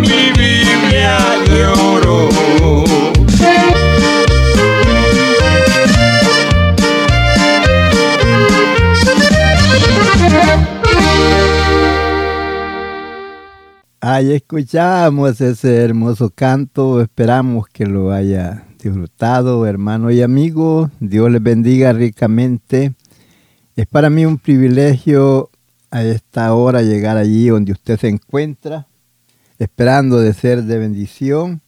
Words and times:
mi 0.00 0.30
Biblia 0.36 1.18
de 1.48 1.66
oro. 1.66 2.28
Ahí 14.00 14.32
escuchamos 14.32 15.40
ese 15.40 15.76
hermoso 15.76 16.30
canto, 16.30 17.02
esperamos 17.02 17.68
que 17.68 17.84
lo 17.84 18.12
haya 18.12 18.64
disfrutado, 18.82 19.66
hermano 19.66 20.10
y 20.10 20.22
amigo. 20.22 20.90
Dios 21.00 21.30
les 21.30 21.42
bendiga 21.42 21.92
ricamente. 21.92 22.94
Es 23.76 23.86
para 23.86 24.08
mí 24.08 24.24
un 24.24 24.38
privilegio 24.38 25.50
a 25.90 26.02
esta 26.02 26.54
hora 26.54 26.82
llegar 26.82 27.16
allí 27.16 27.48
donde 27.48 27.72
usted 27.72 27.98
se 27.98 28.08
encuentra, 28.08 28.86
esperando 29.58 30.20
de 30.20 30.32
ser 30.34 30.64
de 30.64 30.78
bendición 30.78 31.60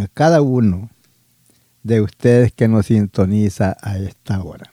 a 0.00 0.08
cada 0.08 0.42
uno 0.42 0.90
de 1.82 2.00
ustedes 2.00 2.52
que 2.52 2.68
nos 2.68 2.86
sintoniza 2.86 3.76
a 3.82 3.98
esta 3.98 4.42
hora. 4.42 4.72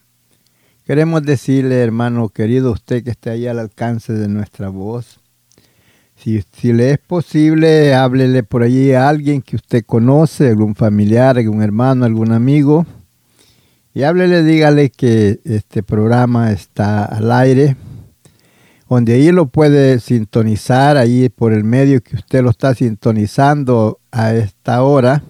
Queremos 0.86 1.24
decirle, 1.24 1.81
hermano 1.81 2.30
querido, 2.30 2.72
usted 2.72 3.04
que 3.04 3.12
esté 3.12 3.30
ahí 3.30 3.48
al 3.48 3.60
alcance 3.60 4.14
de 4.14 4.28
nuestra 4.28 4.70
voz, 4.70 5.20
si, 6.16 6.44
si, 6.54 6.72
le 6.72 6.92
es 6.92 7.00
posible, 7.00 7.96
háblele 7.96 8.44
por 8.44 8.62
allí 8.62 8.92
a 8.94 9.10
alguien 9.10 9.42
que 9.42 9.56
usted 9.56 9.84
conoce, 9.86 10.50
algún 10.50 10.76
familiar, 10.76 11.38
algún 11.38 11.64
hermano, 11.64 12.06
algún 12.06 12.31
amigo, 12.31 12.86
y 13.94 14.04
háblele, 14.04 14.44
dígale 14.44 14.90
que 14.90 15.40
este 15.44 15.84
programa 15.84 16.52
está 16.52 17.06
al 17.06 17.31
aire, 17.31 17.76
donde 18.96 19.13
ahí 19.13 19.31
lo 19.31 19.46
puede 19.46 20.02
sintonizar, 20.02 20.97
ahí 20.97 21.29
por 21.29 21.53
el 21.53 21.63
medio 21.63 22.03
que 22.03 22.18
usted 22.18 22.44
lo 22.44 22.50
está 22.50 22.75
sintonizando 22.75 24.02
a 24.12 24.34
esta 24.34 24.84
hora, 24.84 25.24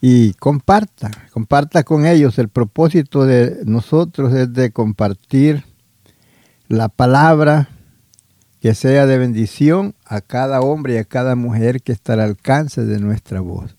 y 0.00 0.32
comparta, 0.34 1.12
comparta 1.32 1.84
con 1.84 2.04
ellos. 2.04 2.40
El 2.40 2.48
propósito 2.48 3.26
de 3.26 3.60
nosotros 3.64 4.34
es 4.34 4.52
de 4.52 4.72
compartir 4.72 5.64
la 6.66 6.88
palabra 6.88 7.68
que 8.60 8.74
sea 8.74 9.06
de 9.06 9.18
bendición 9.18 9.94
a 10.04 10.20
cada 10.20 10.62
hombre 10.62 10.94
y 10.94 10.96
a 10.96 11.04
cada 11.04 11.36
mujer 11.36 11.80
que 11.80 11.92
está 11.92 12.14
al 12.14 12.20
alcance 12.22 12.84
de 12.84 12.98
nuestra 12.98 13.40
voz. 13.40 13.76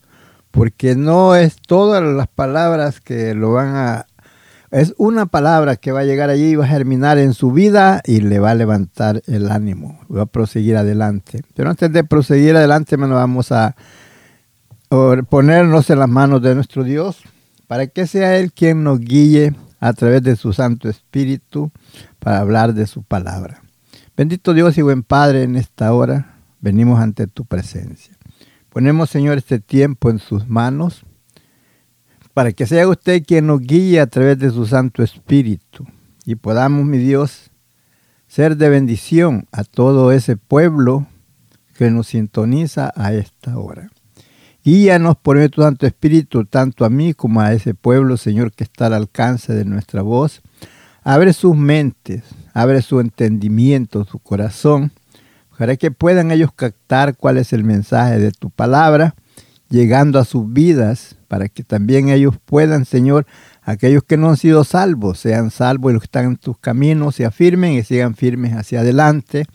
Porque 0.52 0.96
no 0.96 1.35
es 1.35 1.57
todas 1.57 2.02
las 2.02 2.29
palabras 2.29 3.02
que 3.02 3.34
lo 3.34 3.52
van 3.52 3.75
a... 3.75 4.06
Es 4.73 4.95
una 4.97 5.28
palabra 5.28 5.75
que 5.75 5.91
va 5.91 6.00
a 6.00 6.03
llegar 6.03 6.31
allí 6.31 6.45
y 6.45 6.56
va 6.56 6.66
a 6.66 6.67
germinar 6.67 7.19
en 7.19 7.35
su 7.35 7.51
vida 7.51 8.01
y 8.06 8.22
le 8.22 8.39
va 8.39 8.50
a 8.50 8.56
levantar 8.56 9.22
el 9.28 9.51
ánimo, 9.51 10.00
va 10.11 10.23
a 10.23 10.25
proseguir 10.25 10.78
adelante. 10.78 11.44
Pero 11.53 11.69
antes 11.69 11.94
de 11.94 12.03
proseguir 12.03 12.56
adelante, 12.56 12.97
nos 12.97 13.11
vamos 13.11 13.51
a 13.51 13.75
ponernos 15.29 15.91
en 15.91 16.00
las 16.00 16.09
manos 16.09 16.41
de 16.41 16.56
nuestro 16.56 16.84
Dios 16.84 17.22
para 17.67 17.85
que 17.85 18.07
sea 18.07 18.35
Él 18.38 18.51
quien 18.51 18.84
nos 18.84 19.00
guíe 19.00 19.53
a 19.79 19.94
través 19.94 20.23
de 20.23 20.35
su 20.35 20.53
Santo 20.53 20.90
Espíritu 20.90 21.72
para 22.17 22.40
hablar 22.40 22.73
de 22.73 22.87
su 22.87 23.03
palabra. 23.03 23.61
Bendito 24.17 24.55
Dios 24.55 24.76
y 24.79 24.81
buen 24.81 25.03
Padre, 25.03 25.43
en 25.43 25.55
esta 25.55 25.93
hora 25.93 26.37
venimos 26.61 26.99
ante 26.99 27.28
tu 27.28 27.46
presencia. 27.46 28.17
Ponemos, 28.69 29.11
Señor, 29.11 29.37
este 29.37 29.59
tiempo 29.59 30.09
en 30.09 30.17
sus 30.17 30.49
manos 30.49 31.05
para 32.34 32.52
que 32.52 32.66
sea 32.66 32.88
usted 32.88 33.24
quien 33.24 33.47
nos 33.47 33.62
guíe 33.62 34.00
a 34.00 34.08
través 34.08 34.40
de 34.40 34.50
su 34.50 34.66
Santo 34.66 35.03
Espíritu 35.03 35.85
y 36.26 36.35
podamos, 36.35 36.85
mi 36.85 36.97
Dios, 36.97 37.52
ser 38.28 38.58
de 38.58 38.70
bendición 38.70 39.47
a 39.52 39.64
todo 39.64 40.12
ese 40.12 40.38
pueblo 40.38 41.06
que 41.78 41.91
nos 41.91 42.08
sintoniza 42.08 42.91
a 42.96 43.14
esta 43.14 43.58
hora. 43.58 43.91
Guíanos 44.64 45.18
por 45.18 45.35
medio 45.35 45.50
de 45.50 45.53
tu 45.53 45.62
Santo 45.62 45.85
Espíritu, 45.85 46.46
tanto 46.46 46.85
a 46.85 46.90
mí 46.90 47.14
como 47.14 47.41
a 47.41 47.52
ese 47.53 47.74
pueblo, 47.74 48.16
Señor, 48.18 48.53
que 48.53 48.64
está 48.64 48.86
al 48.86 48.94
alcance 48.94 49.53
de 49.53 49.66
nuestra 49.66 50.02
voz. 50.02 50.41
Abre 51.03 51.34
sus 51.34 51.56
mentes, 51.56 52.24
abre 52.53 52.82
su 52.82 53.02
entendimiento, 53.02 54.06
su 54.06 54.20
corazón, 54.20 54.94
para 55.58 55.76
que 55.76 55.91
puedan 55.91 56.32
ellos 56.32 56.52
captar 56.56 57.16
cuál 57.16 57.38
es 57.38 57.53
el 57.53 57.64
mensaje 57.64 58.20
de 58.20 58.32
tu 58.32 58.50
palabra, 58.50 59.16
llegando 59.73 60.20
a 60.20 60.25
sus 60.25 60.53
vidas, 60.53 61.17
para 61.28 61.49
que 61.49 61.64
también 61.64 62.09
ellos 62.09 62.35
puedan, 62.46 62.85
Señor, 62.85 63.25
aquellos 63.64 64.03
que 64.03 64.16
no 64.16 64.29
han 64.29 64.37
sido 64.37 64.64
salvos, 64.64 65.20
sean 65.20 65.52
salvos 65.52 65.91
y 65.91 65.93
los 65.93 66.03
que 66.03 66.08
están 66.08 66.25
en 66.25 66.37
tus 66.37 66.58
caminos, 66.58 67.16
se 67.16 67.25
afirmen 67.25 67.73
y 67.73 67.84
sigan 67.84 68.16
firmes 68.16 68.53
hacia 68.53 68.81
adelante, 68.81 69.47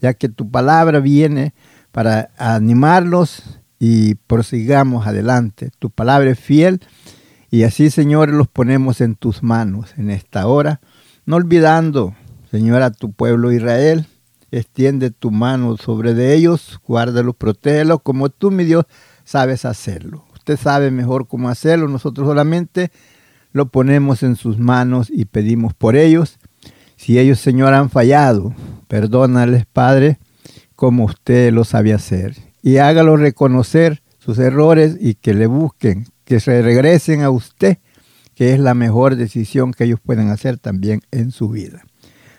ya 0.00 0.14
que 0.14 0.28
tu 0.28 0.50
palabra 0.50 0.98
viene 0.98 1.54
para 1.92 2.30
animarlos 2.36 3.60
y 3.78 4.16
prosigamos 4.16 5.06
adelante. 5.06 5.70
Tu 5.78 5.88
palabra 5.90 6.30
es 6.30 6.40
fiel 6.40 6.80
y 7.50 7.62
así, 7.62 7.88
Señor, 7.88 8.30
los 8.30 8.48
ponemos 8.48 9.00
en 9.00 9.14
tus 9.14 9.42
manos 9.42 9.94
en 9.96 10.10
esta 10.10 10.46
hora, 10.46 10.80
no 11.24 11.36
olvidando 11.36 12.14
Señor, 12.52 12.82
a 12.82 12.90
tu 12.90 13.12
pueblo 13.12 13.50
Israel, 13.50 14.04
extiende 14.50 15.10
tu 15.10 15.30
mano 15.30 15.78
sobre 15.78 16.12
de 16.12 16.34
ellos, 16.34 16.78
guárdalos, 16.86 17.34
protégelos, 17.34 18.02
como 18.02 18.28
tú, 18.28 18.50
mi 18.50 18.64
Dios, 18.64 18.84
sabes 19.24 19.64
hacerlo. 19.64 20.24
Usted 20.34 20.56
sabe 20.56 20.90
mejor 20.90 21.28
cómo 21.28 21.48
hacerlo, 21.48 21.88
nosotros 21.88 22.26
solamente 22.26 22.90
lo 23.52 23.66
ponemos 23.66 24.22
en 24.22 24.36
sus 24.36 24.58
manos 24.58 25.08
y 25.10 25.24
pedimos 25.26 25.74
por 25.74 25.96
ellos. 25.96 26.38
Si 26.96 27.18
ellos, 27.18 27.38
Señor, 27.38 27.74
han 27.74 27.90
fallado, 27.90 28.54
perdónales, 28.88 29.66
Padre, 29.66 30.18
como 30.74 31.04
usted 31.04 31.52
lo 31.52 31.64
sabe 31.64 31.92
hacer. 31.92 32.36
Y 32.62 32.78
hágalo 32.78 33.16
reconocer 33.16 34.02
sus 34.18 34.38
errores 34.38 34.96
y 35.00 35.14
que 35.14 35.34
le 35.34 35.46
busquen, 35.46 36.06
que 36.24 36.40
se 36.40 36.62
regresen 36.62 37.22
a 37.22 37.30
usted, 37.30 37.78
que 38.34 38.52
es 38.52 38.58
la 38.58 38.74
mejor 38.74 39.16
decisión 39.16 39.72
que 39.72 39.84
ellos 39.84 40.00
pueden 40.00 40.30
hacer 40.30 40.58
también 40.58 41.02
en 41.10 41.30
su 41.30 41.48
vida. 41.48 41.84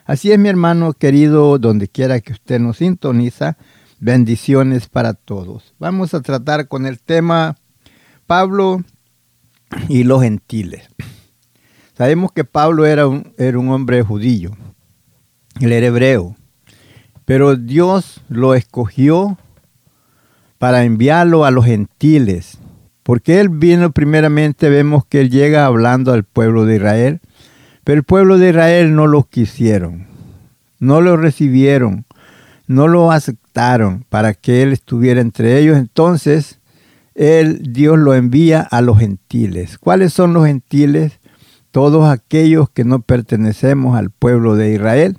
Así 0.06 0.32
es, 0.32 0.40
mi 0.40 0.50
hermano 0.50 0.94
querido, 0.94 1.60
donde 1.60 1.88
quiera 1.88 2.20
que 2.20 2.34
usted 2.34 2.60
nos 2.60 2.78
sintoniza, 2.78 3.58
bendiciones 4.04 4.90
para 4.90 5.14
todos. 5.14 5.74
Vamos 5.80 6.14
a 6.14 6.22
tratar 6.22 6.68
con 6.68 6.86
el 6.86 7.00
tema 7.00 7.56
Pablo 8.28 8.84
y 9.88 10.04
los 10.04 10.22
gentiles. 10.22 10.90
Sabemos 11.98 12.32
que 12.34 12.44
Pablo 12.44 12.86
era 12.86 13.08
un, 13.08 13.34
era 13.38 13.58
un 13.58 13.70
hombre 13.70 14.02
judío, 14.04 14.52
él 15.62 15.72
era 15.72 15.88
hebreo, 15.88 16.36
pero 17.24 17.56
Dios 17.56 18.22
lo 18.28 18.56
escogió 18.56 19.38
para 20.58 20.84
enviarlo 20.84 21.46
a 21.46 21.52
los 21.52 21.66
gentiles, 21.66 22.58
porque 23.04 23.40
él 23.40 23.50
vino 23.50 23.92
primeramente, 23.92 24.70
vemos 24.70 25.06
que 25.06 25.22
él 25.22 25.30
llega 25.30 25.66
hablando 25.66 26.12
al 26.12 26.26
pueblo 26.26 26.66
de 26.66 26.76
Israel, 26.76 27.22
pero 27.86 28.00
el 28.00 28.04
pueblo 28.04 28.38
de 28.38 28.50
Israel 28.50 28.96
no 28.96 29.08
lo 29.08 29.24
quisieron, 29.24 30.08
no 30.80 31.00
lo 31.00 31.16
recibieron, 31.16 32.06
no 32.68 32.88
lo 32.88 33.12
aceptaron 33.12 33.43
para 34.10 34.34
que 34.34 34.64
él 34.64 34.74
estuviera 34.74 35.22
entre 35.22 35.60
ellos. 35.60 35.78
Entonces, 35.78 36.60
él, 37.16 37.62
Dios 37.72 37.98
lo 37.98 38.16
envía 38.16 38.62
a 38.62 38.82
los 38.82 39.00
gentiles. 39.00 39.78
¿Cuáles 39.78 40.14
son 40.14 40.34
los 40.34 40.48
gentiles? 40.48 41.20
Todos 41.72 42.10
aquellos 42.10 42.70
que 42.70 42.84
no 42.84 43.02
pertenecemos 43.02 43.98
al 43.98 44.10
pueblo 44.10 44.56
de 44.56 44.74
Israel, 44.74 45.18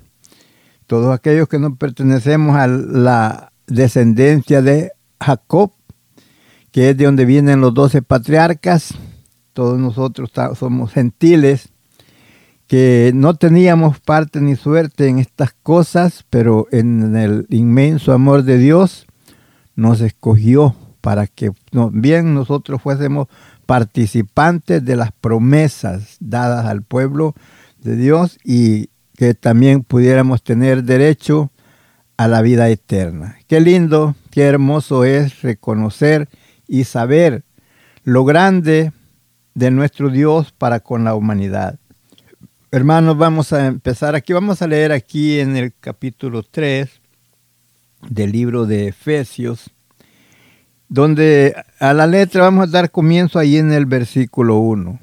todos 0.87 1.15
aquellos 1.15 1.49
que 1.49 1.59
no 1.59 1.77
pertenecemos 1.77 2.57
a 2.57 2.67
la 2.67 3.53
descendencia 3.67 4.63
de 4.63 4.93
Jacob, 5.21 5.73
que 6.71 6.91
es 6.91 6.97
de 6.97 7.05
donde 7.05 7.25
vienen 7.25 7.61
los 7.61 7.75
doce 7.75 8.03
patriarcas, 8.03 8.95
todos 9.53 9.79
nosotros 9.79 10.33
somos 10.59 10.93
gentiles, 10.93 11.74
no 13.15 13.35
teníamos 13.35 14.01
parte 14.01 14.41
ni 14.41 14.57
suerte 14.57 15.09
en 15.09 15.19
estas 15.19 15.53
cosas, 15.63 16.25
pero 16.31 16.67
en 16.71 17.17
el 17.17 17.47
inmenso 17.51 18.13
amor 18.13 18.43
de 18.43 18.59
Dios 18.59 19.07
nos 19.77 20.01
escogió 20.01 20.75
para 21.01 21.27
que 21.27 21.53
bien 21.93 22.35
nosotros 22.35 22.81
fuésemos 22.81 23.29
participantes 23.67 24.85
de 24.85 24.97
las 24.97 25.13
promesas 25.13 26.17
dadas 26.21 26.67
al 26.67 26.83
pueblo 26.83 27.35
de 27.83 27.97
Dios 27.97 28.39
y 28.45 28.89
que 29.17 29.35
también 29.35 29.83
pudiéramos 29.83 30.43
tener 30.43 30.85
derecho 30.85 31.51
a 32.17 32.29
la 32.29 32.43
vida 32.43 32.69
eterna. 32.69 33.37
Qué 33.47 33.61
lindo, 33.61 34.15
qué 34.31 34.45
hermoso 34.45 35.05
es 35.05 35.43
reconocer 35.43 36.29
y 36.67 36.85
saber 36.85 37.45
lo 38.05 38.25
grande 38.25 38.93
de 39.55 39.71
nuestro 39.71 40.11
Dios 40.11 40.53
para 40.53 40.81
con 40.81 41.05
la 41.05 41.15
humanidad. 41.15 41.79
Hermanos, 42.75 43.17
vamos 43.17 43.53
a 43.53 43.69
empezar 43.69 44.17
aquí, 44.17 44.33
vamos 44.33 44.61
a 44.61 44.67
leer 44.67 44.91
aquí 44.91 45.39
en 45.39 45.57
el 45.57 45.73
capítulo 45.79 46.43
3 46.43 46.91
del 48.09 48.33
libro 48.33 48.67
de 48.67 48.89
Efesios, 48.89 49.71
donde 50.89 51.55
a 51.79 51.95
la 51.95 52.09
letra 52.09 52.43
vamos 52.43 52.67
a 52.67 52.73
dar 52.73 52.91
comienzo 52.91 53.39
ahí 53.39 53.59
en 53.59 53.73
el 53.73 53.87
versículo 53.87 54.57
1, 54.57 54.99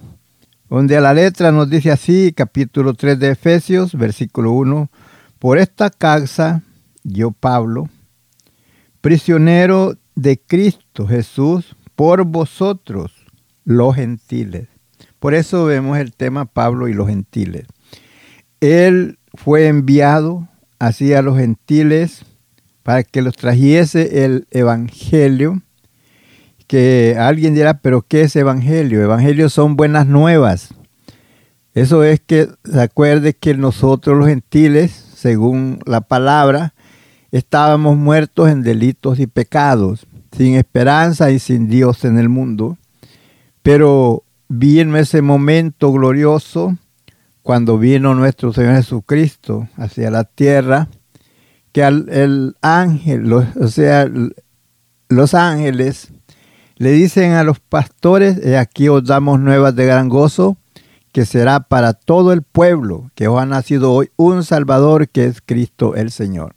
donde 0.70 0.98
a 0.98 1.00
la 1.00 1.14
letra 1.14 1.54
nos 1.54 1.70
dice 1.70 1.92
así, 1.92 2.34
capítulo 2.36 2.94
3 2.94 3.18
de 3.18 3.30
Efesios, 3.30 3.96
versículo 3.96 4.52
1, 4.52 4.90
por 5.40 5.58
esta 5.58 5.90
causa, 5.90 6.64
yo 7.06 7.32
Pablo, 7.32 7.88
prisionero 9.00 9.96
de 10.16 10.38
Cristo 10.42 11.08
Jesús, 11.08 11.78
por 11.96 12.26
vosotros, 12.26 13.14
los 13.64 13.96
gentiles. 13.96 14.71
Por 15.22 15.36
eso 15.36 15.66
vemos 15.66 16.00
el 16.00 16.14
tema 16.14 16.46
Pablo 16.46 16.88
y 16.88 16.96
los 16.96 17.08
gentiles. 17.08 17.68
Él 18.60 19.20
fue 19.36 19.68
enviado 19.68 20.50
hacia 20.80 21.22
los 21.22 21.38
gentiles 21.38 22.26
para 22.82 23.04
que 23.04 23.22
los 23.22 23.36
trajese 23.38 24.26
el 24.26 24.48
evangelio 24.50 25.62
que 26.66 27.18
alguien 27.20 27.54
dirá, 27.54 27.76
pero 27.76 28.02
¿qué 28.02 28.22
es 28.22 28.36
evangelio? 28.36 29.04
Evangelio 29.04 29.50
son 29.50 29.76
buenas 29.76 30.08
nuevas. 30.08 30.74
Eso 31.76 32.04
es 32.04 32.20
que 32.20 32.50
se 32.64 32.82
acuerde 32.82 33.36
que 33.36 33.54
nosotros 33.54 34.18
los 34.18 34.28
gentiles, 34.28 34.92
según 34.92 35.82
la 35.86 36.02
palabra, 36.02 36.74
estábamos 37.32 37.96
muertos 37.96 38.50
en 38.50 38.64
delitos 38.64 39.20
y 39.20 39.28
pecados, 39.28 40.08
sin 40.36 40.56
esperanza 40.56 41.30
y 41.30 41.38
sin 41.38 41.68
Dios 41.68 42.06
en 42.06 42.18
el 42.18 42.28
mundo. 42.28 42.80
Pero 43.62 44.24
vino 44.52 44.98
ese 44.98 45.22
momento 45.22 45.92
glorioso 45.94 46.78
cuando 47.42 47.78
vino 47.78 48.14
nuestro 48.14 48.52
Señor 48.52 48.76
Jesucristo 48.76 49.70
hacia 49.78 50.12
la 50.12 50.26
tierra, 50.26 50.90
que 51.72 51.84
al, 51.84 52.10
el 52.10 52.56
ángel, 52.62 53.32
o 53.32 53.68
sea, 53.68 54.10
los 55.08 55.34
ángeles 55.34 56.12
le 56.76 56.92
dicen 56.92 57.32
a 57.32 57.44
los 57.44 57.60
pastores, 57.60 58.46
aquí 58.58 58.90
os 58.90 59.06
damos 59.06 59.40
nuevas 59.40 59.76
de 59.76 59.86
gran 59.86 60.10
gozo, 60.10 60.58
que 61.14 61.26
será 61.26 61.62
para 61.62 61.94
todo 61.94 62.34
el 62.34 62.42
pueblo, 62.42 63.10
que 63.16 63.28
os 63.28 63.42
ha 63.42 63.46
nacido 63.46 63.94
hoy 63.94 64.12
un 64.18 64.44
Salvador, 64.44 65.08
que 65.08 65.26
es 65.26 65.42
Cristo 65.42 65.96
el 65.96 66.12
Señor. 66.12 66.56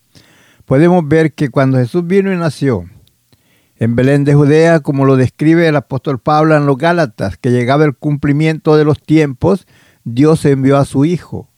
Podemos 0.65 1.07
ver 1.07 1.33
que 1.33 1.49
cuando 1.49 1.79
Jesús 1.79 2.07
vino 2.07 2.33
y 2.33 2.37
nació 2.37 2.87
en 3.77 3.97
Belén 3.97 4.25
de 4.25 4.35
Judea, 4.35 4.81
como 4.81 5.05
lo 5.05 5.17
describe 5.17 5.67
el 5.67 5.77
apóstol 5.77 6.19
Pablo 6.19 6.57
en 6.57 6.67
los 6.67 6.77
Gálatas, 6.77 7.37
que 7.37 7.51
llegaba 7.51 7.85
el 7.85 7.95
cumplimiento 7.97 8.77
de 8.77 8.85
los 8.85 9.03
tiempos, 9.03 9.67
Dios 10.05 10.45
envió 10.45 10.77
a 10.77 10.85
su 10.85 11.05
Hijo, 11.05 11.51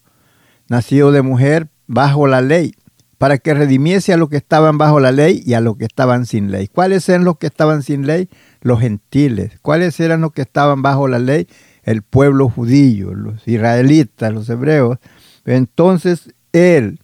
nacido 0.69 1.13
de 1.13 1.23
mujer 1.23 1.69
bajo 1.87 2.27
la 2.27 2.41
ley, 2.41 2.75
para 3.19 3.39
que 3.39 3.55
redimiese 3.55 4.13
a 4.13 4.17
los 4.17 4.29
que 4.29 4.37
estaban 4.37 4.79
bajo 4.79 5.01
la 5.01 5.13
ley 5.13 5.43
y 5.45 5.55
a 5.55 5.61
los 5.61 5.77
que 5.77 5.85
estaban 5.85 6.27
sin 6.27 6.51
ley. 6.51 6.69
¿Cuáles 6.69 7.09
eran 7.09 7.25
los 7.25 7.39
que 7.39 7.47
estaban 7.47 7.83
sin 7.83 8.07
ley? 8.07 8.29
los 8.67 8.81
gentiles. 8.81 9.59
¿Cuáles 9.63 9.99
eran 10.01 10.21
los 10.21 10.33
que 10.33 10.43
estaban 10.43 10.83
bajo 10.83 11.09
la 11.09 11.19
ley? 11.19 11.47
El 11.85 12.03
pueblo 12.03 12.49
judío, 12.49 13.15
los 13.15 13.47
israelitas, 13.47 14.33
los 14.33 14.49
hebreos. 14.51 14.99
Entonces 15.45 16.35
él, 16.53 16.99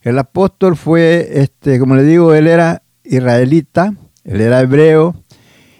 el 0.00 0.18
apóstol 0.18 0.76
fue, 0.76 1.28
este, 1.42 1.78
como 1.78 1.94
le 1.96 2.04
digo, 2.04 2.34
él 2.34 2.46
era 2.46 2.82
israelita, 3.04 3.94
él 4.24 4.40
era 4.40 4.60
hebreo, 4.60 5.14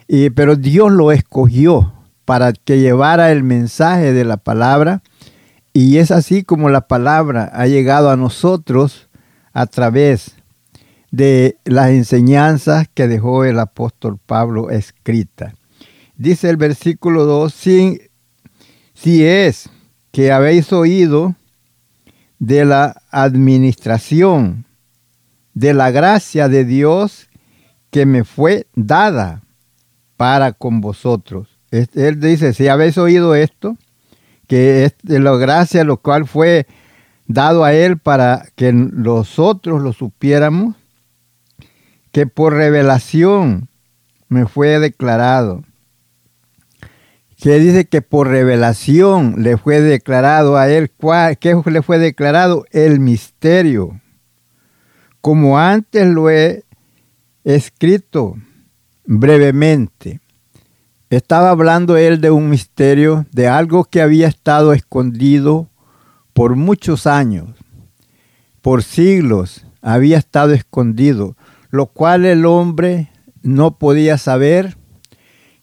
y, 0.07 0.29
pero 0.29 0.55
Dios 0.55 0.91
lo 0.91 1.11
escogió 1.11 1.93
para 2.25 2.53
que 2.53 2.79
llevara 2.79 3.31
el 3.31 3.43
mensaje 3.43 4.13
de 4.13 4.25
la 4.25 4.37
palabra. 4.37 5.01
Y 5.73 5.97
es 5.97 6.11
así 6.11 6.43
como 6.43 6.69
la 6.69 6.87
palabra 6.87 7.49
ha 7.53 7.67
llegado 7.67 8.09
a 8.09 8.17
nosotros 8.17 9.09
a 9.53 9.65
través 9.65 10.35
de 11.11 11.57
las 11.65 11.89
enseñanzas 11.89 12.87
que 12.93 13.07
dejó 13.07 13.43
el 13.43 13.59
apóstol 13.59 14.19
Pablo 14.23 14.69
escrita. 14.69 15.53
Dice 16.15 16.49
el 16.49 16.57
versículo 16.57 17.25
2, 17.25 17.53
si, 17.53 18.01
si 18.93 19.25
es 19.25 19.69
que 20.11 20.31
habéis 20.31 20.71
oído 20.71 21.35
de 22.39 22.65
la 22.65 23.01
administración 23.09 24.65
de 25.53 25.73
la 25.73 25.91
gracia 25.91 26.49
de 26.49 26.65
Dios 26.65 27.29
que 27.93 28.07
me 28.07 28.23
fue 28.23 28.65
dada 28.73 29.43
para 30.17 30.51
con 30.51 30.81
vosotros. 30.81 31.47
Él 31.69 32.19
dice, 32.19 32.53
si 32.53 32.67
habéis 32.67 32.97
oído 32.97 33.35
esto, 33.35 33.77
que 34.47 34.85
es 34.85 34.95
de 35.03 35.19
la 35.19 35.37
gracia 35.37 35.83
lo 35.83 35.97
cual 35.97 36.25
fue 36.25 36.65
dado 37.27 37.63
a 37.63 37.73
él 37.73 37.99
para 37.99 38.47
que 38.55 38.73
nosotros 38.73 39.83
lo 39.83 39.93
supiéramos, 39.93 40.75
que 42.11 42.25
por 42.25 42.53
revelación 42.53 43.69
me 44.27 44.47
fue 44.47 44.79
declarado. 44.79 45.63
Que 47.37 47.59
dice 47.59 47.85
que 47.85 48.01
por 48.01 48.27
revelación 48.27 49.35
le 49.43 49.55
fue 49.57 49.81
declarado 49.81 50.57
a 50.57 50.67
él. 50.67 50.91
¿Qué 51.39 51.61
le 51.63 51.81
fue 51.83 51.99
declarado? 51.99 52.65
El 52.71 52.99
misterio. 52.99 54.01
Como 55.21 55.59
antes 55.59 56.07
lo 56.07 56.31
he 56.31 56.63
escrito 57.43 58.35
brevemente. 59.05 60.21
Estaba 61.09 61.51
hablando 61.51 61.97
él 61.97 62.21
de 62.21 62.31
un 62.31 62.49
misterio, 62.49 63.25
de 63.31 63.47
algo 63.47 63.83
que 63.85 64.01
había 64.01 64.27
estado 64.27 64.73
escondido 64.73 65.69
por 66.33 66.55
muchos 66.55 67.05
años, 67.05 67.49
por 68.61 68.83
siglos 68.83 69.65
había 69.81 70.17
estado 70.17 70.53
escondido, 70.53 71.35
lo 71.69 71.87
cual 71.87 72.25
el 72.25 72.45
hombre 72.45 73.11
no 73.41 73.77
podía 73.77 74.17
saber 74.17 74.77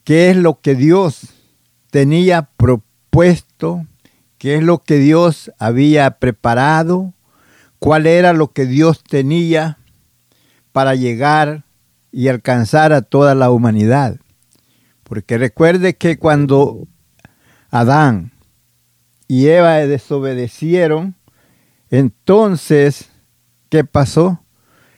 qué 0.04 0.30
es 0.30 0.36
lo 0.36 0.60
que 0.60 0.74
Dios 0.74 1.30
tenía 1.90 2.48
dispuesto, 3.10 3.86
qué 4.38 4.54
es 4.54 4.62
lo 4.62 4.78
que 4.78 4.98
Dios 4.98 5.50
había 5.58 6.12
preparado, 6.12 7.12
cuál 7.80 8.06
era 8.06 8.32
lo 8.32 8.52
que 8.52 8.66
Dios 8.66 9.02
tenía 9.02 9.78
para 10.70 10.94
llegar 10.94 11.64
y 12.12 12.28
alcanzar 12.28 12.92
a 12.92 13.02
toda 13.02 13.34
la 13.34 13.50
humanidad. 13.50 14.16
Porque 15.04 15.38
recuerde 15.38 15.96
que 15.96 16.18
cuando 16.18 16.86
Adán 17.70 18.32
y 19.26 19.48
Eva 19.48 19.74
desobedecieron, 19.76 21.16
entonces, 21.90 23.10
¿qué 23.68 23.84
pasó? 23.84 24.40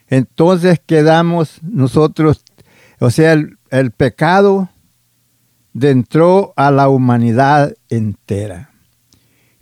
Entonces 0.08 0.78
quedamos 0.84 1.62
nosotros, 1.62 2.44
o 3.00 3.08
sea, 3.08 3.32
el, 3.32 3.90
pecado 3.92 4.68
entró 5.80 6.52
a 6.56 6.70
la 6.70 6.90
humanidad 6.90 7.72
entera. 7.88 8.70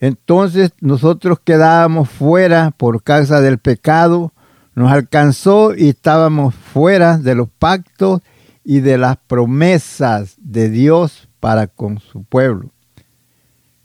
Entonces 0.01 0.73
nosotros 0.81 1.39
quedábamos 1.39 2.11
fuera 2.11 2.73
por 2.73 3.05
causa 3.05 3.41
del 3.41 3.59
pecado, 3.59 4.33
nos 4.75 4.93
alcanzó 4.93 5.75
y 5.75 5.91
estábamos 5.91 6.55
fuera 6.55 7.19
de 7.19 7.35
los 7.35 7.49
pactos 7.49 8.23
y 8.65 8.81
de 8.81 8.99
las 8.99 9.17
promesas 9.17 10.37
de 10.39 10.71
Dios 10.71 11.29
para 11.41 11.67
con 11.67 11.99
su 11.99 12.25
pueblo. 12.25 12.71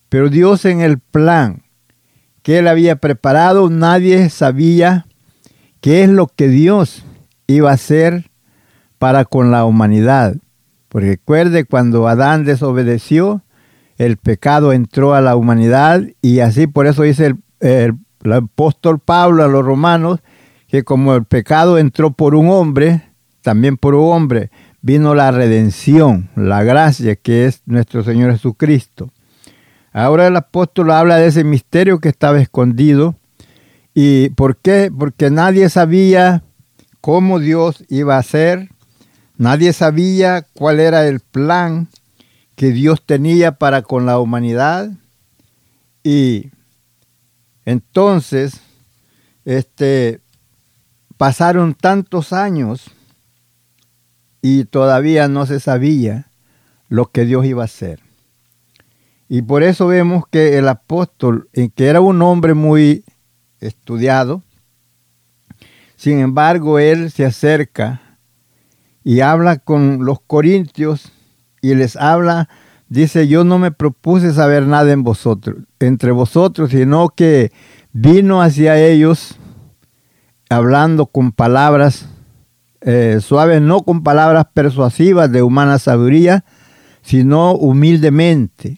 Pero 0.10 0.30
Dios 0.30 0.66
en 0.66 0.82
el 0.82 1.00
plan 1.00 1.64
que 2.44 2.60
él 2.60 2.68
había 2.68 2.98
preparado, 2.98 3.70
nadie 3.70 4.30
sabía 4.30 5.08
qué 5.82 6.04
es 6.04 6.10
lo 6.10 6.28
que 6.28 6.48
Dios 6.48 7.04
iba 7.48 7.72
a 7.72 7.74
hacer 7.74 8.30
para 9.00 9.26
con 9.26 9.52
la 9.52 9.66
humanidad. 9.66 10.36
Porque 10.90 11.08
recuerde 11.08 11.66
cuando 11.66 12.08
Adán 12.08 12.46
desobedeció, 12.46 13.42
el 13.98 14.18
pecado 14.18 14.74
entró 14.74 15.14
a 15.14 15.22
la 15.22 15.36
humanidad 15.36 16.04
y 16.22 16.40
así 16.40 16.68
por 16.68 16.88
eso 16.88 17.04
dice 17.04 17.36
el, 17.60 17.96
apóstol 18.32 19.00
Pablo 19.00 19.44
a 19.44 19.48
los 19.48 19.64
romanos 19.64 20.20
que 20.68 20.84
como 20.84 21.16
el 21.16 21.26
pecado 21.26 21.78
entró 21.78 22.12
por 22.12 22.36
un 22.36 22.50
hombre, 22.50 23.04
también 23.42 23.78
por 23.78 23.96
un 23.96 24.12
hombre 24.12 24.50
vino 24.82 25.16
la 25.16 25.32
redención, 25.32 26.30
la 26.36 26.64
gracia 26.64 27.16
que 27.16 27.46
es 27.46 27.64
nuestro 27.66 28.04
Señor 28.04 28.32
Jesucristo. 28.34 29.12
Ahora 29.92 30.28
el 30.28 30.36
apóstol 30.36 30.92
habla 30.92 31.18
de 31.18 31.28
ese 31.28 31.44
misterio 31.44 32.00
que 32.00 32.10
estaba 32.10 32.40
escondido. 32.40 33.16
¿Y 33.94 34.30
por 34.30 34.58
qué? 34.58 34.92
Porque 34.96 35.32
nadie 35.32 35.70
sabía 35.70 36.44
cómo 37.02 37.40
Dios 37.40 37.84
iba 37.90 38.16
a 38.16 38.20
hacer, 38.20 38.70
nadie 39.38 39.74
sabía 39.74 40.46
cuál 40.54 40.80
era 40.80 41.08
el 41.08 41.20
plan 41.20 41.88
que 42.56 42.72
Dios 42.72 43.04
tenía 43.06 43.54
para 43.54 43.82
con 43.84 44.06
la 44.06 44.20
humanidad. 44.20 44.92
Y 46.04 46.52
entonces, 47.66 48.62
este, 49.46 50.20
pasaron 51.18 51.74
tantos 51.74 52.34
años 52.34 52.92
y 54.42 54.66
todavía 54.66 55.28
no 55.28 55.46
se 55.46 55.60
sabía 55.60 56.28
lo 56.90 57.08
que 57.08 57.26
Dios 57.26 57.46
iba 57.46 57.64
a 57.64 57.66
hacer. 57.66 58.00
Y 59.28 59.42
por 59.42 59.64
eso 59.64 59.88
vemos 59.88 60.26
que 60.30 60.58
el 60.58 60.68
apóstol, 60.68 61.50
que 61.54 61.88
era 61.88 62.00
un 62.00 62.22
hombre 62.22 62.54
muy 62.54 63.04
estudiado, 63.60 64.44
sin 65.96 66.20
embargo, 66.20 66.78
él 66.78 67.10
se 67.10 67.26
acerca 67.26 68.02
y 69.04 69.22
habla 69.22 69.58
con 69.58 70.06
los 70.06 70.20
corintios 70.20 71.12
y 71.62 71.74
les 71.74 71.96
habla, 71.96 72.50
dice, 72.90 73.28
yo 73.28 73.44
no 73.44 73.58
me 73.58 73.72
propuse 73.72 74.34
saber 74.34 74.68
nada 74.68 74.92
en 74.92 75.04
vosotros, 75.04 75.64
entre 75.80 76.12
vosotros, 76.12 76.70
sino 76.70 77.10
que 77.10 77.52
vino 77.94 78.42
hacia 78.42 78.78
ellos 78.78 79.40
hablando 80.50 81.08
con 81.08 81.32
palabras 81.32 82.08
eh, 82.82 83.20
suaves, 83.22 83.62
no 83.62 83.82
con 83.82 84.04
palabras 84.04 84.46
persuasivas 84.54 85.32
de 85.32 85.42
humana 85.42 85.80
sabiduría, 85.80 86.46
sino 87.02 87.54
humildemente, 87.54 88.78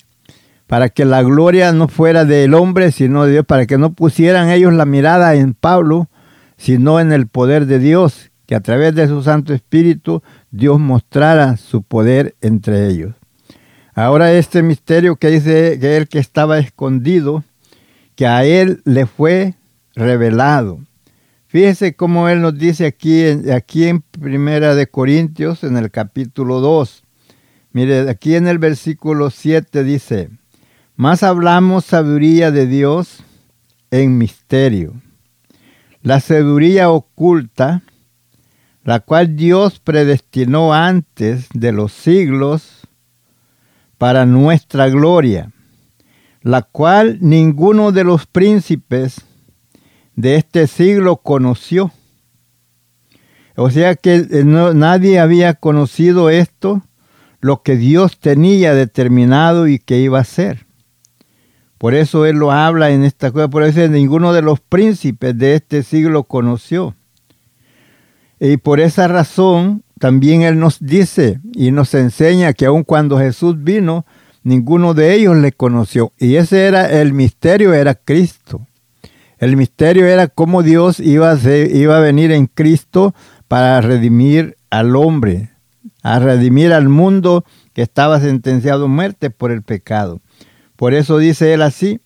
para 0.66 0.90
que 0.90 1.06
la 1.06 1.24
gloria 1.24 1.72
no 1.72 1.88
fuera 1.88 2.26
del 2.26 2.54
hombre, 2.54 2.92
sino 2.92 3.26
de 3.26 3.32
Dios, 3.34 3.46
para 3.46 3.66
que 3.66 3.78
no 3.78 3.94
pusieran 3.94 4.50
ellos 4.50 4.74
la 4.74 4.86
mirada 4.86 5.36
en 5.36 5.54
Pablo, 5.54 6.10
sino 6.58 7.00
en 7.00 7.12
el 7.12 7.28
poder 7.28 7.66
de 7.66 7.80
Dios, 7.80 8.32
que 8.46 8.56
a 8.56 8.62
través 8.62 8.96
de 8.96 9.08
su 9.08 9.24
Santo 9.24 9.54
Espíritu 9.54 10.24
Dios 10.52 10.80
mostrara 10.80 11.58
su 11.58 11.84
poder 11.84 12.36
entre 12.42 12.88
ellos. 12.88 13.14
Ahora 13.94 14.32
este 14.32 14.62
misterio 14.62 15.16
que 15.16 15.30
dice 15.30 15.80
que 15.80 15.98
él 15.98 16.08
que 16.08 16.20
estaba 16.20 16.60
escondido, 16.60 17.44
que 18.16 18.28
a 18.28 18.46
él 18.46 18.82
le 18.86 19.06
fue 19.06 19.56
revelado. 19.96 20.80
Fíjese 21.48 21.96
cómo 21.96 22.30
él 22.30 22.42
nos 22.42 22.58
dice 22.58 22.86
aquí, 22.86 23.24
aquí 23.52 23.86
en 23.86 24.02
Primera 24.02 24.76
de 24.76 24.88
Corintios, 24.88 25.64
en 25.64 25.78
el 25.78 25.92
capítulo 25.92 26.60
2. 26.60 27.04
Mire, 27.72 28.10
aquí 28.10 28.36
en 28.36 28.48
el 28.48 28.60
versículo 28.60 29.30
7 29.30 29.84
dice, 29.84 30.30
más 30.96 31.24
hablamos 31.24 31.86
sabiduría 31.86 32.52
de 32.52 32.68
Dios 32.68 33.24
en 33.92 34.18
misterio. 34.18 34.94
La 36.02 36.20
sabiduría 36.20 36.90
oculta 36.90 37.84
la 38.88 39.02
cual 39.02 39.36
Dios 39.36 39.82
predestinó 39.82 40.74
antes 40.74 41.50
de 41.54 41.74
los 41.74 41.92
siglos 41.92 42.88
para 43.98 44.26
nuestra 44.26 44.88
gloria, 44.88 45.52
la 46.42 46.62
cual 46.62 47.18
ninguno 47.20 47.92
de 47.92 48.06
los 48.06 48.28
príncipes 48.28 49.27
de 50.18 50.36
este 50.36 50.68
siglo 50.68 51.18
conoció. 51.18 51.92
O 53.56 53.70
sea 53.70 53.96
que 53.96 54.16
eh, 54.16 54.44
nadie 54.44 55.20
había 55.20 55.54
conocido 55.54 56.30
esto, 56.30 56.82
lo 57.40 57.62
que 57.62 57.78
Dios 57.78 58.20
tenía 58.20 58.74
determinado 58.74 59.68
y 59.68 59.80
que 59.80 60.00
iba 60.00 60.20
a 60.20 60.26
ser. 60.26 60.66
Por 61.78 61.94
eso 61.94 62.26
Él 62.26 62.38
lo 62.38 62.52
habla 62.52 62.90
en 62.90 63.04
esta 63.04 63.32
cosa, 63.32 63.48
por 63.48 63.64
eso 63.64 63.88
ninguno 63.88 64.34
de 64.34 64.42
los 64.42 64.60
príncipes 64.60 65.38
de 65.38 65.56
este 65.56 65.84
siglo 65.84 66.24
conoció. 66.24 66.96
Y 68.40 68.58
por 68.58 68.80
esa 68.80 69.08
razón 69.08 69.84
también 70.00 70.42
Él 70.42 70.60
nos 70.60 70.80
dice 70.80 71.40
y 71.54 71.72
nos 71.72 71.94
enseña 71.94 72.54
que 72.54 72.66
aun 72.66 72.84
cuando 72.84 73.20
Jesús 73.20 73.64
vino, 73.64 74.06
ninguno 74.44 74.96
de 74.96 75.14
ellos 75.14 75.38
le 75.38 75.52
conoció. 75.52 76.12
Y 76.18 76.36
ese 76.36 76.66
era 76.66 77.02
el 77.02 77.14
misterio, 77.14 77.76
era 77.76 77.94
Cristo. 77.94 78.68
El 79.40 79.56
misterio 79.56 80.08
era 80.08 80.28
cómo 80.28 80.64
Dios 80.64 81.00
iba 81.00 81.32
a, 81.32 82.00
venir 82.00 82.32
en 82.32 82.48
Cristo 82.48 83.14
para 83.48 83.80
redimir 83.82 84.58
al 84.72 84.96
hombre, 84.96 85.52
a 86.02 86.20
redimir 86.20 86.74
al 86.74 86.90
mundo 86.90 87.46
que 87.74 87.84
estaba 87.84 88.20
sentenciado 88.20 88.86
a 88.86 88.88
muerte 88.90 89.30
por 89.30 89.52
el 89.52 89.62
pecado. 89.62 90.22
Por 90.76 90.96
eso 90.96 91.20
dice 91.20 91.54
él 91.54 91.62
así, 91.62 92.02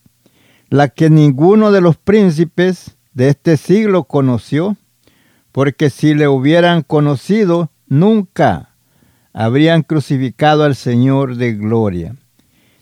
la 0.69 0.89
que 0.89 1.09
ninguno 1.09 1.71
de 1.71 1.81
los 1.81 1.95
príncipes 1.97 2.97
de 3.13 3.29
este 3.29 3.55
siglo 3.55 4.03
conoció, 4.03 4.75
porque 5.53 5.89
si 5.89 6.13
le 6.13 6.27
hubieran 6.27 6.81
conocido, 6.81 7.71
nunca 7.87 8.75
habrían 9.33 9.83
crucificado 9.83 10.63
al 10.63 10.75
Señor 10.75 11.37
de 11.37 11.53
gloria. 11.53 12.15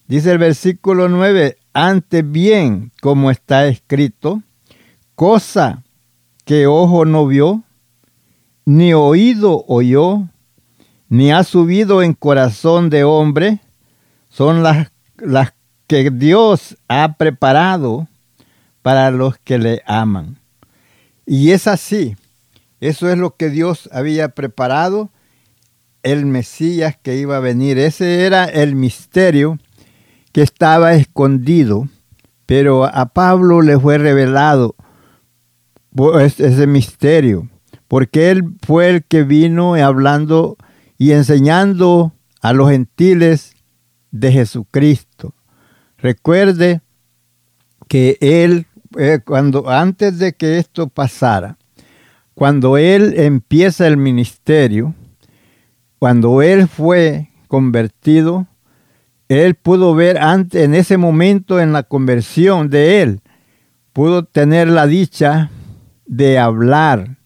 Dice 0.08 0.32
el 0.32 0.40
versículo 0.40 1.08
9, 1.08 1.58
antes 1.74 2.30
bien, 2.30 2.92
como 3.02 3.32
está 3.32 3.68
escrito, 3.68 4.42
cosa 5.16 5.84
que 6.46 6.68
ojo 6.68 7.06
no 7.06 7.28
vio, 7.28 7.64
ni 8.66 8.94
oído 8.94 9.66
oyó, 9.68 10.24
ni 11.08 11.32
ha 11.32 11.44
subido 11.44 12.02
en 12.04 12.14
corazón 12.14 12.90
de 12.90 13.04
hombre, 13.04 13.60
son 14.30 14.64
las, 14.64 14.92
las 15.18 15.54
que 15.88 16.12
Dios 16.12 16.78
ha 16.88 17.14
preparado 17.18 18.08
para 18.82 19.12
los 19.12 19.38
que 19.40 19.58
le 19.58 19.82
aman. 19.86 20.38
Y 21.26 21.52
es 21.52 21.68
así, 21.68 22.16
eso 22.80 23.10
es 23.10 23.18
lo 23.18 23.36
que 23.36 23.50
Dios 23.50 23.90
había 23.92 24.30
preparado, 24.30 25.10
el 26.02 26.26
Mesías 26.26 26.98
que 27.02 27.18
iba 27.18 27.38
a 27.38 27.42
venir. 27.42 27.78
Ese 27.78 28.26
era 28.26 28.46
el 28.46 28.76
misterio 28.76 29.60
que 30.32 30.42
estaba 30.42 30.94
escondido, 30.94 31.88
pero 32.46 32.86
a 32.86 33.08
Pablo 33.08 33.62
le 33.62 33.80
fue 33.80 33.98
revelado 33.98 34.76
ese 36.20 36.68
misterio, 36.68 37.50
porque 37.88 38.32
él 38.32 38.56
fue 38.66 38.90
el 38.90 39.04
que 39.04 39.24
vino 39.24 39.76
hablando 39.76 40.58
y 40.98 41.12
enseñando 41.12 42.14
a 42.42 42.54
los 42.54 42.70
gentiles 42.70 43.54
de 44.12 44.32
Jesucristo. 44.32 45.34
Recuerde 45.98 46.82
que 47.88 48.18
él, 48.22 48.68
eh, 48.98 49.20
cuando 49.26 49.70
antes 49.70 50.20
de 50.20 50.34
que 50.34 50.60
esto 50.60 50.88
pasara, 50.88 51.58
cuando 52.34 52.78
él 52.78 53.16
empieza 53.18 53.88
el 53.88 53.98
ministerio, 53.98 54.94
cuando 55.98 56.42
él 56.42 56.68
fue 56.70 57.30
convertido, 57.48 58.48
él 59.30 59.56
pudo 59.56 59.94
ver 59.94 60.18
antes, 60.18 60.64
en 60.64 60.74
ese 60.74 60.98
momento, 60.98 61.60
en 61.60 61.72
la 61.72 61.84
conversión 61.84 62.70
de 62.70 63.02
él, 63.02 63.22
pudo 63.94 64.26
tener 64.26 64.68
la 64.68 64.88
dicha 64.88 65.52
de 66.06 66.40
hablar 66.40 67.18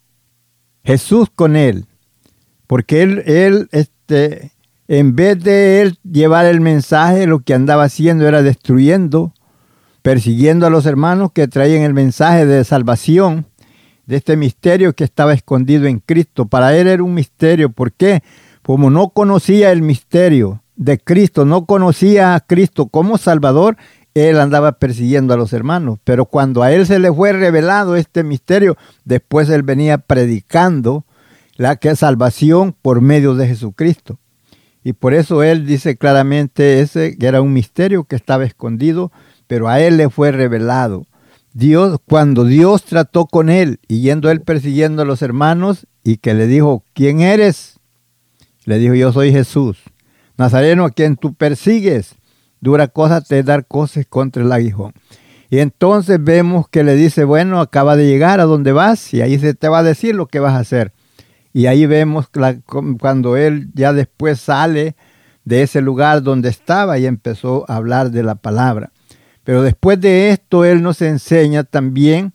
Jesús 0.83 1.29
con 1.33 1.55
él, 1.55 1.85
porque 2.67 3.03
él, 3.03 3.23
él 3.25 3.69
este, 3.71 4.51
en 4.89 5.15
vez 5.15 5.41
de 5.41 5.81
él 5.81 5.97
llevar 6.03 6.45
el 6.45 6.59
mensaje, 6.59 7.25
lo 7.25 7.39
que 7.39 7.53
andaba 7.53 7.85
haciendo 7.85 8.27
era 8.27 8.43
destruyendo, 8.43 9.33
persiguiendo 10.01 10.67
a 10.67 10.69
los 10.69 10.85
hermanos 10.85 11.31
que 11.31 11.47
traían 11.47 11.83
el 11.83 11.93
mensaje 11.93 12.45
de 12.45 12.65
salvación, 12.65 13.45
de 14.05 14.17
este 14.17 14.35
misterio 14.35 14.93
que 14.93 15.05
estaba 15.05 15.33
escondido 15.33 15.85
en 15.85 15.99
Cristo. 15.99 16.47
Para 16.47 16.75
él 16.75 16.87
era 16.87 17.01
un 17.01 17.13
misterio. 17.13 17.69
¿Por 17.69 17.93
qué? 17.93 18.21
Como 18.61 18.89
no 18.89 19.09
conocía 19.09 19.71
el 19.71 19.81
misterio 19.81 20.62
de 20.75 20.97
Cristo, 20.97 21.45
no 21.45 21.65
conocía 21.65 22.35
a 22.35 22.39
Cristo 22.39 22.87
como 22.87 23.17
Salvador, 23.17 23.77
él 24.13 24.39
andaba 24.39 24.73
persiguiendo 24.73 25.33
a 25.33 25.37
los 25.37 25.53
hermanos. 25.53 25.99
Pero 26.03 26.25
cuando 26.25 26.63
a 26.63 26.71
él 26.71 26.85
se 26.85 26.99
le 26.99 27.11
fue 27.11 27.33
revelado 27.33 27.95
este 27.95 28.23
misterio, 28.23 28.77
después 29.05 29.49
él 29.49 29.63
venía 29.63 29.97
predicando 29.97 31.05
la 31.55 31.75
que 31.75 31.95
salvación 31.95 32.75
por 32.79 33.01
medio 33.01 33.35
de 33.35 33.47
Jesucristo. 33.47 34.19
Y 34.83 34.93
por 34.93 35.13
eso 35.13 35.43
él 35.43 35.65
dice 35.65 35.95
claramente 35.97 36.81
ese 36.81 37.17
que 37.17 37.25
era 37.25 37.41
un 37.41 37.53
misterio 37.53 38.03
que 38.03 38.15
estaba 38.15 38.43
escondido, 38.43 39.11
pero 39.47 39.69
a 39.69 39.79
él 39.79 39.97
le 39.97 40.09
fue 40.09 40.31
revelado. 40.31 41.05
Dios, 41.53 41.99
cuando 42.05 42.45
Dios 42.45 42.83
trató 42.83 43.27
con 43.27 43.49
él 43.49 43.79
y 43.87 44.01
yendo 44.01 44.29
él 44.31 44.41
persiguiendo 44.41 45.03
a 45.03 45.05
los 45.05 45.21
hermanos 45.21 45.87
y 46.03 46.17
que 46.17 46.33
le 46.33 46.47
dijo, 46.47 46.83
¿quién 46.93 47.21
eres? 47.21 47.79
Le 48.65 48.79
dijo, 48.79 48.95
yo 48.95 49.13
soy 49.13 49.31
Jesús, 49.31 49.77
Nazareno 50.37 50.85
a 50.85 50.91
quien 50.91 51.15
tú 51.15 51.33
persigues. 51.33 52.15
Dura 52.61 52.87
cosa 52.87 53.21
te 53.21 53.43
dar 53.43 53.65
cosas 53.65 54.05
contra 54.07 54.43
el 54.43 54.51
aguijón. 54.51 54.93
Y 55.49 55.59
entonces 55.59 56.17
vemos 56.23 56.67
que 56.67 56.83
le 56.83 56.95
dice, 56.95 57.25
bueno, 57.25 57.59
acaba 57.59 57.95
de 57.95 58.07
llegar 58.07 58.39
a 58.39 58.45
donde 58.45 58.71
vas 58.71 59.13
y 59.13 59.21
ahí 59.21 59.37
se 59.37 59.53
te 59.53 59.67
va 59.67 59.79
a 59.79 59.83
decir 59.83 60.15
lo 60.15 60.25
que 60.25 60.39
vas 60.39 60.53
a 60.53 60.59
hacer. 60.59 60.93
Y 61.53 61.67
ahí 61.67 61.85
vemos 61.85 62.29
cuando 62.99 63.37
él 63.37 63.69
ya 63.75 63.93
después 63.93 64.39
sale 64.39 64.95
de 65.45 65.61
ese 65.61 65.81
lugar 65.81 66.23
donde 66.23 66.49
estaba 66.49 66.97
y 66.97 67.05
empezó 67.05 67.65
a 67.69 67.75
hablar 67.75 68.09
de 68.09 68.23
la 68.23 68.35
palabra. 68.35 68.91
Pero 69.43 69.61
después 69.61 69.99
de 70.01 70.31
esto 70.31 70.65
él 70.65 70.81
nos 70.81 71.01
enseña 71.01 71.63
también, 71.63 72.33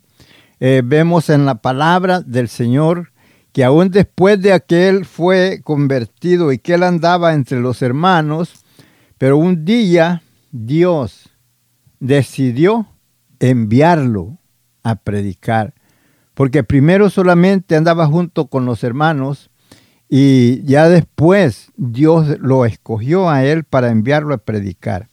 eh, 0.59 0.81
vemos 0.85 1.29
en 1.29 1.45
la 1.45 1.55
palabra 1.55 2.21
del 2.21 2.47
Señor, 2.47 3.08
que 3.51 3.63
aún 3.63 3.89
después 3.89 4.41
de 4.41 4.59
que 4.67 4.89
él 4.89 5.05
fue 5.05 5.61
convertido 5.63 6.51
y 6.51 6.59
que 6.59 6.75
él 6.75 6.83
andaba 6.83 7.33
entre 7.33 7.59
los 7.59 7.81
hermanos, 7.81 8.65
pero 9.17 9.37
un 9.37 9.65
día 9.65 10.21
Dios 10.51 11.29
decidió 11.99 12.87
enviarlo 13.39 14.37
a 14.83 14.95
predicar 14.95 15.73
porque 16.39 16.63
primero 16.63 17.09
solamente 17.09 17.75
andaba 17.75 18.07
junto 18.07 18.47
con 18.47 18.65
los 18.65 18.85
hermanos 18.85 19.51
y 20.07 20.63
ya 20.63 20.87
después 20.87 21.69
Dios 21.75 22.39
lo 22.39 22.63
escogió 22.63 23.29
a 23.29 23.43
él 23.43 23.65
para 23.65 23.89
enviarlo 23.89 24.33
a 24.33 24.37
predicar. 24.37 25.09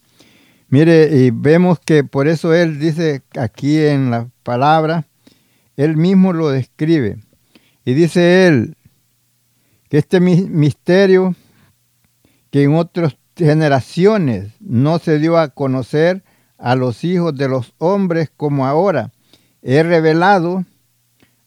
Mire, 0.69 1.09
y 1.17 1.33
vemos 1.33 1.81
que 1.81 2.05
por 2.05 2.29
eso 2.29 2.55
él 2.55 2.79
dice 2.79 3.25
aquí 3.37 3.77
en 3.77 4.13
la 4.13 4.29
palabra, 4.45 5.09
él 5.77 5.97
mismo 5.97 6.33
lo 6.33 6.51
describe. 6.51 7.17
Y 7.87 7.95
dice 7.95 8.49
él 8.49 8.77
que 9.89 9.99
este 9.99 10.19
misterio 10.19 11.37
que 12.51 12.65
en 12.65 12.75
otras 12.75 13.17
generaciones 13.37 14.53
no 14.59 14.99
se 14.99 15.21
dio 15.21 15.39
a 15.39 15.51
conocer 15.51 16.25
a 16.59 16.75
los 16.75 17.05
hijos 17.05 17.37
de 17.37 17.49
los 17.49 17.75
hombres 17.79 18.31
como 18.37 18.67
ahora, 18.67 19.13
he 19.63 19.85
revelado 19.85 20.65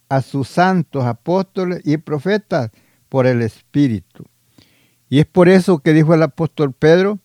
a 0.07 0.21
sus 0.21 0.47
santos 0.47 1.03
apóstoles 1.03 1.81
y 1.83 1.97
profetas 1.97 2.71
por 3.09 3.27
el 3.27 3.41
Espíritu. 3.41 4.23
Y 5.09 5.19
es 5.19 5.25
por 5.25 5.49
eso 5.49 5.79
que 5.79 5.91
dijo 5.91 6.13
el 6.13 6.23
apóstol 6.23 6.71
Pedro 6.71 7.19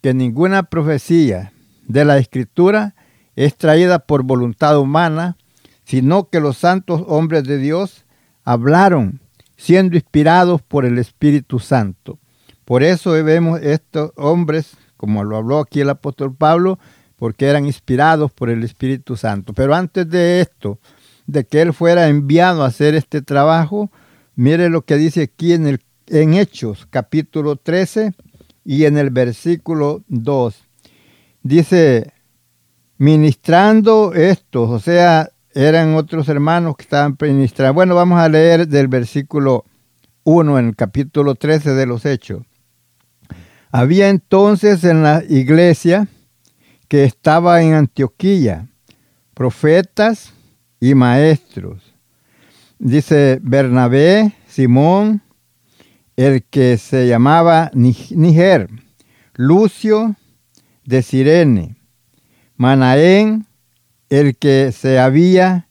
que 0.00 0.14
ninguna 0.14 0.64
profecía 0.64 1.52
de 1.86 2.04
la 2.04 2.18
Escritura 2.18 2.96
es 3.36 3.56
traída 3.56 4.00
por 4.00 4.24
voluntad 4.24 4.80
humana, 4.80 5.36
sino 5.84 6.28
que 6.28 6.40
los 6.40 6.58
santos 6.58 7.04
hombres 7.06 7.44
de 7.44 7.58
Dios 7.58 8.04
hablaron 8.48 9.20
siendo 9.58 9.94
inspirados 9.94 10.62
por 10.62 10.86
el 10.86 10.96
Espíritu 10.96 11.58
Santo. 11.58 12.18
Por 12.64 12.82
eso 12.82 13.10
vemos 13.10 13.60
estos 13.60 14.12
hombres, 14.16 14.74
como 14.96 15.22
lo 15.22 15.36
habló 15.36 15.58
aquí 15.58 15.82
el 15.82 15.90
apóstol 15.90 16.34
Pablo, 16.34 16.78
porque 17.16 17.44
eran 17.44 17.66
inspirados 17.66 18.32
por 18.32 18.48
el 18.48 18.64
Espíritu 18.64 19.16
Santo. 19.16 19.52
Pero 19.52 19.74
antes 19.74 20.08
de 20.08 20.40
esto, 20.40 20.78
de 21.26 21.44
que 21.44 21.60
él 21.60 21.74
fuera 21.74 22.08
enviado 22.08 22.62
a 22.62 22.68
hacer 22.68 22.94
este 22.94 23.20
trabajo, 23.20 23.90
mire 24.34 24.70
lo 24.70 24.80
que 24.80 24.96
dice 24.96 25.24
aquí 25.24 25.52
en, 25.52 25.66
el, 25.66 25.80
en 26.06 26.32
Hechos 26.32 26.86
capítulo 26.88 27.56
13 27.56 28.14
y 28.64 28.86
en 28.86 28.96
el 28.96 29.10
versículo 29.10 30.04
2. 30.08 30.56
Dice, 31.42 32.14
ministrando 32.96 34.14
estos, 34.14 34.70
o 34.70 34.78
sea, 34.78 35.32
eran 35.66 35.96
otros 35.96 36.28
hermanos 36.28 36.76
que 36.76 36.84
estaban 36.84 37.16
ministrando. 37.20 37.74
Bueno, 37.74 37.96
vamos 37.96 38.20
a 38.20 38.28
leer 38.28 38.68
del 38.68 38.86
versículo 38.86 39.64
1 40.22 40.56
en 40.56 40.66
el 40.68 40.76
capítulo 40.76 41.34
13 41.34 41.74
de 41.74 41.84
los 41.84 42.06
Hechos. 42.06 42.44
Había 43.72 44.08
entonces 44.08 44.84
en 44.84 45.02
la 45.02 45.24
iglesia 45.28 46.06
que 46.86 47.02
estaba 47.02 47.60
en 47.60 47.74
Antioquía 47.74 48.68
profetas 49.34 50.32
y 50.78 50.94
maestros. 50.94 51.82
Dice 52.78 53.40
Bernabé, 53.42 54.34
Simón, 54.46 55.22
el 56.14 56.44
que 56.44 56.78
se 56.78 57.08
llamaba 57.08 57.72
Niger, 57.74 58.70
Lucio 59.34 60.14
de 60.84 61.02
Sirene, 61.02 61.76
Manaén, 62.56 63.47
el 64.10 64.36
que 64.36 64.72
se 64.72 64.98
había 64.98 65.68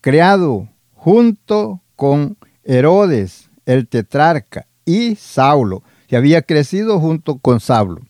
creado 0.00 0.68
junto 0.94 1.82
con 1.96 2.36
Herodes, 2.64 3.50
el 3.66 3.88
tetrarca, 3.88 4.66
y 4.84 5.16
Saulo, 5.16 5.82
que 6.06 6.16
había 6.16 6.42
crecido 6.42 6.98
junto 6.98 7.38
con 7.38 7.60
Saulo. 7.60 8.02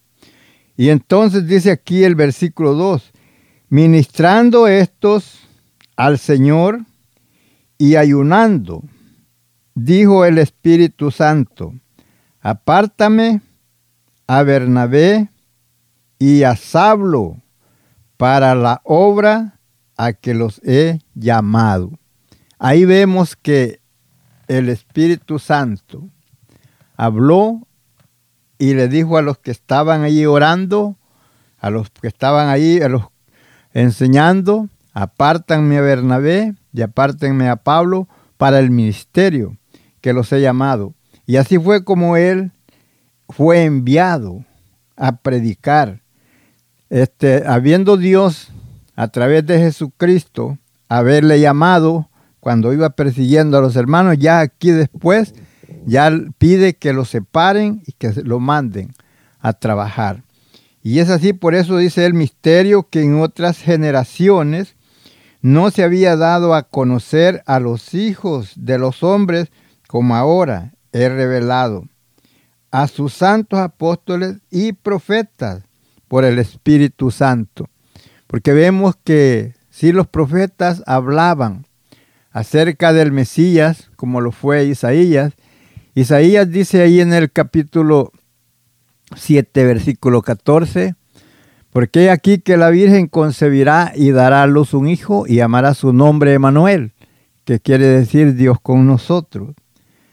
Y 0.77 0.89
entonces 0.89 1.47
dice 1.47 1.71
aquí 1.71 2.05
el 2.05 2.15
versículo 2.15 2.75
2, 2.75 3.13
ministrando 3.69 4.67
estos 4.67 5.41
al 5.97 6.19
Señor 6.19 6.81
y 7.77 7.97
ayunando, 7.97 8.83
dijo 9.75 10.25
el 10.25 10.39
Espíritu 10.39 11.11
Santo, 11.11 11.75
apártame 12.41 13.43
a 14.27 14.43
Bernabé 14.43 15.29
y 16.19 16.43
a 16.43 16.57
Sablo 16.57 17.43
para 18.17 18.55
la 18.55 18.81
obra 18.85 19.60
a 20.01 20.15
que 20.15 20.33
los 20.33 20.63
he 20.65 21.01
llamado. 21.15 21.93
Ahí 22.59 22.87
vemos 22.87 23.37
que 23.37 23.81
el 24.49 24.71
Espíritu 24.71 25.39
Santo 25.39 26.09
habló 26.97 27.67
y 28.59 28.73
le 28.73 28.89
dijo 28.89 29.19
a 29.19 29.23
los 29.23 29.37
que 29.37 29.51
estaban 29.51 30.03
allí 30.03 30.25
orando, 30.25 30.97
a 31.59 31.69
los 31.69 31.91
que 31.91 32.09
estaban 32.09 32.49
allí, 32.49 32.81
a 32.81 32.89
los 32.89 33.09
enseñando, 33.75 34.71
apártanme 34.95 35.77
a 35.77 35.83
Bernabé 35.83 36.55
y 36.73 36.81
apártenme 36.81 37.51
a 37.51 37.57
Pablo 37.57 38.09
para 38.39 38.59
el 38.59 38.71
ministerio 38.71 39.59
que 40.01 40.15
los 40.15 40.33
he 40.33 40.41
llamado. 40.41 40.95
Y 41.27 41.37
así 41.37 41.59
fue 41.59 41.85
como 41.85 42.17
él 42.17 42.53
fue 43.29 43.65
enviado 43.65 44.47
a 44.97 45.17
predicar. 45.17 46.01
Este, 46.89 47.45
habiendo 47.47 47.99
Dios 47.99 48.51
a 49.01 49.09
través 49.09 49.47
de 49.47 49.59
Jesucristo 49.59 50.59
haberle 50.91 51.41
llamado 51.41 52.11
cuando 52.39 52.75
iba 52.75 52.91
persiguiendo 52.91 53.57
a 53.57 53.63
los 53.63 53.75
hermanos, 53.75 54.19
ya 54.19 54.41
aquí 54.41 54.73
después 54.73 55.35
ya 55.87 56.13
pide 56.37 56.75
que 56.75 56.93
lo 56.93 57.07
separen 57.07 57.83
y 57.87 57.93
que 57.93 58.13
lo 58.23 58.41
manden 58.41 58.93
a 59.39 59.55
trabajar. 59.55 60.23
Y 60.83 60.99
es 60.99 61.09
así, 61.09 61.33
por 61.33 61.55
eso 61.55 61.79
dice 61.79 62.05
el 62.05 62.13
misterio 62.13 62.91
que 62.91 63.01
en 63.01 63.23
otras 63.23 63.57
generaciones 63.57 64.77
no 65.41 65.71
se 65.71 65.83
había 65.83 66.15
dado 66.17 66.53
a 66.53 66.65
conocer 66.65 67.43
a 67.47 67.59
los 67.59 67.95
hijos 67.95 68.53
de 68.55 68.77
los 68.77 69.03
hombres 69.03 69.51
como 69.89 70.15
ahora 70.15 70.75
he 70.93 71.09
revelado 71.09 71.87
a 72.71 72.87
sus 72.87 73.15
santos 73.15 73.61
apóstoles 73.61 74.43
y 74.51 74.75
profetas 74.75 75.63
por 76.07 76.27
el 76.27 76.39
Espíritu 76.39 77.11
Santo. 77.11 77.67
Porque 78.31 78.53
vemos 78.53 78.95
que 79.03 79.55
si 79.71 79.91
los 79.91 80.07
profetas 80.07 80.85
hablaban 80.87 81.67
acerca 82.31 82.93
del 82.93 83.11
Mesías, 83.11 83.91
como 83.97 84.21
lo 84.21 84.31
fue 84.31 84.67
Isaías, 84.67 85.33
Isaías 85.97 86.49
dice 86.49 86.81
ahí 86.81 87.01
en 87.01 87.13
el 87.13 87.33
capítulo 87.33 88.13
7, 89.17 89.65
versículo 89.65 90.23
14. 90.23 90.95
Porque 91.73 92.09
aquí 92.09 92.39
que 92.39 92.57
la 92.57 92.71
Virgen 92.71 93.09
concebirá 93.09 93.93
y 93.97 94.13
dará 94.13 94.45
a 94.45 94.47
luz 94.47 94.75
un 94.75 94.87
hijo 94.87 95.25
y 95.27 95.37
llamará 95.37 95.75
su 95.75 95.93
nombre 95.93 96.33
Emanuel, 96.33 96.93
que 97.45 97.59
quiere 97.59 97.87
decir 97.87 98.37
Dios 98.37 98.61
con 98.61 98.87
nosotros. 98.87 99.57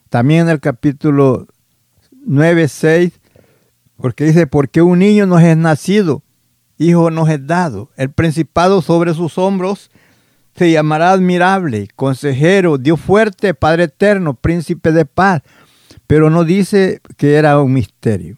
También 0.10 0.46
en 0.46 0.50
el 0.50 0.60
capítulo 0.60 1.46
9, 2.26 2.68
6, 2.68 3.12
porque 3.98 4.24
dice, 4.24 4.48
porque 4.48 4.82
un 4.82 4.98
niño 4.98 5.28
nos 5.28 5.44
es 5.44 5.56
nacido, 5.56 6.24
hijo 6.78 7.12
nos 7.12 7.30
es 7.30 7.46
dado, 7.46 7.90
el 7.98 8.12
principado 8.12 8.82
sobre 8.82 9.14
sus 9.14 9.38
hombros 9.38 9.90
se 10.56 10.72
llamará 10.72 11.12
admirable, 11.12 11.88
consejero, 11.96 12.78
Dios 12.80 13.00
fuerte, 13.00 13.54
Padre 13.54 13.84
eterno, 13.84 14.34
príncipe 14.34 14.92
de 14.92 15.06
paz. 15.06 15.44
Pero 16.08 16.30
no 16.30 16.44
dice 16.44 17.02
que 17.16 17.36
era 17.36 17.62
un 17.62 17.74
misterio. 17.74 18.38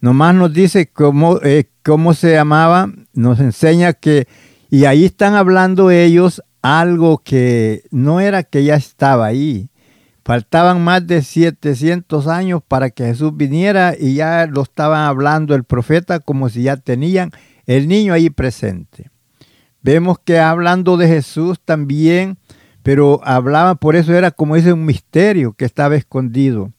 Nomás 0.00 0.34
nos 0.36 0.52
dice 0.52 0.86
cómo, 0.86 1.40
eh, 1.42 1.68
cómo 1.82 2.14
se 2.14 2.34
llamaba, 2.34 2.92
nos 3.12 3.40
enseña 3.40 3.92
que, 3.92 4.28
y 4.70 4.84
ahí 4.84 5.04
están 5.06 5.34
hablando 5.34 5.90
ellos 5.90 6.42
algo 6.62 7.18
que 7.18 7.82
no 7.90 8.20
era 8.20 8.44
que 8.44 8.62
ya 8.62 8.76
estaba 8.76 9.26
ahí. 9.26 9.70
Faltaban 10.24 10.84
más 10.84 11.06
de 11.06 11.22
700 11.22 12.28
años 12.28 12.60
para 12.66 12.90
que 12.90 13.06
Jesús 13.06 13.36
viniera 13.36 13.94
y 13.98 14.14
ya 14.14 14.46
lo 14.46 14.62
estaban 14.62 15.06
hablando 15.06 15.54
el 15.54 15.64
profeta 15.64 16.20
como 16.20 16.50
si 16.50 16.64
ya 16.64 16.76
tenían 16.76 17.32
el 17.68 17.86
niño 17.86 18.14
ahí 18.14 18.30
presente. 18.30 19.10
Vemos 19.82 20.18
que 20.18 20.38
hablando 20.38 20.96
de 20.96 21.06
Jesús 21.06 21.60
también, 21.62 22.38
pero 22.82 23.20
hablaba, 23.22 23.74
por 23.74 23.94
eso 23.94 24.14
era 24.14 24.30
como 24.30 24.56
dice 24.56 24.72
un 24.72 24.86
misterio 24.86 25.52
que 25.52 25.66
estaba 25.66 25.94
escondido. 25.94 26.72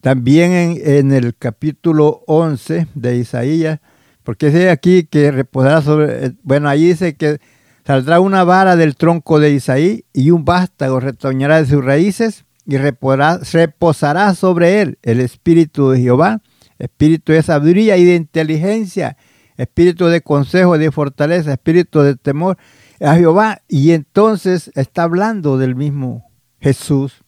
También 0.00 0.80
en, 0.82 1.12
el 1.12 1.36
capítulo 1.36 2.24
11 2.26 2.88
de 2.94 3.16
Isaías, 3.16 3.80
porque 4.24 4.46
dice 4.46 4.70
aquí 4.70 5.04
que 5.04 5.30
reposará 5.30 5.82
sobre, 5.82 6.26
eh, 6.26 6.32
bueno, 6.42 6.68
ahí 6.68 6.86
dice 6.86 7.14
que 7.14 7.38
saldrá 7.86 8.18
una 8.18 8.42
vara 8.42 8.74
del 8.74 8.96
tronco 8.96 9.38
de 9.38 9.50
Isaí 9.50 10.06
y 10.14 10.30
un 10.30 10.46
vástago 10.46 10.98
retoñará 10.98 11.60
de 11.62 11.68
sus 11.68 11.84
raíces 11.84 12.46
y 12.66 12.78
reposará 12.78 14.34
sobre 14.34 14.80
él 14.80 14.98
el 15.02 15.20
espíritu 15.20 15.90
de 15.90 16.00
Jehová, 16.00 16.40
espíritu 16.78 17.32
de 17.32 17.42
sabiduría 17.42 17.98
y 17.98 18.04
de 18.04 18.14
inteligencia, 18.14 19.18
espíritu 19.56 20.06
de 20.06 20.20
consejo, 20.20 20.78
de 20.78 20.90
fortaleza, 20.90 21.52
espíritu 21.52 22.00
de 22.00 22.16
temor 22.16 22.56
a 23.00 23.16
Jehová. 23.16 23.62
Y 23.68 23.92
entonces 23.92 24.70
está 24.74 25.04
hablando 25.04 25.58
del 25.58 25.74
mismo 25.74 26.30
Jesús. 26.60 27.22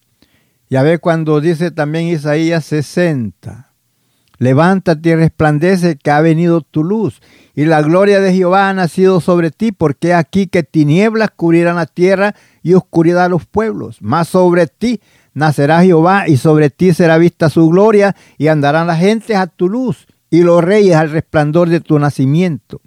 Ya 0.71 0.83
ve 0.83 0.99
cuando 0.99 1.41
dice 1.41 1.71
también 1.71 2.09
Isaías 2.09 2.65
60, 2.65 3.71
levántate 4.39 5.11
y 5.11 5.15
resplandece 5.15 5.97
que 5.97 6.11
ha 6.11 6.21
venido 6.21 6.63
tu 6.63 6.83
luz 6.83 7.21
y 7.55 7.67
la 7.67 7.83
gloria 7.83 8.21
de 8.21 8.33
Jehová 8.33 8.69
ha 8.69 8.75
nacido 8.75 9.21
sobre 9.21 9.51
ti, 9.51 9.71
porque 9.71 10.13
aquí 10.13 10.49
que 10.49 10.65
tinieblas 10.65 11.31
cubrirán 11.31 11.77
la 11.77 11.87
tierra 11.87 12.35
y 12.63 12.75
oscuridad 12.75 13.31
los 13.31 13.47
pueblos, 13.47 13.99
mas 14.01 14.29
sobre 14.29 14.67
ti 14.67 15.01
nacerá 15.35 15.83
Jehová 15.83 16.27
y 16.29 16.37
sobre 16.37 16.71
ti 16.71 16.93
será 16.93 17.19
vista 17.19 17.51
su 17.51 17.69
gloria 17.69 18.17
y 18.39 18.49
andarán 18.49 18.87
las 18.89 18.99
gentes 18.99 19.37
a 19.37 19.47
tu 19.47 19.69
luz 19.69 20.07
y 20.35 20.43
los 20.43 20.65
reyes 20.65 20.97
al 20.97 21.11
resplandor 21.11 21.69
de 21.69 21.81
tu 21.81 21.97
nacimiento. 21.97 22.81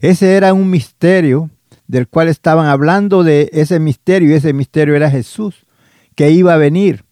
Ese 0.00 0.36
era 0.36 0.52
un 0.52 0.68
misterio 0.68 1.48
del 1.86 2.06
cual 2.06 2.28
estaban 2.28 2.66
hablando 2.66 3.22
de 3.22 3.48
ese 3.54 3.80
misterio 3.80 4.28
y 4.28 4.34
ese 4.34 4.52
misterio 4.52 4.94
era 4.94 5.10
Jesús 5.10 5.64
que 6.14 6.30
iba 6.32 6.52
a 6.52 6.58
venir 6.58 7.06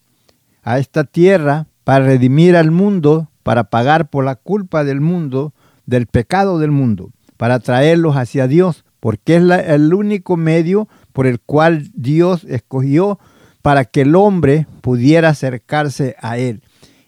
a 0.62 0.78
esta 0.78 1.04
tierra 1.04 1.66
para 1.84 2.04
redimir 2.04 2.56
al 2.56 2.70
mundo, 2.70 3.30
para 3.42 3.64
pagar 3.64 4.10
por 4.10 4.22
la 4.22 4.34
culpa 4.34 4.84
del 4.84 5.00
mundo, 5.00 5.54
del 5.86 6.06
pecado 6.06 6.58
del 6.58 6.72
mundo, 6.72 7.10
para 7.38 7.58
traerlos 7.58 8.16
hacia 8.16 8.46
Dios, 8.48 8.84
porque 9.00 9.36
es 9.36 9.42
el 9.66 9.94
único 9.94 10.36
medio 10.36 10.88
por 11.14 11.26
el 11.26 11.40
cual 11.40 11.88
Dios 11.94 12.44
escogió 12.44 13.18
para 13.62 13.86
que 13.86 14.02
el 14.02 14.14
hombre 14.14 14.66
pudiera 14.82 15.30
acercarse 15.30 16.16
a 16.20 16.36
Él. 16.36 16.60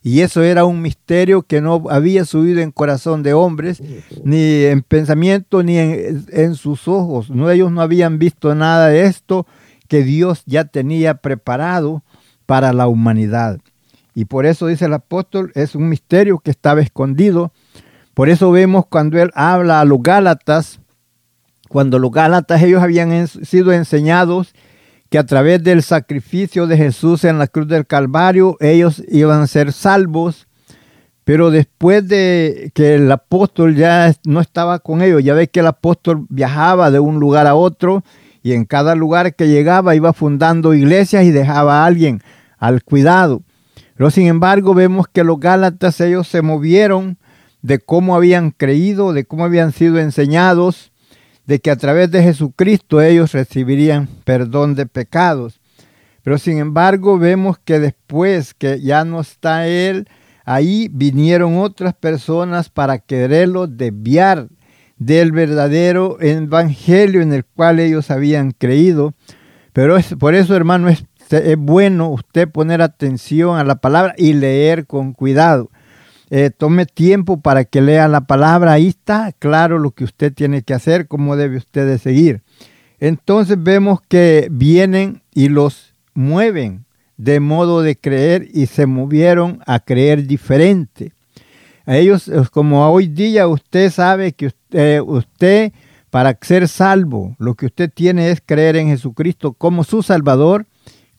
Y 0.02 0.20
eso 0.20 0.42
era 0.42 0.64
un 0.64 0.82
misterio 0.82 1.42
que 1.42 1.60
no 1.60 1.84
había 1.88 2.24
subido 2.24 2.60
en 2.60 2.72
corazón 2.72 3.22
de 3.22 3.34
hombres, 3.34 3.80
ni 4.24 4.64
en 4.64 4.82
pensamiento, 4.82 5.62
ni 5.62 5.78
en, 5.78 6.54
sus 6.56 6.88
ojos. 6.88 7.30
No, 7.30 7.48
ellos 7.50 7.70
no 7.70 7.80
habían 7.80 8.18
visto 8.18 8.52
nada 8.56 8.88
de 8.88 9.04
esto 9.04 9.46
que 9.86 10.02
Dios 10.02 10.42
ya 10.44 10.64
tenía 10.64 11.14
preparado 11.14 12.02
para 12.46 12.72
la 12.72 12.88
humanidad. 12.88 13.60
Y 14.14 14.24
por 14.24 14.44
eso 14.44 14.66
dice 14.66 14.86
el 14.86 14.92
apóstol, 14.94 15.52
es 15.54 15.76
un 15.76 15.88
misterio 15.88 16.38
que 16.40 16.50
estaba 16.50 16.80
escondido. 16.80 17.52
Por 18.12 18.28
eso 18.28 18.50
vemos 18.50 18.86
cuando 18.86 19.22
él 19.22 19.30
habla 19.34 19.80
a 19.80 19.84
los 19.84 20.02
Gálatas, 20.02 20.80
cuando 21.68 22.00
los 22.00 22.10
Gálatas 22.10 22.60
ellos 22.62 22.82
habían 22.82 23.28
sido 23.28 23.72
enseñados 23.72 24.52
que 25.12 25.18
a 25.18 25.26
través 25.26 25.62
del 25.62 25.82
sacrificio 25.82 26.66
de 26.66 26.78
Jesús 26.78 27.24
en 27.24 27.38
la 27.38 27.46
cruz 27.46 27.68
del 27.68 27.86
Calvario 27.86 28.56
ellos 28.60 29.02
iban 29.10 29.42
a 29.42 29.46
ser 29.46 29.74
salvos. 29.74 30.48
Pero 31.24 31.50
después 31.50 32.08
de 32.08 32.72
que 32.74 32.94
el 32.94 33.12
apóstol 33.12 33.76
ya 33.76 34.14
no 34.24 34.40
estaba 34.40 34.78
con 34.78 35.02
ellos, 35.02 35.22
ya 35.22 35.34
ve 35.34 35.48
que 35.48 35.60
el 35.60 35.66
apóstol 35.66 36.24
viajaba 36.30 36.90
de 36.90 36.98
un 36.98 37.20
lugar 37.20 37.46
a 37.46 37.54
otro 37.54 38.02
y 38.42 38.54
en 38.54 38.64
cada 38.64 38.94
lugar 38.94 39.34
que 39.34 39.48
llegaba 39.48 39.94
iba 39.94 40.14
fundando 40.14 40.72
iglesias 40.72 41.24
y 41.24 41.30
dejaba 41.30 41.82
a 41.82 41.84
alguien 41.84 42.22
al 42.56 42.82
cuidado. 42.82 43.42
Pero 43.94 44.10
sin 44.10 44.28
embargo 44.28 44.72
vemos 44.72 45.08
que 45.12 45.24
los 45.24 45.38
Gálatas 45.38 46.00
ellos 46.00 46.26
se 46.26 46.40
movieron 46.40 47.18
de 47.60 47.80
cómo 47.80 48.16
habían 48.16 48.50
creído, 48.50 49.12
de 49.12 49.26
cómo 49.26 49.44
habían 49.44 49.72
sido 49.72 49.98
enseñados, 49.98 50.90
de 51.52 51.60
que 51.60 51.70
a 51.70 51.76
través 51.76 52.10
de 52.10 52.22
Jesucristo 52.22 53.02
ellos 53.02 53.32
recibirían 53.32 54.08
perdón 54.24 54.74
de 54.74 54.86
pecados. 54.86 55.60
Pero 56.22 56.38
sin 56.38 56.56
embargo 56.56 57.18
vemos 57.18 57.58
que 57.58 57.78
después 57.78 58.54
que 58.54 58.80
ya 58.80 59.04
no 59.04 59.20
está 59.20 59.66
Él, 59.68 60.08
ahí 60.46 60.88
vinieron 60.90 61.58
otras 61.58 61.92
personas 61.92 62.70
para 62.70 63.00
quererlo 63.00 63.66
desviar 63.66 64.48
del 64.96 65.30
verdadero 65.32 66.16
evangelio 66.22 67.20
en 67.20 67.34
el 67.34 67.44
cual 67.44 67.80
ellos 67.80 68.10
habían 68.10 68.52
creído. 68.52 69.12
Pero 69.74 69.98
es, 69.98 70.14
por 70.14 70.34
eso, 70.34 70.56
hermano, 70.56 70.88
es 70.88 71.04
es 71.28 71.58
bueno 71.58 72.08
usted 72.08 72.48
poner 72.48 72.80
atención 72.80 73.58
a 73.58 73.64
la 73.64 73.74
palabra 73.74 74.14
y 74.16 74.32
leer 74.32 74.86
con 74.86 75.12
cuidado. 75.12 75.70
Eh, 76.34 76.48
tome 76.48 76.86
tiempo 76.86 77.42
para 77.42 77.66
que 77.66 77.82
lea 77.82 78.08
la 78.08 78.22
palabra. 78.22 78.72
Ahí 78.72 78.88
está 78.88 79.32
claro 79.38 79.78
lo 79.78 79.90
que 79.90 80.04
usted 80.04 80.32
tiene 80.32 80.62
que 80.62 80.72
hacer, 80.72 81.06
cómo 81.06 81.36
debe 81.36 81.58
usted 81.58 81.86
de 81.86 81.98
seguir. 81.98 82.40
Entonces 83.00 83.62
vemos 83.62 84.00
que 84.00 84.48
vienen 84.50 85.20
y 85.34 85.50
los 85.50 85.94
mueven 86.14 86.86
de 87.18 87.38
modo 87.38 87.82
de 87.82 87.96
creer 87.96 88.48
y 88.50 88.64
se 88.64 88.86
movieron 88.86 89.60
a 89.66 89.80
creer 89.80 90.26
diferente. 90.26 91.12
A 91.84 91.98
ellos, 91.98 92.30
como 92.50 92.88
hoy 92.88 93.08
día 93.08 93.46
usted 93.46 93.90
sabe 93.90 94.32
que 94.32 94.46
usted, 94.46 95.02
usted, 95.02 95.72
para 96.08 96.38
ser 96.40 96.66
salvo, 96.66 97.36
lo 97.38 97.56
que 97.56 97.66
usted 97.66 97.90
tiene 97.92 98.30
es 98.30 98.40
creer 98.40 98.76
en 98.76 98.88
Jesucristo 98.88 99.52
como 99.52 99.84
su 99.84 100.02
Salvador 100.02 100.64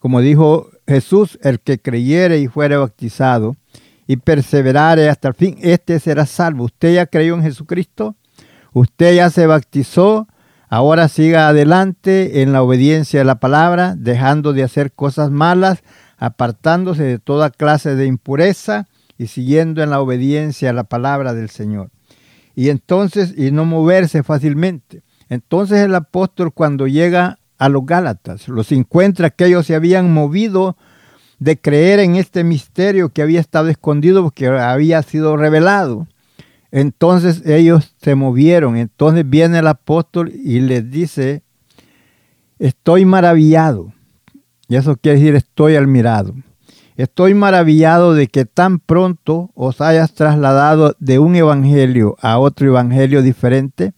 como 0.04 0.20
dijo 0.20 0.68
Jesús, 0.86 1.38
el 1.42 1.60
que 1.60 1.78
creyere 1.78 2.38
y 2.38 2.46
fuere 2.46 2.76
bautizado 2.76 3.56
y 4.06 4.16
perseverare 4.16 5.08
hasta 5.08 5.28
el 5.28 5.34
fin, 5.34 5.56
este 5.60 5.98
será 6.00 6.26
salvo. 6.26 6.64
Usted 6.64 6.94
ya 6.94 7.06
creyó 7.06 7.34
en 7.34 7.42
Jesucristo, 7.42 8.16
usted 8.72 9.16
ya 9.16 9.30
se 9.30 9.46
bautizó, 9.46 10.28
ahora 10.68 11.08
siga 11.08 11.48
adelante 11.48 12.42
en 12.42 12.52
la 12.52 12.62
obediencia 12.62 13.22
a 13.22 13.24
la 13.24 13.40
palabra, 13.40 13.94
dejando 13.96 14.52
de 14.52 14.62
hacer 14.62 14.92
cosas 14.92 15.30
malas, 15.30 15.82
apartándose 16.18 17.02
de 17.02 17.18
toda 17.18 17.50
clase 17.50 17.96
de 17.96 18.06
impureza 18.06 18.86
y 19.18 19.28
siguiendo 19.28 19.82
en 19.82 19.90
la 19.90 20.00
obediencia 20.00 20.70
a 20.70 20.74
la 20.74 20.84
palabra 20.84 21.34
del 21.34 21.50
Señor. 21.50 21.90
Y 22.54 22.68
entonces, 22.68 23.34
y 23.36 23.50
no 23.50 23.64
moverse 23.64 24.22
fácilmente. 24.22 25.02
Entonces 25.28 25.80
el 25.80 25.94
apóstol 25.94 26.52
cuando 26.52 26.86
llega 26.86 27.38
a 27.58 27.68
los 27.68 27.86
Gálatas. 27.86 28.48
Los 28.48 28.72
encuentra 28.72 29.30
que 29.30 29.46
ellos 29.46 29.66
se 29.66 29.74
habían 29.74 30.12
movido 30.12 30.76
de 31.38 31.58
creer 31.58 32.00
en 32.00 32.16
este 32.16 32.44
misterio 32.44 33.08
que 33.08 33.22
había 33.22 33.40
estado 33.40 33.68
escondido 33.68 34.22
porque 34.22 34.48
había 34.48 35.02
sido 35.02 35.36
revelado. 35.36 36.06
Entonces 36.70 37.42
ellos 37.46 37.94
se 38.02 38.14
movieron. 38.14 38.76
Entonces 38.76 39.28
viene 39.28 39.58
el 39.58 39.66
apóstol 39.66 40.32
y 40.32 40.60
les 40.60 40.90
dice, 40.90 41.42
estoy 42.58 43.04
maravillado. 43.04 43.92
Y 44.68 44.76
eso 44.76 44.96
quiere 44.96 45.18
decir 45.18 45.34
estoy 45.34 45.76
admirado. 45.76 46.34
Estoy 46.96 47.34
maravillado 47.34 48.14
de 48.14 48.28
que 48.28 48.44
tan 48.44 48.78
pronto 48.78 49.50
os 49.54 49.80
hayas 49.80 50.14
trasladado 50.14 50.94
de 51.00 51.18
un 51.18 51.34
evangelio 51.34 52.16
a 52.20 52.38
otro 52.38 52.68
evangelio 52.68 53.20
diferente 53.22 53.92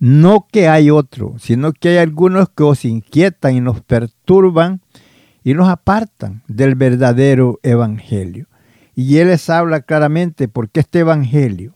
no 0.00 0.46
que 0.50 0.66
hay 0.66 0.90
otro, 0.90 1.34
sino 1.38 1.72
que 1.72 1.90
hay 1.90 1.96
algunos 1.98 2.48
que 2.48 2.62
os 2.62 2.86
inquietan 2.86 3.54
y 3.54 3.60
nos 3.60 3.82
perturban 3.82 4.80
y 5.42 5.54
nos 5.54 5.68
apartan 5.68 6.42
del 6.48 6.74
verdadero 6.74 7.58
evangelio. 7.62 8.46
Y 8.94 9.18
él 9.18 9.28
les 9.28 9.48
habla 9.48 9.80
claramente 9.80 10.48
porque 10.48 10.80
este 10.80 11.00
evangelio 11.00 11.74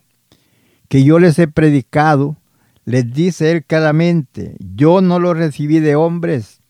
que 0.88 1.02
yo 1.02 1.18
les 1.18 1.38
he 1.38 1.48
predicado, 1.48 2.36
les 2.84 3.12
dice 3.12 3.50
él 3.50 3.64
claramente, 3.64 4.56
yo 4.74 5.00
no 5.00 5.18
lo 5.18 5.34
recibí 5.34 5.80
de 5.80 5.96
hombres, 5.96 6.60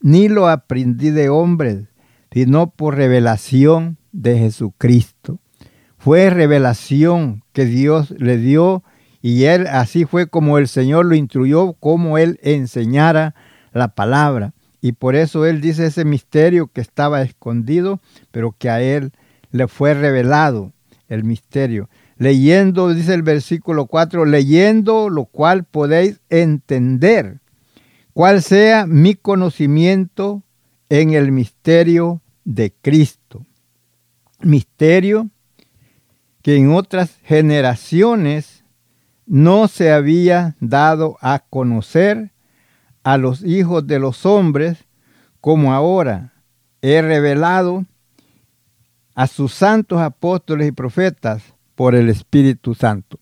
ni 0.00 0.28
lo 0.28 0.48
aprendí 0.48 1.10
de 1.10 1.28
hombres, 1.28 1.84
sino 2.32 2.70
por 2.70 2.96
revelación 2.96 3.98
de 4.12 4.38
Jesucristo. 4.38 5.38
Fue 5.98 6.30
revelación 6.30 7.44
que 7.52 7.66
Dios 7.66 8.14
le 8.18 8.38
dio 8.38 8.82
y 9.20 9.44
él 9.44 9.66
así 9.66 10.06
fue 10.06 10.28
como 10.28 10.56
el 10.56 10.66
Señor 10.66 11.04
lo 11.04 11.14
instruyó, 11.14 11.74
como 11.74 12.16
él 12.16 12.40
enseñara 12.42 13.34
la 13.72 13.94
palabra. 13.94 14.54
Y 14.80 14.92
por 14.92 15.14
eso 15.14 15.46
él 15.46 15.60
dice 15.60 15.86
ese 15.86 16.04
misterio 16.04 16.68
que 16.68 16.80
estaba 16.80 17.22
escondido, 17.22 18.00
pero 18.30 18.54
que 18.56 18.70
a 18.70 18.80
él 18.80 19.12
le 19.50 19.68
fue 19.68 19.94
revelado 19.94 20.72
el 21.08 21.24
misterio. 21.24 21.88
Leyendo, 22.16 22.92
dice 22.92 23.14
el 23.14 23.22
versículo 23.22 23.86
4, 23.86 24.24
leyendo 24.24 25.08
lo 25.08 25.24
cual 25.24 25.64
podéis 25.64 26.20
entender 26.28 27.40
cuál 28.12 28.42
sea 28.42 28.86
mi 28.86 29.14
conocimiento 29.14 30.42
en 30.88 31.12
el 31.12 31.32
misterio 31.32 32.20
de 32.44 32.72
Cristo. 32.82 33.46
Misterio 34.40 35.30
que 36.42 36.56
en 36.56 36.70
otras 36.70 37.18
generaciones 37.24 38.64
no 39.26 39.68
se 39.68 39.92
había 39.92 40.56
dado 40.60 41.16
a 41.20 41.44
conocer 41.50 42.32
a 43.02 43.16
los 43.16 43.42
hijos 43.44 43.86
de 43.86 43.98
los 43.98 44.26
hombres, 44.26 44.84
como 45.40 45.72
ahora 45.72 46.32
he 46.82 47.02
revelado 47.02 47.86
a 49.14 49.26
sus 49.26 49.52
santos 49.52 50.00
apóstoles 50.00 50.68
y 50.68 50.72
profetas 50.72 51.42
por 51.74 51.94
el 51.94 52.08
Espíritu 52.08 52.74
Santo. 52.74 53.18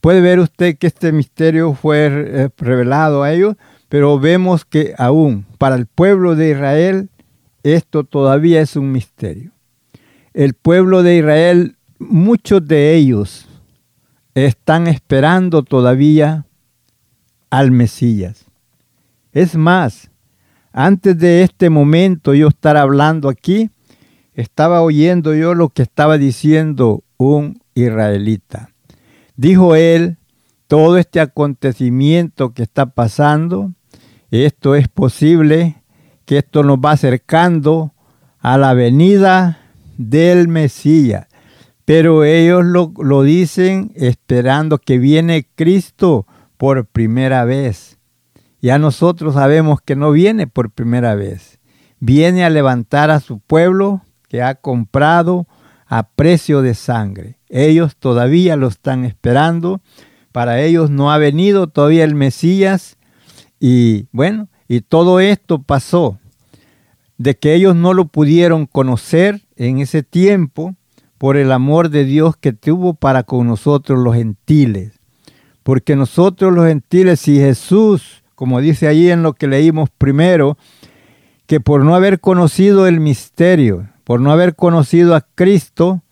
Puede 0.00 0.20
ver 0.20 0.38
usted 0.38 0.76
que 0.76 0.86
este 0.86 1.12
misterio 1.12 1.74
fue 1.74 2.06
eh, 2.06 2.48
revelado 2.58 3.22
a 3.22 3.32
ellos, 3.32 3.56
pero 3.88 4.18
vemos 4.18 4.64
que 4.64 4.94
aún 4.98 5.46
para 5.58 5.76
el 5.76 5.86
pueblo 5.86 6.36
de 6.36 6.50
Israel 6.50 7.08
esto 7.62 8.04
todavía 8.04 8.60
es 8.60 8.76
un 8.76 8.92
misterio. 8.92 9.52
El 10.34 10.54
pueblo 10.54 11.02
de 11.02 11.16
Israel, 11.16 11.76
muchos 11.98 12.66
de 12.66 12.94
ellos 12.94 13.48
están 14.34 14.86
esperando 14.86 15.62
todavía 15.62 16.44
al 17.50 17.70
Mesías. 17.70 18.43
Es 19.34 19.56
más, 19.56 20.12
antes 20.72 21.18
de 21.18 21.42
este 21.42 21.68
momento 21.68 22.34
yo 22.34 22.46
estar 22.46 22.76
hablando 22.76 23.28
aquí, 23.28 23.68
estaba 24.32 24.80
oyendo 24.80 25.34
yo 25.34 25.54
lo 25.54 25.70
que 25.70 25.82
estaba 25.82 26.18
diciendo 26.18 27.02
un 27.16 27.60
israelita. 27.74 28.70
Dijo 29.34 29.74
él, 29.74 30.18
todo 30.68 30.98
este 30.98 31.18
acontecimiento 31.18 32.54
que 32.54 32.62
está 32.62 32.86
pasando, 32.86 33.72
esto 34.30 34.76
es 34.76 34.86
posible, 34.86 35.82
que 36.26 36.38
esto 36.38 36.62
nos 36.62 36.78
va 36.78 36.92
acercando 36.92 37.92
a 38.38 38.56
la 38.56 38.72
venida 38.72 39.58
del 39.98 40.46
Mesías. 40.46 41.26
Pero 41.84 42.22
ellos 42.22 42.64
lo, 42.64 42.92
lo 42.98 43.24
dicen 43.24 43.90
esperando 43.96 44.78
que 44.78 44.98
viene 44.98 45.48
Cristo 45.56 46.24
por 46.56 46.86
primera 46.86 47.44
vez. 47.44 47.93
Ya 48.64 48.78
nosotros 48.78 49.34
sabemos 49.34 49.82
que 49.82 49.94
no 49.94 50.10
viene 50.10 50.46
por 50.46 50.70
primera 50.70 51.14
vez. 51.14 51.58
Viene 52.00 52.46
a 52.46 52.48
levantar 52.48 53.10
a 53.10 53.20
su 53.20 53.38
pueblo 53.38 54.00
que 54.26 54.40
ha 54.40 54.54
comprado 54.54 55.46
a 55.86 56.08
precio 56.08 56.62
de 56.62 56.72
sangre. 56.72 57.36
Ellos 57.50 57.94
todavía 57.94 58.56
lo 58.56 58.68
están 58.68 59.04
esperando. 59.04 59.82
Para 60.32 60.62
ellos 60.62 60.88
no 60.88 61.12
ha 61.12 61.18
venido 61.18 61.66
todavía 61.66 62.04
el 62.04 62.14
Mesías. 62.14 62.96
Y 63.60 64.06
bueno, 64.12 64.48
y 64.66 64.80
todo 64.80 65.20
esto 65.20 65.60
pasó 65.60 66.18
de 67.18 67.36
que 67.36 67.52
ellos 67.52 67.76
no 67.76 67.92
lo 67.92 68.06
pudieron 68.06 68.64
conocer 68.64 69.42
en 69.56 69.76
ese 69.76 70.02
tiempo 70.02 70.74
por 71.18 71.36
el 71.36 71.52
amor 71.52 71.90
de 71.90 72.06
Dios 72.06 72.38
que 72.38 72.54
tuvo 72.54 72.94
para 72.94 73.24
con 73.24 73.46
nosotros 73.46 73.98
los 73.98 74.14
gentiles. 74.14 74.92
Porque 75.62 75.96
nosotros 75.96 76.50
los 76.50 76.66
gentiles, 76.66 77.20
si 77.20 77.36
Jesús 77.36 78.23
como 78.34 78.60
dice 78.60 78.88
ahí 78.88 79.10
en 79.10 79.22
lo 79.22 79.34
que 79.34 79.46
leímos 79.46 79.90
primero, 79.90 80.56
que 81.46 81.60
por 81.60 81.84
no 81.84 81.94
haber 81.94 82.20
conocido 82.20 82.86
el 82.86 83.00
misterio, 83.00 83.88
por 84.04 84.20
no 84.20 84.32
haber 84.32 84.54
conocido 84.54 85.14
a 85.14 85.26
Cristo, 85.34 86.02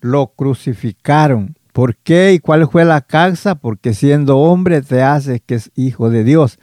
lo 0.00 0.28
crucificaron. 0.28 1.56
¿Por 1.72 1.96
qué 1.96 2.34
y 2.34 2.38
cuál 2.38 2.68
fue 2.68 2.84
la 2.84 3.00
causa? 3.00 3.54
Porque 3.54 3.94
siendo 3.94 4.38
hombre 4.38 4.82
te 4.82 5.02
haces 5.02 5.40
que 5.44 5.54
es 5.54 5.70
hijo 5.74 6.10
de 6.10 6.24
Dios. 6.24 6.58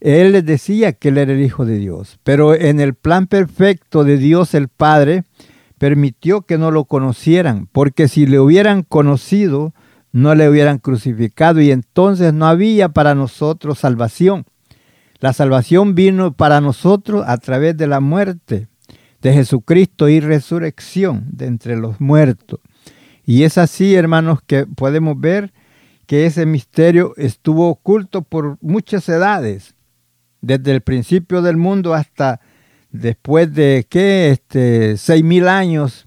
Él 0.00 0.32
les 0.32 0.44
decía 0.44 0.92
que 0.92 1.08
él 1.08 1.18
era 1.18 1.32
el 1.32 1.40
hijo 1.40 1.64
de 1.64 1.78
Dios, 1.78 2.18
pero 2.22 2.54
en 2.54 2.80
el 2.80 2.94
plan 2.94 3.26
perfecto 3.26 4.04
de 4.04 4.18
Dios 4.18 4.54
el 4.54 4.68
Padre 4.68 5.24
permitió 5.78 6.42
que 6.42 6.58
no 6.58 6.70
lo 6.70 6.84
conocieran, 6.84 7.68
porque 7.72 8.08
si 8.08 8.26
le 8.26 8.38
hubieran 8.38 8.82
conocido, 8.82 9.74
no 10.12 10.34
le 10.34 10.48
hubieran 10.48 10.78
crucificado 10.78 11.60
y 11.60 11.70
entonces 11.70 12.32
no 12.32 12.46
había 12.46 12.88
para 12.88 13.14
nosotros 13.14 13.78
salvación. 13.78 14.44
La 15.18 15.32
salvación 15.32 15.94
vino 15.94 16.32
para 16.32 16.60
nosotros 16.60 17.24
a 17.26 17.38
través 17.38 17.76
de 17.76 17.86
la 17.86 18.00
muerte 18.00 18.68
de 19.22 19.32
Jesucristo 19.32 20.08
y 20.08 20.20
resurrección 20.20 21.24
de 21.30 21.46
entre 21.46 21.76
los 21.76 22.00
muertos. 22.00 22.60
Y 23.24 23.42
es 23.42 23.58
así, 23.58 23.94
hermanos, 23.94 24.40
que 24.46 24.66
podemos 24.66 25.18
ver 25.18 25.52
que 26.06 26.26
ese 26.26 26.46
misterio 26.46 27.12
estuvo 27.16 27.68
oculto 27.68 28.22
por 28.22 28.58
muchas 28.60 29.08
edades, 29.08 29.74
desde 30.40 30.70
el 30.70 30.80
principio 30.80 31.42
del 31.42 31.56
mundo 31.56 31.92
hasta 31.92 32.40
después 32.90 33.52
de 33.52 33.86
que 33.88 34.30
este 34.30 34.96
seis 34.96 35.24
mil 35.24 35.48
años 35.48 36.06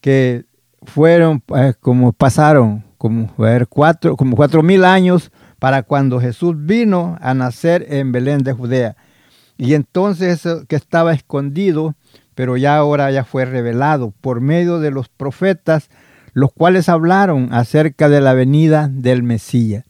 que 0.00 0.44
fueron 0.82 1.42
eh, 1.56 1.74
como 1.78 2.12
pasaron 2.12 2.84
como, 3.00 3.32
ver, 3.38 3.66
cuatro, 3.66 4.14
como 4.14 4.36
cuatro 4.36 4.62
mil 4.62 4.84
años 4.84 5.32
para 5.58 5.84
cuando 5.84 6.20
Jesús 6.20 6.54
vino 6.54 7.16
a 7.22 7.32
nacer 7.32 7.86
en 7.88 8.12
Belén 8.12 8.42
de 8.42 8.52
Judea. 8.52 8.94
Y 9.56 9.72
entonces 9.72 10.44
eso 10.44 10.66
que 10.66 10.76
estaba 10.76 11.14
escondido, 11.14 11.94
pero 12.34 12.58
ya 12.58 12.76
ahora 12.76 13.10
ya 13.10 13.24
fue 13.24 13.46
revelado 13.46 14.12
por 14.20 14.42
medio 14.42 14.80
de 14.80 14.90
los 14.90 15.08
profetas, 15.08 15.88
los 16.34 16.52
cuales 16.52 16.90
hablaron 16.90 17.54
acerca 17.54 18.10
de 18.10 18.20
la 18.20 18.34
venida 18.34 18.90
del 18.92 19.22
Mesías. 19.22 19.86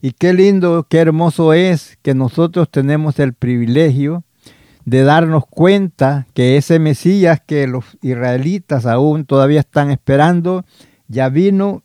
Y 0.00 0.10
qué 0.10 0.32
lindo, 0.32 0.88
qué 0.90 0.98
hermoso 0.98 1.52
es 1.52 1.96
que 2.02 2.12
nosotros 2.12 2.68
tenemos 2.68 3.20
el 3.20 3.34
privilegio 3.34 4.24
de 4.84 5.04
darnos 5.04 5.46
cuenta 5.46 6.26
que 6.34 6.56
ese 6.56 6.80
Mesías 6.80 7.40
que 7.46 7.68
los 7.68 7.84
israelitas 8.02 8.84
aún 8.84 9.26
todavía 9.26 9.60
están 9.60 9.92
esperando, 9.92 10.64
ya 11.06 11.28
vino 11.28 11.84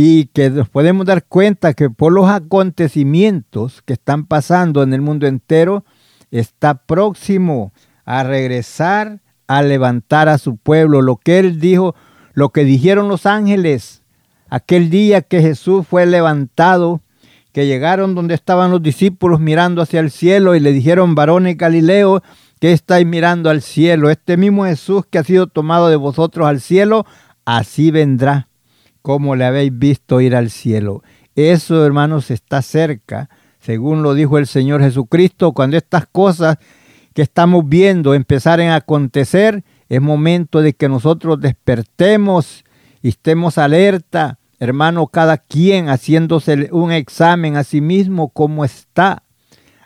y 0.00 0.26
que 0.26 0.48
nos 0.48 0.68
podemos 0.68 1.06
dar 1.06 1.24
cuenta 1.24 1.74
que 1.74 1.90
por 1.90 2.12
los 2.12 2.30
acontecimientos 2.30 3.82
que 3.82 3.94
están 3.94 4.26
pasando 4.26 4.84
en 4.84 4.94
el 4.94 5.00
mundo 5.00 5.26
entero, 5.26 5.84
está 6.30 6.74
próximo 6.74 7.72
a 8.04 8.22
regresar 8.22 9.18
a 9.48 9.60
levantar 9.60 10.28
a 10.28 10.38
su 10.38 10.56
pueblo. 10.56 11.02
Lo 11.02 11.16
que 11.16 11.40
él 11.40 11.58
dijo, 11.58 11.96
lo 12.32 12.50
que 12.50 12.62
dijeron 12.62 13.08
los 13.08 13.26
ángeles, 13.26 14.04
aquel 14.48 14.88
día 14.88 15.20
que 15.22 15.42
Jesús 15.42 15.84
fue 15.84 16.06
levantado, 16.06 17.00
que 17.50 17.66
llegaron 17.66 18.14
donde 18.14 18.34
estaban 18.34 18.70
los 18.70 18.80
discípulos 18.80 19.40
mirando 19.40 19.82
hacia 19.82 19.98
el 19.98 20.12
cielo 20.12 20.54
y 20.54 20.60
le 20.60 20.70
dijeron, 20.70 21.16
varones 21.16 21.56
Galileo, 21.56 22.22
que 22.60 22.70
estáis 22.70 23.04
mirando 23.04 23.50
al 23.50 23.62
cielo? 23.62 24.10
Este 24.10 24.36
mismo 24.36 24.64
Jesús 24.64 25.02
que 25.10 25.18
ha 25.18 25.24
sido 25.24 25.48
tomado 25.48 25.88
de 25.88 25.96
vosotros 25.96 26.46
al 26.46 26.60
cielo, 26.60 27.04
así 27.44 27.90
vendrá 27.90 28.47
como 29.02 29.36
le 29.36 29.44
habéis 29.44 29.76
visto 29.76 30.20
ir 30.20 30.34
al 30.34 30.50
cielo. 30.50 31.02
Eso, 31.34 31.84
hermanos, 31.84 32.30
está 32.30 32.62
cerca, 32.62 33.28
según 33.60 34.02
lo 34.02 34.14
dijo 34.14 34.38
el 34.38 34.46
Señor 34.46 34.82
Jesucristo, 34.82 35.52
cuando 35.52 35.76
estas 35.76 36.06
cosas 36.06 36.58
que 37.14 37.22
estamos 37.22 37.68
viendo 37.68 38.14
empezaren 38.14 38.70
a 38.70 38.76
acontecer, 38.76 39.64
es 39.88 40.00
momento 40.00 40.62
de 40.62 40.74
que 40.74 40.88
nosotros 40.88 41.40
despertemos 41.40 42.64
y 43.02 43.08
estemos 43.08 43.58
alerta, 43.58 44.38
hermano, 44.58 45.06
cada 45.06 45.38
quien 45.38 45.88
haciéndose 45.88 46.68
un 46.72 46.92
examen 46.92 47.56
a 47.56 47.64
sí 47.64 47.80
mismo, 47.80 48.28
cómo 48.28 48.64
está. 48.64 49.22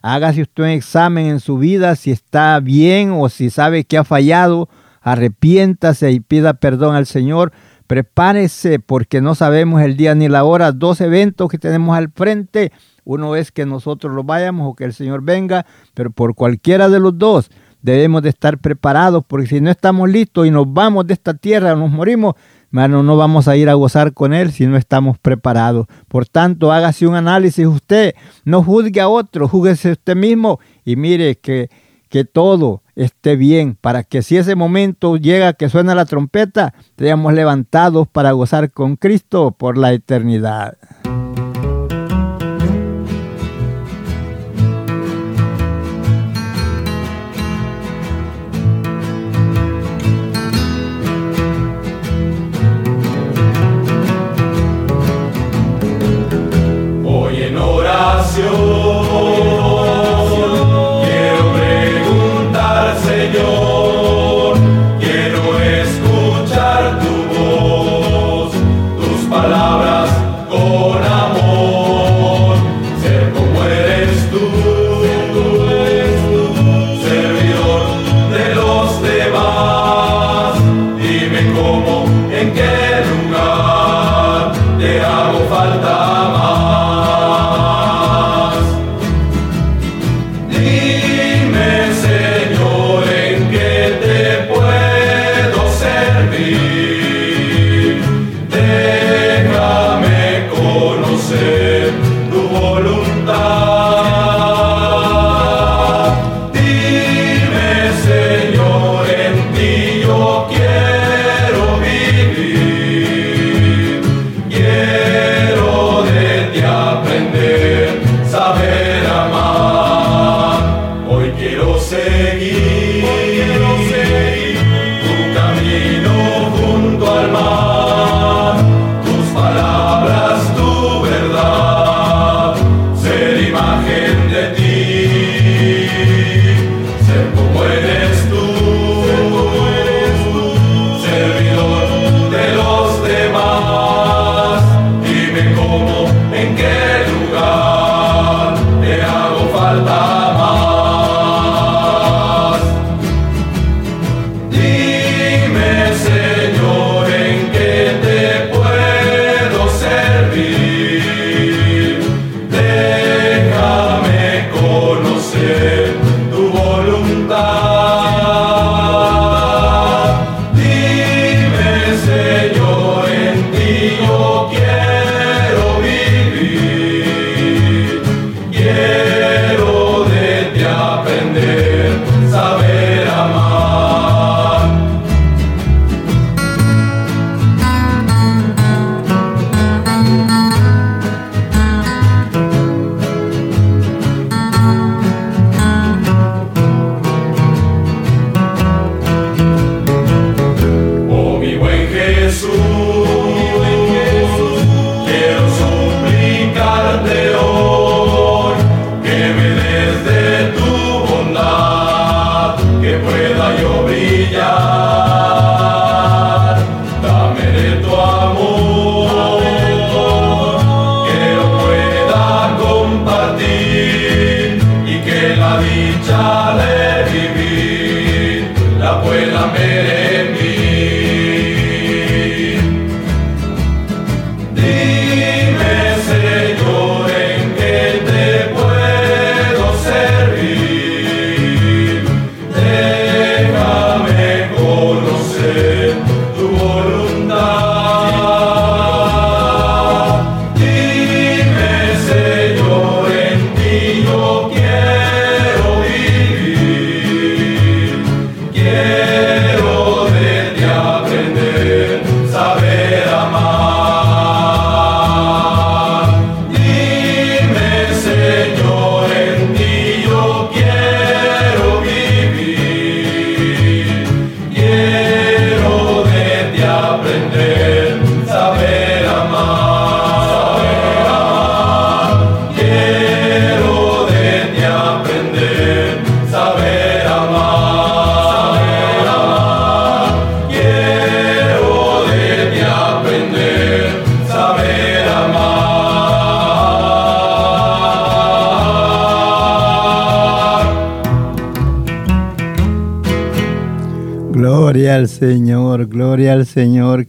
Hágase 0.03 0.43
usted 0.43 0.65
un 0.65 0.71
examen 0.71 1.27
en 1.27 1.41
su 1.41 1.59
vida, 1.59 1.95
si 1.97 2.11
está 2.11 2.59
bien 2.61 3.13
o 3.13 3.29
si 3.29 3.51
sabe 3.51 3.85
que 3.85 3.99
ha 3.99 4.05
fallado, 4.05 4.69
arrepiéntase 5.01 6.11
y 6.11 6.21
pida 6.21 6.55
perdón 6.55 6.95
al 6.95 7.07
Señor 7.07 7.53
Prepárese 7.93 8.79
porque 8.79 9.21
no 9.21 9.35
sabemos 9.35 9.83
el 9.83 9.99
día 9.99 10.15
ni 10.15 10.27
la 10.27 10.45
hora. 10.45 10.73
Dos 10.73 11.03
eventos 11.03 11.51
que 11.51 11.59
tenemos 11.59 11.95
al 11.95 12.11
frente. 12.11 12.73
Uno 13.05 13.37
es 13.37 13.53
que 13.53 13.67
nosotros 13.67 14.15
lo 14.15 14.25
vayamos 14.25 14.67
o 14.67 14.75
que 14.75 14.85
el 14.85 14.95
Señor 14.95 15.21
venga, 15.23 15.67
pero 15.93 16.11
por 16.11 16.35
cualquiera 16.35 16.89
de 16.89 16.99
los 16.99 17.19
dos 17.19 17.51
debemos 17.83 18.23
de 18.23 18.31
estar 18.31 18.57
preparados 18.57 19.25
porque 19.29 19.47
si 19.47 19.61
no 19.61 19.71
estamos 19.71 20.09
listos 20.09 20.47
y 20.47 20.51
nos 20.51 20.73
vamos 20.73 21.07
de 21.07 21.13
esta 21.13 21.35
tierra, 21.35 21.77
nos 21.77 21.91
morimos, 21.91 22.35
hermano, 22.71 23.03
no 23.03 23.19
vamos 23.19 23.47
a 23.47 23.57
ir 23.57 23.69
a 23.69 23.75
gozar 23.75 24.15
con 24.15 24.33
Él 24.33 24.53
si 24.53 24.67
no 24.67 24.79
estamos 24.79 25.19
preparados. 25.19 25.87
Por 26.09 26.25
tanto, 26.25 26.73
hágase 26.73 27.07
un 27.07 27.15
análisis 27.15 27.67
usted, 27.67 28.15
no 28.47 28.63
juzgue 28.63 29.03
a 29.03 29.09
otro, 29.11 29.49
júguese 29.49 29.93
usted 29.93 30.17
mismo 30.17 30.61
y 30.83 30.97
mire 30.97 31.37
que, 31.37 31.69
que 32.09 32.25
todo 32.25 32.82
esté 32.97 33.37
bien, 33.37 33.77
para 33.81 34.05
que 34.05 34.23
si 34.23 34.37
ese 34.37 34.55
momento 34.55 35.17
llega 35.17 35.53
que 35.55 35.69
suena 35.69 35.95
la 35.95 36.05
trompeta, 36.05 36.75
seamos 36.99 37.33
levantados 37.33 38.09
para 38.09 38.33
gozar 38.33 38.71
con 38.71 38.97
Cristo 38.97 39.53
por 39.53 39.79
la 39.79 39.93
eternidad. 39.93 40.77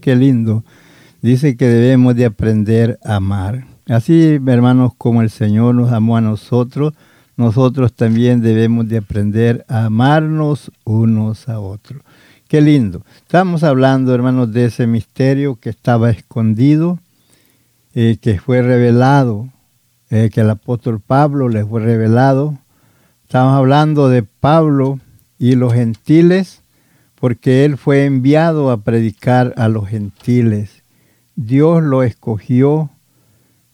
qué 0.03 0.17
lindo. 0.17 0.65
Dice 1.21 1.55
que 1.55 1.65
debemos 1.65 2.13
de 2.15 2.25
aprender 2.25 2.99
a 3.05 3.15
amar. 3.15 3.65
Así, 3.87 4.37
hermanos, 4.45 4.91
como 4.97 5.21
el 5.21 5.29
Señor 5.29 5.75
nos 5.75 5.93
amó 5.93 6.17
a 6.17 6.21
nosotros, 6.21 6.93
nosotros 7.37 7.93
también 7.93 8.41
debemos 8.41 8.89
de 8.89 8.97
aprender 8.97 9.63
a 9.69 9.85
amarnos 9.85 10.71
unos 10.83 11.47
a 11.47 11.61
otros. 11.61 12.01
Qué 12.49 12.59
lindo. 12.59 13.05
Estamos 13.15 13.63
hablando, 13.63 14.13
hermanos, 14.13 14.51
de 14.51 14.65
ese 14.65 14.87
misterio 14.87 15.55
que 15.55 15.69
estaba 15.69 16.09
escondido, 16.09 16.99
eh, 17.95 18.17
que 18.21 18.39
fue 18.39 18.61
revelado, 18.61 19.47
eh, 20.09 20.29
que 20.33 20.41
el 20.41 20.49
apóstol 20.49 20.99
Pablo 20.99 21.47
les 21.47 21.65
fue 21.65 21.81
revelado. 21.81 22.57
Estamos 23.23 23.55
hablando 23.55 24.09
de 24.09 24.23
Pablo 24.23 24.99
y 25.39 25.55
los 25.55 25.73
gentiles 25.73 26.62
porque 27.23 27.63
él 27.63 27.77
fue 27.77 28.03
enviado 28.03 28.69
a 28.69 28.83
predicar 28.83 29.53
a 29.55 29.69
los 29.69 29.87
gentiles. 29.87 30.83
Dios 31.37 31.81
lo 31.81 32.03
escogió 32.03 32.89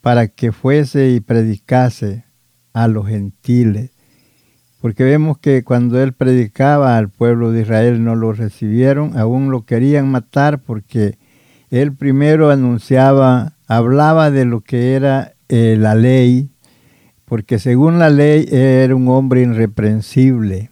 para 0.02 0.28
que 0.28 0.52
fuese 0.52 1.10
y 1.10 1.20
predicase 1.20 2.26
a 2.74 2.88
los 2.88 3.08
gentiles. 3.08 3.90
Porque 4.80 5.04
vemos 5.04 5.40
que 5.40 5.64
cuando 5.64 6.00
él 6.00 6.14
predicaba 6.14 6.96
al 6.96 7.10
pueblo 7.10 7.52
de 7.52 7.62
Israel 7.62 8.04
no 8.04 8.14
lo 8.14 8.34
recibieron, 8.34 9.18
aún 9.18 9.50
lo 9.50 9.66
querían 9.66 10.12
matar 10.12 10.60
porque 10.60 11.18
él 11.72 11.96
primero 11.96 12.52
anunciaba, 12.52 13.54
hablaba 13.66 14.30
de 14.30 14.46
lo 14.46 14.62
que 14.62 14.94
era 14.94 15.34
eh, 15.48 15.76
la 15.76 15.96
ley, 15.96 16.52
porque 17.26 17.58
según 17.58 17.98
la 17.98 18.12
ley 18.12 18.48
era 18.52 18.96
un 18.96 19.08
hombre 19.08 19.42
irreprensible, 19.42 20.70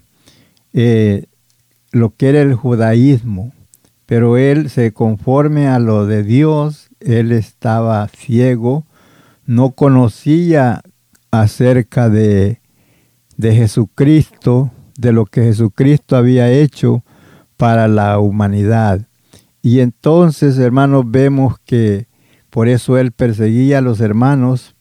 eh, 0.73 1.25
lo 1.91 2.15
que 2.15 2.29
era 2.29 2.41
el 2.41 2.53
judaísmo, 2.53 3.53
pero 4.05 4.37
él 4.37 4.69
se 4.69 4.93
conforme 4.93 5.67
a 5.67 5.79
lo 5.79 6.05
de 6.05 6.23
Dios, 6.23 6.89
él 6.99 7.31
estaba 7.31 8.07
ciego, 8.07 8.85
no 9.45 9.71
conocía 9.71 10.81
acerca 11.31 12.09
de 12.09 12.61
de 13.37 13.53
Jesucristo, 13.53 14.71
de 14.97 15.13
lo 15.13 15.25
que 15.25 15.43
Jesucristo 15.43 16.17
había 16.17 16.51
hecho 16.51 17.03
para 17.55 17.87
la 17.87 18.19
humanidad. 18.19 19.07
Y 19.61 19.79
entonces, 19.79 20.57
hermanos, 20.57 21.03
vemos 21.07 21.55
que 21.63 22.07
por 22.49 22.67
eso 22.67 22.97
él 22.97 23.11
perseguía 23.11 23.77
a 23.77 23.81
los 23.81 24.01
hermanos. 24.01 24.75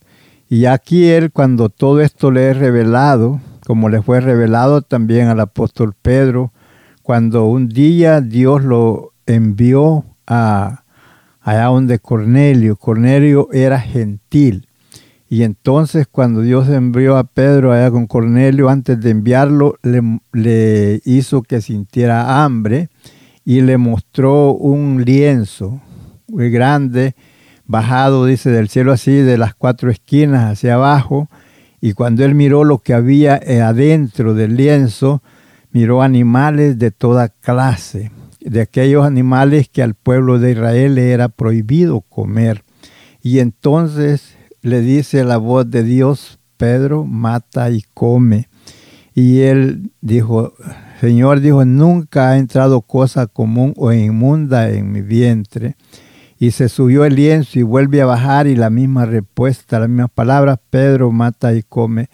Y 0.48 0.64
aquí 0.64 1.08
él, 1.08 1.30
cuando 1.32 1.68
todo 1.68 2.00
esto 2.00 2.30
le 2.30 2.50
es 2.50 2.56
revelado, 2.56 3.40
como 3.66 3.88
le 3.88 4.00
fue 4.00 4.20
revelado 4.20 4.80
también 4.82 5.28
al 5.28 5.40
apóstol 5.40 5.94
Pedro, 6.00 6.52
cuando 7.06 7.44
un 7.44 7.68
día 7.68 8.20
Dios 8.20 8.64
lo 8.64 9.12
envió 9.26 10.04
a 10.26 10.82
allá 11.40 11.66
donde 11.66 12.00
Cornelio. 12.00 12.74
Cornelio 12.74 13.48
era 13.52 13.78
gentil. 13.78 14.66
Y 15.28 15.44
entonces 15.44 16.08
cuando 16.10 16.40
Dios 16.40 16.68
envió 16.68 17.16
a 17.16 17.22
Pedro 17.22 17.72
allá 17.72 17.92
con 17.92 18.08
Cornelio, 18.08 18.68
antes 18.68 19.00
de 19.00 19.10
enviarlo, 19.10 19.76
le, 19.84 21.00
hizo 21.04 21.42
que 21.42 21.60
sintiera 21.60 22.42
hambre 22.42 22.88
y 23.44 23.60
le 23.60 23.78
mostró 23.78 24.52
un 24.54 25.04
lienzo 25.04 25.80
muy 26.26 26.50
grande, 26.50 27.14
bajado, 27.66 28.26
dice, 28.26 28.50
del 28.50 28.68
cielo 28.68 28.90
así, 28.90 29.12
de 29.12 29.38
las 29.38 29.54
cuatro 29.54 29.92
esquinas 29.92 30.50
hacia 30.50 30.74
abajo. 30.74 31.28
Y 31.80 31.92
cuando 31.92 32.24
él 32.24 32.34
miró 32.34 32.64
lo 32.64 32.78
que 32.78 32.94
había 32.94 33.36
eh, 33.36 33.60
adentro 33.60 34.34
del 34.34 34.56
lienzo, 34.56 35.22
miró 35.76 36.00
animales 36.00 36.78
de 36.78 36.90
toda 36.90 37.28
clase, 37.28 38.10
de 38.40 38.62
aquellos 38.62 39.04
animales 39.04 39.68
que 39.68 39.82
al 39.82 39.92
pueblo 39.92 40.38
de 40.38 40.52
Israel 40.52 40.94
le 40.94 41.10
era 41.10 41.28
prohibido 41.28 42.00
comer. 42.00 42.62
Y 43.20 43.40
entonces 43.40 44.38
le 44.62 44.80
dice 44.80 45.22
la 45.22 45.36
voz 45.36 45.70
de 45.70 45.82
Dios, 45.82 46.38
Pedro, 46.56 47.04
mata 47.04 47.68
y 47.68 47.84
come. 47.92 48.48
Y 49.14 49.40
él 49.40 49.90
dijo, 50.00 50.54
Señor 51.02 51.40
dijo, 51.40 51.66
nunca 51.66 52.30
ha 52.30 52.38
entrado 52.38 52.80
cosa 52.80 53.26
común 53.26 53.74
o 53.76 53.92
inmunda 53.92 54.70
en 54.70 54.90
mi 54.90 55.02
vientre. 55.02 55.76
Y 56.38 56.52
se 56.52 56.70
subió 56.70 57.04
el 57.04 57.16
lienzo 57.16 57.58
y 57.58 57.64
vuelve 57.64 58.00
a 58.00 58.06
bajar 58.06 58.46
y 58.46 58.56
la 58.56 58.70
misma 58.70 59.04
respuesta, 59.04 59.78
las 59.78 59.90
mismas 59.90 60.10
palabras, 60.10 60.58
Pedro 60.70 61.12
mata 61.12 61.52
y 61.52 61.62
come. 61.62 62.08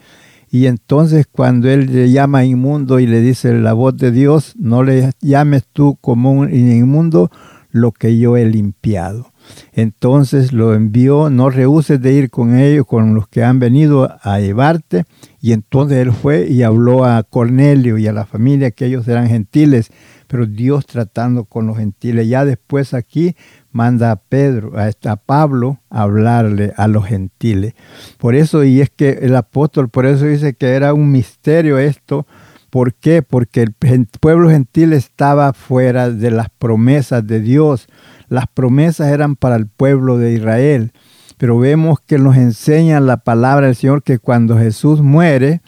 Y 0.53 0.67
entonces 0.67 1.25
cuando 1.25 1.67
él 1.67 1.91
le 1.91 2.11
llama 2.11 2.45
inmundo 2.45 2.99
y 2.99 3.07
le 3.07 3.21
dice 3.21 3.51
la 3.55 3.73
voz 3.73 3.97
de 3.97 4.11
Dios, 4.11 4.53
no 4.55 4.83
le 4.83 5.09
llames 5.19 5.63
tú 5.73 5.97
común 5.99 6.51
y 6.53 6.73
inmundo 6.73 7.31
lo 7.71 7.91
que 7.91 8.19
yo 8.19 8.37
he 8.37 8.45
limpiado. 8.45 9.31
Entonces 9.71 10.53
lo 10.53 10.75
envió, 10.75 11.31
no 11.31 11.49
rehuses 11.49 11.99
de 11.99 12.13
ir 12.13 12.29
con 12.29 12.55
ellos, 12.55 12.85
con 12.85 13.15
los 13.15 13.27
que 13.27 13.43
han 13.43 13.57
venido 13.57 14.15
a 14.21 14.39
llevarte. 14.39 15.05
Y 15.41 15.53
entonces 15.53 15.97
él 15.97 16.11
fue 16.11 16.47
y 16.47 16.61
habló 16.61 17.03
a 17.03 17.23
Cornelio 17.23 17.97
y 17.97 18.05
a 18.05 18.13
la 18.13 18.27
familia 18.27 18.69
que 18.69 18.85
ellos 18.85 19.07
eran 19.07 19.27
gentiles, 19.29 19.89
pero 20.27 20.45
Dios 20.45 20.85
tratando 20.85 21.45
con 21.45 21.65
los 21.65 21.77
gentiles. 21.77 22.27
Ya 22.27 22.45
después 22.45 22.93
aquí 22.93 23.35
manda 23.73 24.11
a 24.11 24.15
Pedro, 24.15 24.73
a, 24.77 25.15
Pablo, 25.17 25.79
a 25.89 26.03
hablarle 26.03 26.73
a 26.77 26.87
los 26.87 27.05
gentiles. 27.05 27.73
Por 28.17 28.35
eso, 28.35 28.63
y 28.63 28.79
es 28.79 28.89
que 28.89 29.19
el 29.21 29.35
apóstol, 29.35 29.89
por 29.89 30.05
eso 30.05 30.25
dice 30.25 30.53
que 30.53 30.69
era 30.69 30.93
un 30.93 31.11
misterio 31.11 31.77
esto, 31.77 32.25
¿Por 32.69 32.95
qué? 32.95 33.21
Porque 33.21 33.61
el 33.61 34.07
pueblo 34.19 34.49
gentil 34.49 34.93
estaba 34.93 35.53
fuera 35.53 36.09
de 36.09 36.31
las 36.31 36.49
promesas 36.49 37.27
de 37.27 37.39
Dios. 37.39 37.85
Las 38.29 38.45
promesas 38.47 39.11
eran 39.11 39.35
para 39.35 39.57
el 39.57 39.67
pueblo 39.67 40.17
de 40.17 40.33
Israel. 40.33 40.91
Pero 41.37 41.59
vemos 41.59 41.99
que 41.99 42.17
nos 42.17 42.35
enseña 42.35 42.99
la 42.99 43.17
palabra 43.17 43.67
del 43.67 43.75
Señor 43.75 44.01
que 44.01 44.17
cuando 44.17 44.57
Jesús 44.57 45.01
muere, 45.03 45.61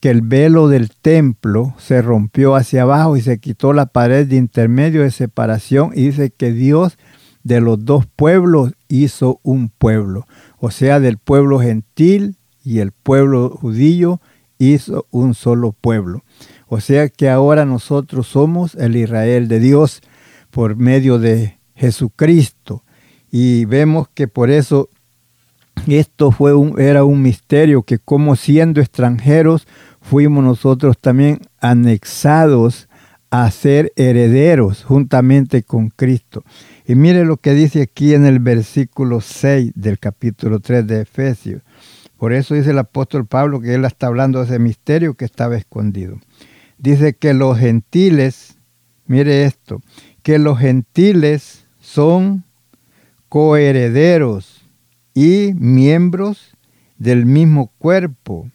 que 0.00 0.08
el 0.08 0.22
velo 0.22 0.68
del 0.68 0.90
templo 0.90 1.74
se 1.78 2.00
rompió 2.00 2.54
hacia 2.54 2.82
abajo 2.82 3.16
y 3.16 3.20
se 3.20 3.38
quitó 3.38 3.72
la 3.72 3.86
pared 3.86 4.26
de 4.26 4.36
intermedio 4.36 5.02
de 5.02 5.10
separación 5.10 5.90
y 5.94 6.06
dice 6.06 6.30
que 6.30 6.52
Dios 6.52 6.96
de 7.46 7.60
los 7.60 7.84
dos 7.84 8.06
pueblos 8.06 8.72
hizo 8.88 9.38
un 9.44 9.68
pueblo, 9.68 10.26
o 10.58 10.72
sea, 10.72 10.98
del 10.98 11.16
pueblo 11.16 11.60
gentil 11.60 12.38
y 12.64 12.80
el 12.80 12.90
pueblo 12.90 13.50
judío 13.50 14.20
hizo 14.58 15.06
un 15.12 15.34
solo 15.34 15.70
pueblo. 15.70 16.24
O 16.66 16.80
sea 16.80 17.08
que 17.08 17.30
ahora 17.30 17.64
nosotros 17.64 18.26
somos 18.26 18.74
el 18.74 18.96
Israel 18.96 19.46
de 19.46 19.60
Dios 19.60 20.00
por 20.50 20.74
medio 20.74 21.20
de 21.20 21.60
Jesucristo. 21.76 22.82
Y 23.30 23.64
vemos 23.66 24.08
que 24.12 24.26
por 24.26 24.50
eso 24.50 24.90
esto 25.86 26.32
fue 26.32 26.52
un, 26.52 26.80
era 26.80 27.04
un 27.04 27.22
misterio 27.22 27.84
que 27.84 27.98
como 27.98 28.34
siendo 28.34 28.80
extranjeros 28.80 29.68
fuimos 30.00 30.42
nosotros 30.42 30.98
también 30.98 31.42
anexados 31.60 32.88
a 33.44 33.50
ser 33.50 33.92
herederos 33.96 34.82
juntamente 34.82 35.62
con 35.62 35.90
Cristo. 35.90 36.42
Y 36.86 36.94
mire 36.94 37.24
lo 37.26 37.36
que 37.36 37.52
dice 37.52 37.82
aquí 37.82 38.14
en 38.14 38.24
el 38.24 38.38
versículo 38.38 39.20
6 39.20 39.72
del 39.74 39.98
capítulo 39.98 40.60
3 40.60 40.86
de 40.86 41.02
Efesios. 41.02 41.62
Por 42.16 42.32
eso 42.32 42.54
dice 42.54 42.70
el 42.70 42.78
apóstol 42.78 43.26
Pablo 43.26 43.60
que 43.60 43.74
él 43.74 43.84
está 43.84 44.06
hablando 44.06 44.38
de 44.38 44.46
ese 44.46 44.58
misterio 44.58 45.14
que 45.14 45.26
estaba 45.26 45.56
escondido. 45.56 46.18
Dice 46.78 47.14
que 47.14 47.34
los 47.34 47.58
gentiles, 47.58 48.56
mire 49.06 49.44
esto, 49.44 49.82
que 50.22 50.38
los 50.38 50.58
gentiles 50.58 51.66
son 51.78 52.44
coherederos 53.28 54.64
y 55.12 55.52
miembros 55.54 56.56
del 56.96 57.26
mismo 57.26 57.70
cuerpo 57.78 58.50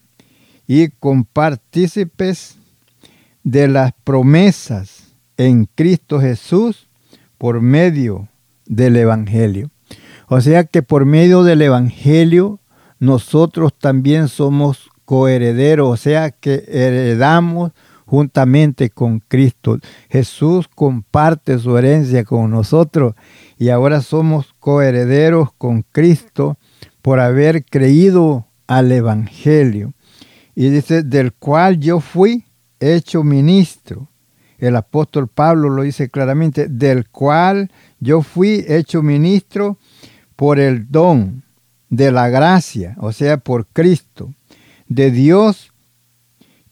y 0.66 0.90
compartícipes 0.90 2.58
de 3.44 3.68
las 3.68 3.94
promesas 4.04 5.16
en 5.38 5.66
Cristo 5.76 6.20
Jesús 6.20 6.90
por 7.38 7.62
medio 7.62 8.30
del 8.66 8.96
Evangelio. 8.98 9.70
O 10.28 10.40
sea 10.42 10.64
que 10.64 10.84
por 10.84 11.06
medio 11.06 11.44
del 11.44 11.62
Evangelio 11.62 12.60
nosotros 13.00 13.74
también 13.78 14.28
somos 14.28 14.90
coherederos, 15.06 15.90
o 15.90 15.98
sea 15.98 16.32
que 16.32 16.64
heredamos 16.68 17.72
juntamente 18.06 18.90
con 18.90 19.20
Cristo. 19.20 19.80
Jesús 20.10 20.68
comparte 20.68 21.58
su 21.60 21.78
herencia 21.78 22.24
con 22.24 22.52
nosotros 22.52 23.16
y 23.58 23.70
ahora 23.70 24.02
somos 24.02 24.54
coherederos 24.60 25.52
con 25.58 25.84
Cristo 25.92 26.58
por 27.02 27.20
haber 27.20 27.66
creído 27.66 28.48
al 28.68 28.92
Evangelio. 28.92 29.94
Y 30.56 30.70
dice, 30.70 31.04
del 31.04 31.34
cual 31.34 31.80
yo 31.80 32.00
fui 32.00 32.46
hecho 32.82 33.24
ministro. 33.24 34.10
El 34.58 34.76
apóstol 34.76 35.28
Pablo 35.28 35.70
lo 35.70 35.84
dice 35.84 36.10
claramente, 36.10 36.68
del 36.68 37.08
cual 37.08 37.72
yo 38.00 38.22
fui 38.22 38.66
hecho 38.68 39.02
ministro 39.02 39.78
por 40.36 40.60
el 40.60 40.92
don 40.92 41.44
de 41.90 42.12
la 42.12 42.30
gracia, 42.30 42.96
o 43.00 43.12
sea, 43.14 43.38
por 43.38 43.68
Cristo, 43.68 44.34
de 44.88 45.12
Dios 45.12 45.72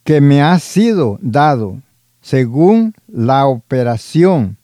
que 0.04 0.22
me 0.22 0.42
ha 0.42 0.58
sido 0.60 1.20
dado 1.22 1.82
según 2.22 2.94
la 3.08 3.46
operación 3.48 4.58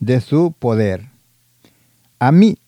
de 0.00 0.20
su 0.20 0.52
poder. 0.58 1.08
A 2.18 2.32
mí, 2.32 2.58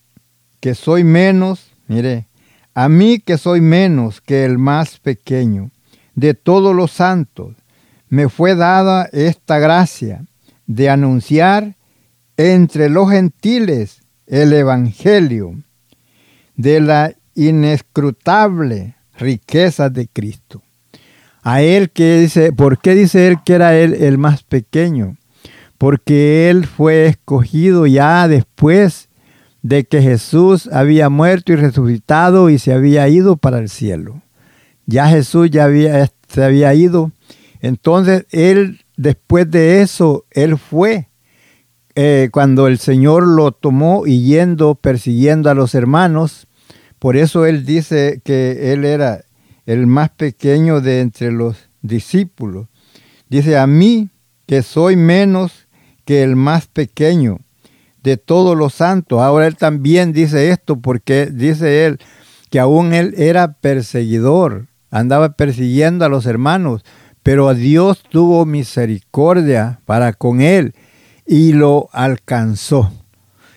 que 0.61 0.75
soy 0.75 1.05
menos, 1.05 1.73
mire, 1.89 2.27
a 2.75 2.89
mí 2.89 3.21
que 3.21 3.39
soy 3.39 3.61
menos 3.61 4.21
que 4.21 4.45
el 4.45 4.59
más 4.59 4.99
pequeño 4.99 5.71
de 6.15 6.35
todos 6.35 6.75
los 6.75 6.93
santos, 6.93 7.55
me 8.17 8.31
fue 8.31 8.55
dada 8.55 9.11
esta 9.13 9.59
gracia, 9.59 10.25
de 10.67 10.89
anunciar 10.89 11.77
entre 12.39 12.89
los 12.89 13.11
gentiles 13.11 14.01
el 14.27 14.55
Evangelio 14.55 15.55
de 16.57 16.81
la 16.81 17.13
inescrutable 17.35 18.95
riqueza 19.19 19.91
de 19.91 20.09
Cristo. 20.09 20.63
A 21.43 21.61
él 21.61 21.91
que 21.91 22.21
dice, 22.21 22.55
¿por 22.55 22.79
qué 22.79 22.95
dice 22.95 23.29
él 23.29 23.37
que 23.45 23.53
era 23.53 23.77
él 23.77 23.93
el 23.93 24.17
más 24.17 24.43
pequeño? 24.45 25.19
Porque 25.77 26.49
él 26.49 26.67
fue 26.67 27.09
escogido 27.09 27.87
ya 27.87 28.29
después 28.29 29.11
de 29.61 29.85
que 29.85 30.01
Jesús 30.01 30.71
había 30.73 31.11
muerto 31.11 31.53
y 31.53 31.57
resucitado 31.57 32.49
y 32.49 32.59
se 32.59 32.73
había 32.73 33.07
ido 33.11 33.37
para 33.37 33.59
el 33.59 33.69
cielo. 33.69 34.23
Ya 34.87 35.07
Jesús 35.07 35.51
ya 35.51 35.65
había, 35.65 36.11
se 36.29 36.43
había 36.43 36.73
ido. 36.73 37.13
Entonces 37.67 38.27
él, 38.31 38.85
después 38.97 39.51
de 39.51 39.83
eso, 39.83 40.25
él 40.31 40.57
fue. 40.57 41.09
Eh, 41.95 42.29
cuando 42.31 42.67
el 42.67 42.79
Señor 42.79 43.27
lo 43.27 43.53
tomó 43.53 44.07
y 44.07 44.23
yendo, 44.23 44.75
persiguiendo 44.75 45.51
a 45.51 45.55
los 45.55 45.75
hermanos, 45.75 46.47
por 46.99 47.17
eso 47.17 47.47
él 47.47 47.65
dice 47.65 48.21
que 48.23 48.73
él 48.73 48.85
era 48.85 49.25
el 49.65 49.87
más 49.87 50.11
pequeño 50.11 50.81
de 50.81 51.01
entre 51.01 51.33
los 51.33 51.69
discípulos. 51.83 52.69
Dice, 53.29 53.57
a 53.57 53.67
mí 53.67 54.11
que 54.47 54.63
soy 54.63 54.95
menos 54.95 55.67
que 56.05 56.23
el 56.23 56.37
más 56.37 56.69
pequeño 56.69 57.41
de 58.05 58.17
todos 58.17 58.57
los 58.57 58.75
santos. 58.75 59.21
Ahora 59.21 59.49
él 59.49 59.57
también 59.57 60.13
dice 60.13 60.51
esto 60.51 60.81
porque 60.81 61.27
dice 61.27 61.87
él 61.87 61.99
que 62.51 62.61
aún 62.61 62.93
él 62.93 63.15
era 63.17 63.55
perseguidor, 63.55 64.67
andaba 64.93 65.31
persiguiendo 65.31 66.05
a 66.05 66.09
los 66.09 66.27
hermanos, 66.27 66.85
pero 67.27 67.53
Dios 67.55 68.05
tuvo 68.09 68.47
misericordia 68.47 69.81
para 69.85 70.13
con 70.13 70.41
él 70.41 70.77
y 71.27 71.55
lo 71.55 71.89
alcanzó 71.91 72.93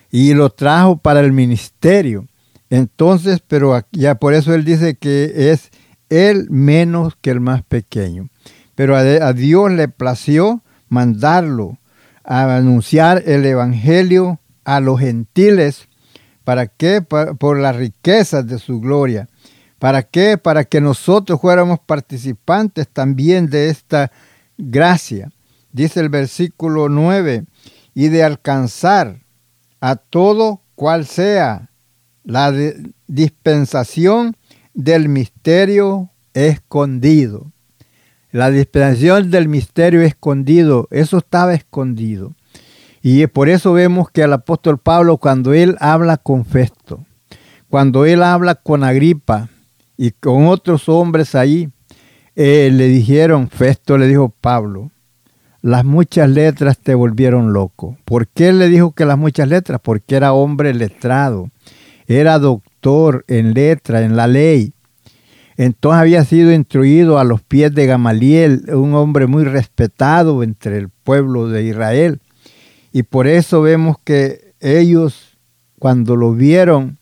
y 0.10 0.34
lo 0.34 0.50
trajo 0.50 0.98
para 0.98 1.20
el 1.20 1.34
ministerio. 1.34 2.26
Entonces, 2.72 3.44
pero 3.48 3.80
ya 3.92 4.16
por 4.16 4.34
eso 4.34 4.56
él 4.56 4.66
dice 4.66 4.96
que 4.96 5.52
es 5.52 5.70
él 6.10 6.48
menos 6.50 7.16
que 7.22 7.30
el 7.30 7.42
más 7.42 7.62
pequeño. 7.62 8.30
Pero 8.74 8.96
a, 8.96 9.34
Dios 9.34 9.72
le 9.72 9.88
plació 9.88 10.64
mandarlo 10.88 11.78
a 12.24 12.56
anunciar 12.56 13.22
el 13.28 13.46
Evangelio 13.46 14.40
a 14.66 14.80
los 14.80 15.00
gentiles. 15.00 15.90
¿Para 16.44 16.66
qué? 16.66 17.04
Por, 17.04 17.60
las 17.60 17.76
riquezas 17.76 18.48
de 18.48 18.58
su 18.58 18.82
gloria. 18.82 19.29
¿Para 19.80 20.04
qué? 20.04 20.38
Para 20.38 20.66
que 20.66 20.82
nosotros 20.82 21.40
fuéramos 21.40 21.80
participantes 21.80 22.88
también 22.88 23.50
de 23.50 23.70
esta 23.70 24.12
gracia. 24.58 25.32
Dice 25.72 26.02
el 26.02 26.10
versículo 26.10 26.90
9, 26.90 27.46
y 27.94 28.10
de 28.10 28.24
alcanzar 28.24 29.22
a 29.80 29.96
todo 29.96 30.62
cual 30.76 31.06
sea 31.06 31.70
la 32.24 32.54
dispensación 33.08 34.36
del 34.74 35.10
misterio 35.10 36.12
escondido. 36.34 37.52
La 38.32 38.52
dispensación 38.52 39.32
del 39.32 39.48
misterio 39.48 40.02
escondido, 40.02 40.88
eso 40.92 41.18
estaba 41.18 41.54
escondido. 41.54 42.36
Y 43.02 43.26
por 43.28 43.50
eso 43.50 43.74
vemos 43.74 44.12
que 44.12 44.24
el 44.24 44.34
apóstol 44.34 44.78
Pablo, 44.78 45.18
cuando 45.18 45.54
él 45.54 45.78
habla 45.80 46.18
con 46.18 46.46
Festo, 46.46 47.06
cuando 47.70 48.06
él 48.06 48.24
habla 48.24 48.56
con 48.56 48.84
Agripa 48.84 49.50
y 50.02 50.12
con 50.12 50.48
otros 50.48 50.88
hombres 50.88 51.36
ahí, 51.36 51.70
eh, 52.38 52.72
le 52.72 52.88
dijeron, 52.88 53.50
Festo 53.50 53.98
le 53.98 54.08
dijo 54.08 54.34
Pablo, 54.40 54.92
las 55.62 55.84
muchas 55.84 56.30
letras 56.30 56.78
te 56.78 56.96
volvieron 56.96 57.52
loco. 57.52 57.98
¿Por 58.06 58.30
qué 58.30 58.54
le 58.54 58.70
dijo 58.70 58.94
que 58.94 59.04
las 59.04 59.18
muchas 59.18 59.50
letras? 59.50 59.82
Porque 59.84 60.16
era 60.16 60.32
hombre 60.32 60.74
letrado, 60.74 61.52
era 62.08 62.40
doctor 62.40 63.26
en 63.28 63.54
letra, 63.54 64.02
en 64.02 64.16
la 64.16 64.28
ley. 64.28 64.72
Entonces 65.58 66.00
había 66.00 66.24
sido 66.24 66.54
instruido 66.54 67.20
a 67.20 67.26
los 67.26 67.42
pies 67.42 67.76
de 67.76 67.86
Gamaliel, 67.86 68.70
un 68.72 68.94
hombre 68.94 69.28
muy 69.28 69.44
respetado 69.44 70.44
entre 70.44 70.78
el 70.78 70.88
pueblo 70.88 71.50
de 71.50 71.64
Israel. 71.64 72.22
Y 72.94 73.04
por 73.04 73.28
eso 73.28 73.62
vemos 73.62 73.98
que 74.06 74.54
ellos, 74.62 75.38
cuando 75.78 76.16
lo 76.16 76.32
vieron, 76.32 76.99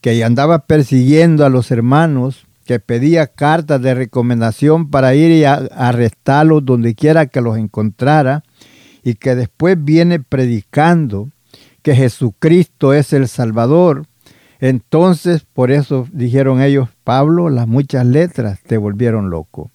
que 0.00 0.22
andaba 0.24 0.66
persiguiendo 0.66 1.44
a 1.44 1.50
los 1.50 1.70
hermanos, 1.70 2.46
que 2.64 2.80
pedía 2.80 3.26
cartas 3.26 3.82
de 3.82 3.94
recomendación 3.94 4.90
para 4.90 5.14
ir 5.14 5.30
y 5.30 5.44
arrestarlos 5.44 6.64
donde 6.64 6.94
quiera 6.94 7.26
que 7.26 7.40
los 7.40 7.58
encontrara, 7.58 8.44
y 9.02 9.14
que 9.14 9.34
después 9.34 9.82
viene 9.82 10.20
predicando 10.20 11.30
que 11.82 11.94
Jesucristo 11.94 12.92
es 12.92 13.12
el 13.12 13.28
Salvador. 13.28 14.06
Entonces, 14.60 15.46
por 15.52 15.70
eso 15.70 16.06
dijeron 16.12 16.60
ellos, 16.60 16.90
Pablo, 17.02 17.48
las 17.48 17.66
muchas 17.66 18.04
letras 18.04 18.60
te 18.66 18.76
volvieron 18.76 19.30
loco. 19.30 19.70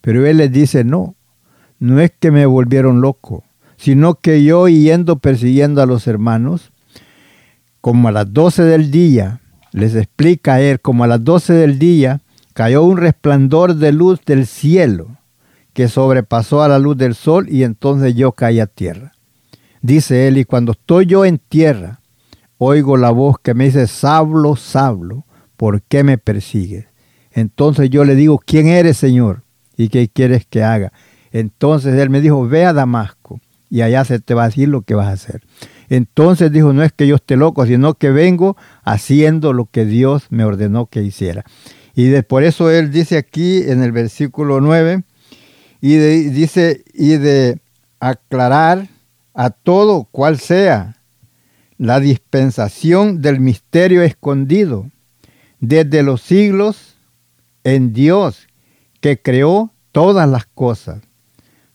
Pero 0.00 0.24
él 0.26 0.36
les 0.36 0.52
dice, 0.52 0.84
no, 0.84 1.16
no 1.80 2.00
es 2.00 2.12
que 2.18 2.30
me 2.30 2.46
volvieron 2.46 3.00
loco, 3.00 3.44
sino 3.76 4.14
que 4.14 4.44
yo 4.44 4.68
yendo 4.68 5.18
persiguiendo 5.18 5.82
a 5.82 5.86
los 5.86 6.06
hermanos, 6.06 6.72
como 7.80 8.08
a 8.08 8.12
las 8.12 8.32
doce 8.32 8.62
del 8.62 8.90
día, 8.90 9.40
les 9.72 9.94
explica 9.94 10.60
él, 10.60 10.80
como 10.80 11.04
a 11.04 11.06
las 11.06 11.22
doce 11.24 11.52
del 11.52 11.78
día, 11.78 12.20
cayó 12.54 12.82
un 12.82 12.96
resplandor 12.96 13.74
de 13.74 13.92
luz 13.92 14.20
del 14.24 14.46
cielo 14.46 15.18
que 15.72 15.88
sobrepasó 15.88 16.62
a 16.62 16.68
la 16.68 16.78
luz 16.78 16.96
del 16.96 17.14
sol 17.14 17.46
y 17.48 17.62
entonces 17.62 18.14
yo 18.14 18.32
caí 18.32 18.58
a 18.58 18.66
tierra. 18.66 19.12
Dice 19.80 20.26
él, 20.26 20.38
y 20.38 20.44
cuando 20.44 20.72
estoy 20.72 21.06
yo 21.06 21.24
en 21.24 21.38
tierra, 21.38 22.00
oigo 22.56 22.96
la 22.96 23.10
voz 23.10 23.36
que 23.40 23.54
me 23.54 23.66
dice, 23.66 23.86
Sablo, 23.86 24.56
Sablo, 24.56 25.24
¿por 25.56 25.82
qué 25.82 26.02
me 26.02 26.18
persigues? 26.18 26.86
Entonces 27.30 27.90
yo 27.90 28.04
le 28.04 28.16
digo, 28.16 28.40
¿quién 28.44 28.66
eres, 28.66 28.96
Señor? 28.96 29.42
¿Y 29.76 29.88
qué 29.88 30.08
quieres 30.08 30.44
que 30.46 30.64
haga? 30.64 30.92
Entonces 31.30 31.94
él 31.94 32.10
me 32.10 32.20
dijo, 32.20 32.48
ve 32.48 32.64
a 32.64 32.72
Damasco 32.72 33.40
y 33.70 33.82
allá 33.82 34.04
se 34.04 34.18
te 34.18 34.34
va 34.34 34.44
a 34.44 34.48
decir 34.48 34.68
lo 34.68 34.82
que 34.82 34.94
vas 34.94 35.06
a 35.06 35.12
hacer. 35.12 35.42
Entonces 35.88 36.52
dijo, 36.52 36.72
no 36.72 36.82
es 36.82 36.92
que 36.92 37.06
yo 37.06 37.16
esté 37.16 37.36
loco, 37.36 37.64
sino 37.66 37.94
que 37.94 38.10
vengo 38.10 38.56
haciendo 38.84 39.52
lo 39.52 39.66
que 39.66 39.84
Dios 39.84 40.26
me 40.30 40.44
ordenó 40.44 40.86
que 40.86 41.02
hiciera. 41.02 41.44
Y 41.94 42.20
por 42.22 42.44
eso 42.44 42.70
él 42.70 42.90
dice 42.92 43.16
aquí 43.16 43.62
en 43.62 43.82
el 43.82 43.92
versículo 43.92 44.60
9, 44.60 45.02
y 45.80 45.96
dice, 45.96 46.84
y 46.92 47.16
de 47.16 47.60
aclarar 48.00 48.88
a 49.34 49.50
todo 49.50 50.04
cual 50.10 50.38
sea 50.38 50.96
la 51.76 52.00
dispensación 52.00 53.22
del 53.22 53.40
misterio 53.40 54.02
escondido 54.02 54.90
desde 55.60 56.02
los 56.02 56.22
siglos 56.22 56.96
en 57.64 57.92
Dios 57.92 58.48
que 59.00 59.20
creó 59.20 59.72
todas 59.92 60.28
las 60.28 60.46
cosas, 60.46 61.00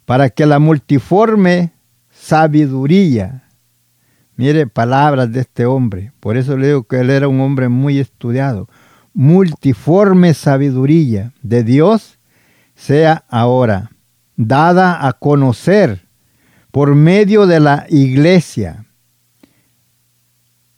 para 0.06 0.30
que 0.30 0.46
la 0.46 0.60
multiforme 0.60 1.72
sabiduría, 2.12 3.44
mire 4.36 4.68
palabras 4.68 5.32
de 5.32 5.42
este 5.42 5.66
hombre, 5.66 6.12
por 6.20 6.38
eso 6.38 6.58
le 6.58 6.68
digo 6.68 6.84
que 6.84 7.00
él 7.00 7.10
era 7.10 7.28
un 7.28 7.42
hombre 7.42 7.70
muy 7.70 8.00
estudiado, 8.00 8.68
multiforme 9.14 10.34
sabiduría 10.34 11.34
de 11.42 11.64
Dios 11.64 12.20
sea 12.76 13.26
ahora 13.30 13.92
dada 14.36 15.08
a 15.08 15.14
conocer 15.14 16.08
por 16.72 16.96
medio 16.96 17.46
de 17.46 17.60
la 17.60 17.86
iglesia 17.90 18.86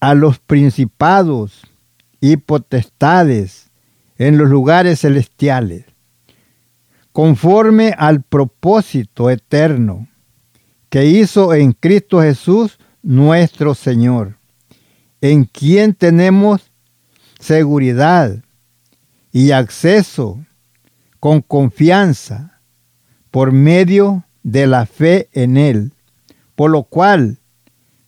a 0.01 0.14
los 0.14 0.39
principados 0.39 1.62
y 2.20 2.38
potestades 2.38 3.72
en 4.18 4.38
los 4.38 4.49
lugares 4.49 5.01
celestiales, 5.01 5.86
conforme 7.12 7.93
al 7.97 8.22
propósito 8.22 9.30
eterno 9.30 10.08
que 10.89 11.06
hizo 11.06 11.53
en 11.53 11.72
Cristo 11.72 12.22
Jesús 12.22 12.78
nuestro 13.06 13.76
Señor, 13.76 14.39
en 15.22 15.45
quien 15.45 15.93
tenemos 15.93 16.72
seguridad 17.39 18.43
y 19.32 19.51
acceso 19.51 20.43
con 21.20 21.41
confianza 21.41 22.60
por 23.30 23.51
medio 23.51 24.26
de 24.41 24.66
la 24.66 24.88
fe 24.88 25.30
en 25.34 25.56
Él. 25.56 25.93
Por 26.56 26.72
lo 26.72 26.84
cual 26.84 27.38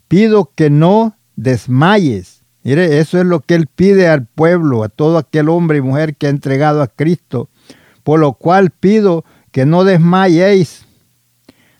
pido 0.08 0.52
que 0.56 0.70
no 0.70 1.16
desmayes. 1.36 2.44
Mire, 2.64 3.00
eso 3.00 3.20
es 3.20 3.26
lo 3.26 3.42
que 3.42 3.54
Él 3.54 3.68
pide 3.68 4.08
al 4.08 4.26
pueblo, 4.26 4.84
a 4.84 4.90
todo 4.90 5.20
aquel 5.20 5.50
hombre 5.50 5.78
y 5.78 5.82
mujer 5.82 6.16
que 6.16 6.26
ha 6.26 6.32
entregado 6.32 6.82
a 6.82 6.88
Cristo. 6.88 7.50
Por 8.04 8.20
lo 8.20 8.34
cual 8.34 8.72
pido 8.72 9.26
que 9.52 9.66
no 9.66 9.84
desmayéis 9.84 10.86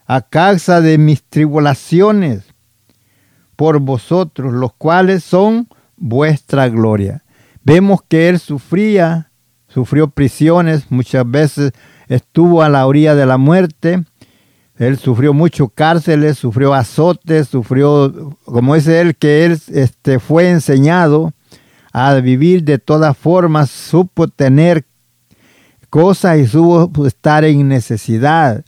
a 0.06 0.22
causa 0.22 0.82
de 0.82 0.98
mis 0.98 1.24
tribulaciones 1.24 2.47
por 3.58 3.80
vosotros, 3.80 4.54
los 4.54 4.72
cuales 4.74 5.26
son 5.26 5.68
vuestra 5.98 6.70
gloria. 6.70 7.24
Vemos 7.64 8.00
que 8.08 8.30
él 8.30 8.40
sufría, 8.40 9.32
sufrió 9.68 10.08
prisiones, 10.08 10.90
muchas 10.90 11.30
veces 11.30 11.74
estuvo 12.08 12.64
a 12.64 12.70
la 12.70 12.88
orilla 12.88 13.14
de 13.16 13.26
la 13.26 13.38
muerte, 13.38 14.06
Él 14.78 14.98
sufrió 14.98 15.34
mucho 15.34 15.70
cárceles, 15.70 16.38
sufrió 16.38 16.74
azotes, 16.74 17.48
sufrió, 17.48 18.38
como 18.46 18.76
dice 18.76 19.02
él, 19.02 19.16
que 19.16 19.44
él 19.44 19.60
este, 19.74 20.20
fue 20.20 20.50
enseñado 20.50 21.34
a 21.92 22.14
vivir 22.16 22.64
de 22.64 22.78
todas 22.78 23.18
formas, 23.18 23.72
supo 23.72 24.28
tener 24.28 24.86
cosas 25.90 26.38
y 26.38 26.46
supo 26.46 27.08
estar 27.08 27.44
en 27.44 27.68
necesidad. 27.68 28.64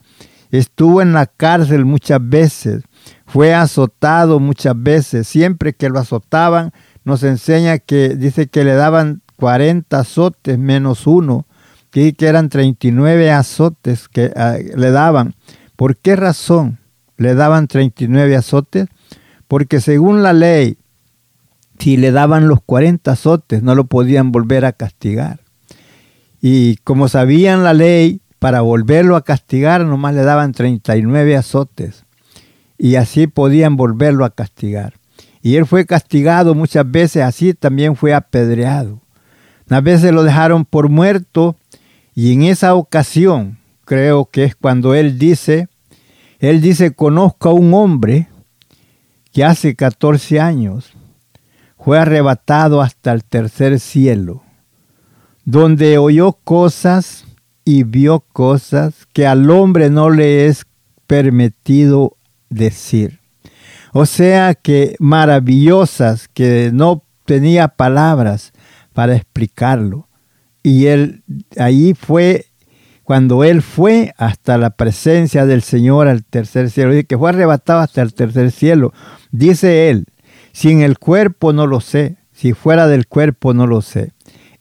Estuvo 0.49 1.03
en 1.03 1.13
la 1.13 1.27
cárcel 1.27 1.85
muchas 1.85 2.19
veces, 2.27 2.81
fue 3.29 3.53
azotado 3.53 4.39
muchas 4.39 4.73
veces. 4.75 5.27
Siempre 5.27 5.73
que 5.73 5.89
lo 5.89 5.99
azotaban, 5.99 6.73
nos 7.03 7.21
enseña 7.21 7.77
que 7.77 8.09
dice 8.15 8.47
que 8.47 8.63
le 8.63 8.73
daban 8.73 9.21
40 9.35 9.99
azotes 9.99 10.57
menos 10.57 11.05
uno, 11.05 11.45
que 11.91 12.15
eran 12.19 12.49
39 12.49 13.31
azotes 13.31 14.07
que 14.09 14.31
ah, 14.35 14.57
le 14.75 14.89
daban. 14.89 15.35
¿Por 15.75 15.95
qué 15.95 16.15
razón 16.15 16.79
le 17.17 17.35
daban 17.35 17.67
39 17.67 18.35
azotes? 18.35 18.87
Porque 19.47 19.79
según 19.79 20.23
la 20.23 20.33
ley, 20.33 20.79
si 21.77 21.97
le 21.97 22.11
daban 22.11 22.47
los 22.47 22.61
40 22.63 23.11
azotes, 23.11 23.61
no 23.61 23.75
lo 23.75 23.85
podían 23.85 24.31
volver 24.31 24.65
a 24.65 24.73
castigar. 24.73 25.41
Y 26.41 26.77
como 26.77 27.07
sabían 27.07 27.63
la 27.63 27.75
ley, 27.75 28.21
para 28.39 28.61
volverlo 28.61 29.15
a 29.15 29.23
castigar, 29.23 29.85
nomás 29.85 30.15
le 30.15 30.23
daban 30.23 30.51
39 30.51 31.37
azotes. 31.37 32.05
Y 32.79 32.95
así 32.95 33.27
podían 33.27 33.75
volverlo 33.75 34.25
a 34.25 34.31
castigar. 34.31 34.93
Y 35.43 35.57
él 35.57 35.67
fue 35.67 35.85
castigado 35.85 36.55
muchas 36.55 36.89
veces, 36.89 37.21
así 37.21 37.53
también 37.53 37.95
fue 37.95 38.15
apedreado. 38.15 39.01
Unas 39.69 39.83
veces 39.83 40.11
lo 40.11 40.23
dejaron 40.23 40.65
por 40.65 40.89
muerto 40.89 41.55
y 42.15 42.33
en 42.33 42.43
esa 42.43 42.73
ocasión, 42.73 43.59
creo 43.85 44.25
que 44.25 44.45
es 44.45 44.55
cuando 44.55 44.95
él 44.95 45.19
dice, 45.19 45.67
él 46.39 46.61
dice, 46.61 46.93
conozco 46.93 47.49
a 47.49 47.53
un 47.53 47.73
hombre 47.73 48.27
que 49.31 49.43
hace 49.43 49.75
14 49.75 50.39
años 50.39 50.93
fue 51.77 51.99
arrebatado 51.99 52.81
hasta 52.81 53.11
el 53.11 53.23
tercer 53.23 53.79
cielo, 53.79 54.43
donde 55.45 55.97
oyó 55.97 56.33
cosas 56.43 57.25
y 57.63 57.83
vio 57.83 58.21
cosas 58.21 59.05
que 59.13 59.27
al 59.27 59.49
hombre 59.49 59.89
no 59.89 60.09
le 60.09 60.47
es 60.47 60.65
permitido 61.07 62.17
decir. 62.49 63.19
O 63.93 64.05
sea 64.05 64.53
que 64.55 64.95
maravillosas, 64.99 66.27
que 66.27 66.71
no 66.73 67.03
tenía 67.25 67.67
palabras 67.67 68.53
para 68.93 69.15
explicarlo. 69.15 70.07
Y 70.63 70.87
él, 70.87 71.23
ahí 71.57 71.93
fue 71.93 72.45
cuando 73.09 73.43
él 73.43 73.63
fue 73.63 74.13
hasta 74.17 74.59
la 74.59 74.69
presencia 74.69 75.47
del 75.47 75.63
Señor 75.63 76.07
al 76.07 76.23
tercer 76.23 76.69
cielo, 76.69 76.95
y 76.95 77.03
que 77.05 77.17
fue 77.17 77.29
arrebatado 77.29 77.79
hasta 77.79 78.03
el 78.03 78.13
tercer 78.13 78.51
cielo, 78.51 78.93
dice 79.31 79.89
él, 79.89 80.05
si 80.51 80.69
en 80.69 80.81
el 80.81 80.99
cuerpo 80.99 81.51
no 81.51 81.65
lo 81.65 81.81
sé, 81.81 82.17
si 82.31 82.53
fuera 82.53 82.87
del 82.87 83.07
cuerpo 83.07 83.55
no 83.55 83.65
lo 83.65 83.81
sé. 83.81 84.11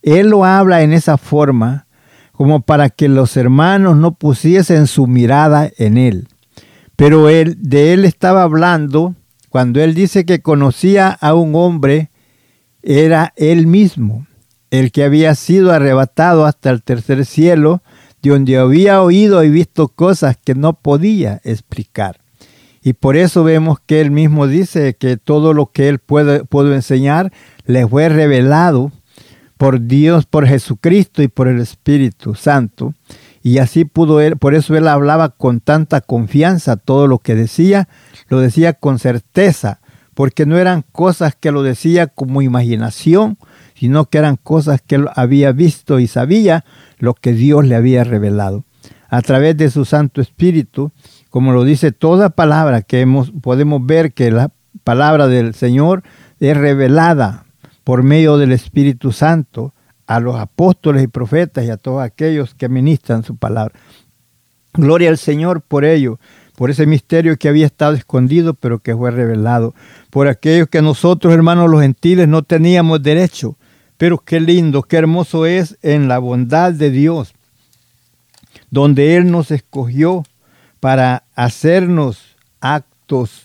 Él 0.01 0.29
lo 0.29 0.45
habla 0.45 0.81
en 0.81 0.93
esa 0.93 1.17
forma 1.17 1.85
como 2.31 2.61
para 2.61 2.89
que 2.89 3.07
los 3.07 3.37
hermanos 3.37 3.97
no 3.97 4.15
pusiesen 4.15 4.87
su 4.87 5.05
mirada 5.05 5.69
en 5.77 5.97
él. 5.99 6.27
Pero 6.99 7.29
él, 7.29 7.55
de 7.61 7.93
él 7.93 8.03
estaba 8.03 8.43
hablando 8.43 9.15
cuando 9.47 9.81
él 9.81 9.93
dice 9.93 10.25
que 10.25 10.41
conocía 10.41 11.07
a 11.07 11.33
un 11.33 11.55
hombre, 11.55 12.09
era 12.83 13.33
él 13.37 13.67
mismo, 13.67 14.27
el 14.69 14.91
que 14.91 15.05
había 15.05 15.33
sido 15.35 15.71
arrebatado 15.71 16.45
hasta 16.45 16.69
el 16.71 16.83
tercer 16.83 17.25
cielo, 17.25 17.81
de 18.21 18.31
donde 18.31 18.57
había 18.57 19.01
oído 19.01 19.45
y 19.45 19.49
visto 19.49 19.87
cosas 19.87 20.35
que 20.43 20.55
no 20.55 20.73
podía 20.73 21.39
explicar. 21.45 22.19
Y 22.83 22.91
por 22.91 23.15
eso 23.15 23.45
vemos 23.45 23.79
que 23.79 24.01
él 24.01 24.11
mismo 24.11 24.45
dice 24.45 24.93
que 24.93 25.15
todo 25.15 25.53
lo 25.53 25.67
que 25.67 25.87
él 25.87 25.99
puede, 25.99 26.43
pudo 26.43 26.73
enseñar 26.73 27.31
le 27.65 27.87
fue 27.87 28.09
revelado 28.09 28.91
por 29.55 29.87
Dios, 29.87 30.25
por 30.25 30.45
Jesucristo 30.45 31.23
y 31.23 31.29
por 31.29 31.47
el 31.47 31.61
Espíritu 31.61 32.35
Santo. 32.35 32.93
Y 33.41 33.59
así 33.59 33.85
pudo 33.85 34.19
él, 34.19 34.37
por 34.37 34.53
eso 34.53 34.75
él 34.75 34.87
hablaba 34.87 35.29
con 35.29 35.61
tanta 35.61 36.01
confianza 36.01 36.75
todo 36.77 37.07
lo 37.07 37.19
que 37.19 37.35
decía, 37.35 37.87
lo 38.27 38.39
decía 38.39 38.73
con 38.73 38.99
certeza, 38.99 39.79
porque 40.13 40.45
no 40.45 40.57
eran 40.57 40.83
cosas 40.91 41.35
que 41.39 41.51
lo 41.51 41.63
decía 41.63 42.07
como 42.07 42.41
imaginación, 42.41 43.37
sino 43.75 44.09
que 44.09 44.17
eran 44.17 44.35
cosas 44.35 44.81
que 44.85 44.95
él 44.95 45.07
había 45.15 45.53
visto 45.53 45.99
y 45.99 46.07
sabía 46.07 46.65
lo 46.97 47.13
que 47.13 47.31
Dios 47.31 47.65
le 47.65 47.75
había 47.75 48.03
revelado. 48.03 48.65
A 49.07 49.21
través 49.21 49.55
de 49.55 49.69
su 49.69 49.85
Santo 49.85 50.19
Espíritu, 50.19 50.91
como 51.29 51.53
lo 51.53 51.63
dice 51.63 51.93
toda 51.93 52.31
palabra 52.31 52.81
que 52.81 52.99
hemos, 52.99 53.31
podemos 53.31 53.85
ver 53.85 54.13
que 54.13 54.31
la 54.31 54.51
palabra 54.83 55.27
del 55.27 55.55
Señor 55.55 56.03
es 56.41 56.57
revelada 56.57 57.45
por 57.85 58.03
medio 58.03 58.37
del 58.37 58.51
Espíritu 58.51 59.11
Santo 59.13 59.73
a 60.09 60.19
los 60.19 60.37
apóstoles 60.37 61.03
y 61.03 61.07
profetas 61.07 61.63
y 61.65 61.69
a 61.69 61.77
todos 61.77 62.01
aquellos 62.01 62.55
que 62.55 62.67
ministran 62.67 63.23
su 63.23 63.35
palabra. 63.35 63.75
Gloria 64.73 65.09
al 65.09 65.19
Señor 65.19 65.61
por 65.61 65.85
ello, 65.85 66.19
por 66.55 66.71
ese 66.71 66.87
misterio 66.87 67.37
que 67.37 67.47
había 67.47 67.67
estado 67.67 67.93
escondido, 67.93 68.55
pero 68.55 68.79
que 68.79 68.95
fue 68.95 69.11
revelado, 69.11 69.75
por 70.09 70.27
aquellos 70.27 70.67
que 70.67 70.81
nosotros, 70.81 71.31
hermanos 71.31 71.69
los 71.69 71.83
gentiles, 71.83 72.27
no 72.27 72.41
teníamos 72.41 73.03
derecho. 73.03 73.55
Pero 73.97 74.17
qué 74.17 74.39
lindo, 74.39 74.81
qué 74.81 74.97
hermoso 74.97 75.45
es 75.45 75.77
en 75.83 76.07
la 76.07 76.17
bondad 76.17 76.73
de 76.73 76.89
Dios, 76.89 77.35
donde 78.71 79.15
Él 79.15 79.29
nos 79.29 79.51
escogió 79.51 80.23
para 80.79 81.21
hacernos 81.35 82.35
actos, 82.61 83.43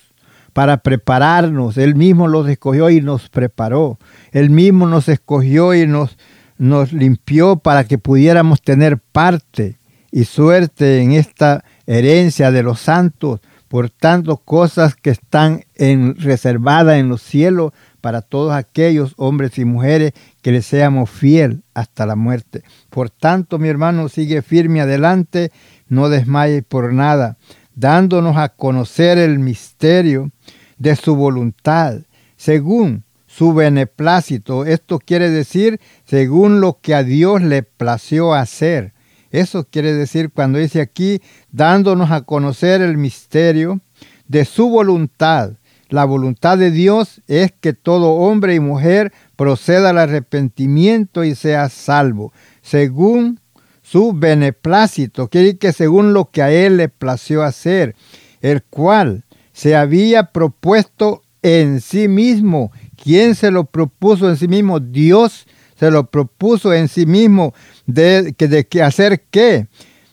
para 0.55 0.79
prepararnos. 0.79 1.77
Él 1.77 1.95
mismo 1.95 2.27
los 2.27 2.49
escogió 2.49 2.89
y 2.89 3.03
nos 3.03 3.29
preparó. 3.29 3.99
Él 4.33 4.49
mismo 4.49 4.87
nos 4.87 5.11
escogió 5.11 5.75
y 5.75 5.87
nos, 5.87 6.17
nos 6.59 6.93
limpió 6.93 7.57
para 7.57 7.85
que 7.85 7.99
pudiéramos 7.99 8.63
tener 8.63 8.99
parte 8.99 9.79
y 10.11 10.25
suerte 10.25 11.01
en 11.01 11.13
esta 11.13 11.65
herencia 11.87 12.51
de 12.51 12.63
los 12.63 12.81
santos, 12.81 13.41
por 13.69 13.91
tanto 13.91 14.37
cosas 14.37 14.95
que 14.95 15.11
están 15.11 15.65
en, 15.75 16.15
reservadas 16.17 16.99
en 16.99 17.09
los 17.09 17.23
cielos 17.23 17.73
para 18.01 18.23
todos 18.23 18.53
aquellos 18.53 19.15
hombres 19.17 19.59
y 19.59 19.65
mujeres 19.65 20.13
que 20.43 20.53
le 20.53 20.63
seamos 20.63 21.11
fiel 21.11 21.63
hasta 21.75 22.07
la 22.07 22.15
muerte. 22.15 22.63
Por 22.91 23.11
tanto, 23.11 23.59
mi 23.59 23.69
hermano, 23.69 24.09
sigue 24.09 24.43
firme 24.43 24.81
adelante 24.81 25.51
no 25.89 26.09
desmaye 26.09 26.63
por 26.63 26.93
nada, 26.93 27.37
dándonos 27.75 28.37
a 28.37 28.51
conocer 28.51 29.19
el 29.19 29.39
misterio 29.39 30.31
de 30.79 30.97
su 30.97 31.17
voluntad, 31.17 32.01
según 32.37 33.05
su 33.37 33.53
beneplácito. 33.53 34.65
Esto 34.65 35.01
quiere 35.01 35.29
decir 35.29 35.81
según 36.05 36.61
lo 36.61 36.79
que 36.81 36.95
a 36.95 37.03
Dios 37.03 37.43
le 37.43 37.63
plació 37.63 38.33
hacer. 38.33 38.93
Eso 39.31 39.65
quiere 39.65 39.93
decir 39.93 40.31
cuando 40.31 40.59
dice 40.61 40.81
aquí, 40.81 41.21
dándonos 41.51 42.13
a 42.13 42.21
conocer 42.21 42.81
el 42.81 42.97
misterio 42.97 43.81
de 44.29 44.45
su 44.45 44.69
voluntad. 44.69 45.55
La 45.89 46.05
voluntad 46.05 46.59
de 46.59 46.71
Dios 46.71 47.23
es 47.27 47.53
que 47.61 47.73
todo 47.73 48.13
hombre 48.13 48.55
y 48.55 48.61
mujer 48.61 49.13
proceda 49.35 49.91
al 49.91 49.99
arrepentimiento 49.99 51.25
y 51.25 51.35
sea 51.35 51.69
salvo, 51.69 52.33
según 52.63 53.41
su 53.83 54.13
beneplácito, 54.13 55.29
quiere 55.29 55.47
decir 55.47 55.59
que 55.59 55.73
según 55.73 56.15
lo 56.15 56.31
que 56.31 56.41
a 56.41 56.51
él 56.53 56.79
le 56.79 56.89
plació 56.89 57.43
hacer, 57.43 57.97
el 58.41 58.63
cual 58.63 59.25
se 59.53 59.77
había 59.77 60.33
propuesto 60.33 61.23
en 61.45 61.83
sí 61.83 62.09
mismo. 62.09 62.73
¿Quién 63.05 63.35
se 63.35 63.51
lo 63.51 63.65
propuso 63.67 64.31
en 64.31 64.39
sí 64.39 64.49
mismo? 64.49 64.81
Dios 64.81 65.47
se 65.79 65.91
lo 65.91 66.11
propuso 66.11 66.73
en 66.73 66.89
sí 66.89 67.05
mismo 67.05 67.53
de, 67.85 68.33
de, 68.33 68.83
hacer 68.83 69.25
qué? 69.31 69.69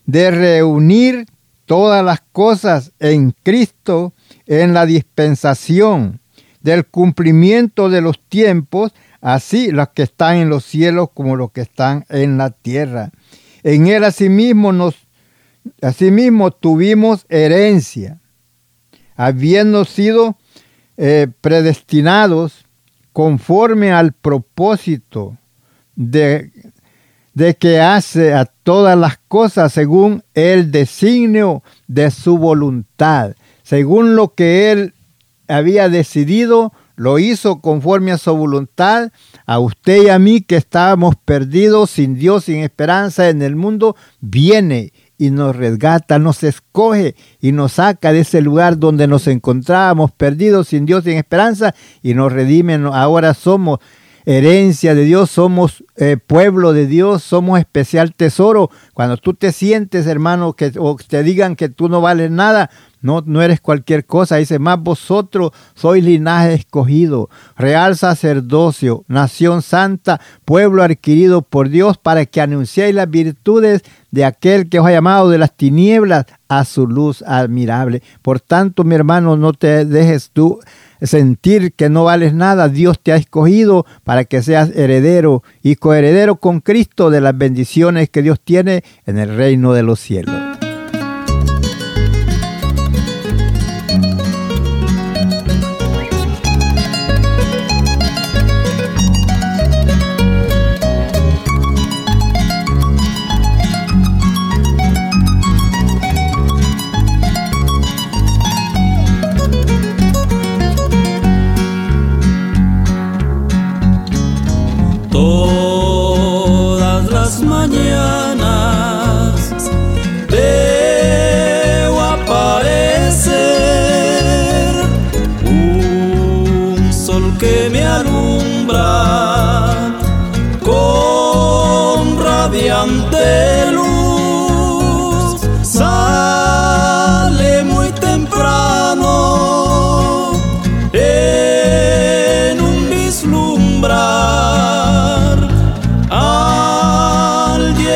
De 0.05 0.29
reunir 0.29 1.25
todas 1.65 2.03
las 2.03 2.19
cosas 2.33 2.91
en 2.99 3.33
Cristo 3.43 4.13
en 4.45 4.73
la 4.73 4.85
dispensación 4.85 6.19
del 6.59 6.85
cumplimiento 6.85 7.89
de 7.89 8.01
los 8.01 8.19
tiempos, 8.27 8.91
así 9.21 9.71
los 9.71 9.87
que 9.91 10.03
están 10.03 10.35
en 10.35 10.49
los 10.49 10.65
cielos 10.65 11.11
como 11.13 11.37
los 11.37 11.51
que 11.51 11.61
están 11.61 12.03
en 12.09 12.37
la 12.37 12.49
tierra. 12.49 13.11
En 13.63 13.87
él 13.87 14.03
asimismo 14.03 14.73
nos 14.73 14.95
asimismo 15.81 16.51
tuvimos 16.51 17.25
herencia, 17.29 18.19
habiendo 19.15 19.85
sido 19.85 20.35
eh, 20.97 21.27
predestinados 21.39 22.65
conforme 23.13 23.91
al 23.91 24.13
propósito 24.13 25.37
de, 25.95 26.51
de 27.33 27.55
que 27.55 27.79
hace 27.79 28.33
a 28.33 28.45
todas 28.45 28.97
las 28.97 29.17
cosas 29.27 29.73
según 29.73 30.23
el 30.33 30.71
designio 30.71 31.63
de 31.87 32.11
su 32.11 32.37
voluntad, 32.37 33.35
según 33.63 34.15
lo 34.15 34.33
que 34.33 34.71
él 34.71 34.93
había 35.47 35.89
decidido 35.89 36.73
lo 36.95 37.17
hizo 37.17 37.61
conforme 37.61 38.11
a 38.11 38.17
su 38.17 38.35
voluntad, 38.35 39.11
a 39.47 39.59
usted 39.59 40.03
y 40.03 40.09
a 40.09 40.19
mí 40.19 40.41
que 40.41 40.55
estábamos 40.55 41.15
perdidos, 41.15 41.89
sin 41.89 42.15
Dios, 42.15 42.45
sin 42.45 42.57
esperanza 42.57 43.29
en 43.29 43.41
el 43.41 43.55
mundo, 43.55 43.95
viene 44.19 44.93
y 45.21 45.29
nos 45.29 45.55
resgata, 45.55 46.17
nos 46.17 46.41
escoge 46.41 47.13
y 47.39 47.51
nos 47.51 47.73
saca 47.73 48.11
de 48.11 48.21
ese 48.21 48.41
lugar 48.41 48.79
donde 48.79 49.05
nos 49.05 49.27
encontrábamos 49.27 50.09
perdidos 50.11 50.69
sin 50.69 50.87
Dios, 50.87 51.03
sin 51.03 51.15
esperanza 51.15 51.75
y 52.01 52.15
nos 52.15 52.33
redime. 52.33 52.73
Ahora 52.91 53.35
somos 53.35 53.77
herencia 54.25 54.95
de 54.95 55.03
Dios, 55.03 55.29
somos 55.29 55.83
eh, 55.95 56.17
pueblo 56.17 56.73
de 56.73 56.87
Dios, 56.87 57.21
somos 57.21 57.59
especial 57.59 58.15
tesoro. 58.15 58.71
Cuando 58.95 59.17
tú 59.17 59.35
te 59.35 59.51
sientes, 59.51 60.07
hermano, 60.07 60.53
que 60.53 60.71
o 60.79 60.95
te 60.95 61.21
digan 61.21 61.55
que 61.55 61.69
tú 61.69 61.87
no 61.87 62.01
vales 62.01 62.31
nada, 62.31 62.71
no, 63.01 63.23
no 63.23 63.43
eres 63.43 63.61
cualquier 63.61 64.05
cosa. 64.05 64.37
Dice, 64.37 64.57
más 64.57 64.79
vosotros 64.79 65.51
sois 65.75 66.03
linaje 66.03 66.53
escogido, 66.55 67.29
real 67.55 67.95
sacerdocio, 67.95 69.05
nación 69.07 69.61
santa, 69.61 70.19
pueblo 70.45 70.81
adquirido 70.81 71.43
por 71.43 71.69
Dios 71.69 71.99
para 71.99 72.25
que 72.25 72.41
anunciéis 72.41 72.95
las 72.95 73.09
virtudes 73.09 73.83
de 74.11 74.25
aquel 74.25 74.69
que 74.69 74.79
os 74.79 74.85
ha 74.85 74.91
llamado 74.91 75.29
de 75.29 75.37
las 75.37 75.55
tinieblas 75.55 76.25
a 76.47 76.65
su 76.65 76.85
luz 76.85 77.23
admirable. 77.25 78.03
Por 78.21 78.39
tanto, 78.39 78.83
mi 78.83 78.95
hermano, 78.95 79.37
no 79.37 79.53
te 79.53 79.85
dejes 79.85 80.31
tú 80.31 80.59
sentir 81.01 81.73
que 81.73 81.89
no 81.89 82.03
vales 82.03 82.33
nada. 82.33 82.69
Dios 82.69 82.99
te 83.01 83.13
ha 83.13 83.15
escogido 83.15 83.85
para 84.03 84.25
que 84.25 84.41
seas 84.41 84.69
heredero 84.75 85.43
y 85.63 85.75
coheredero 85.75 86.35
con 86.35 86.59
Cristo 86.59 87.09
de 87.09 87.21
las 87.21 87.37
bendiciones 87.37 88.09
que 88.09 88.21
Dios 88.21 88.39
tiene 88.43 88.83
en 89.05 89.17
el 89.17 89.35
reino 89.35 89.73
de 89.73 89.83
los 89.83 89.99
cielos. 89.99 90.40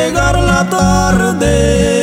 llegar 0.06 0.38
la 0.38 0.64
tarde. 0.68 1.95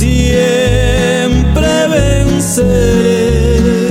siempre 0.00 1.68
venceré. 1.88 3.90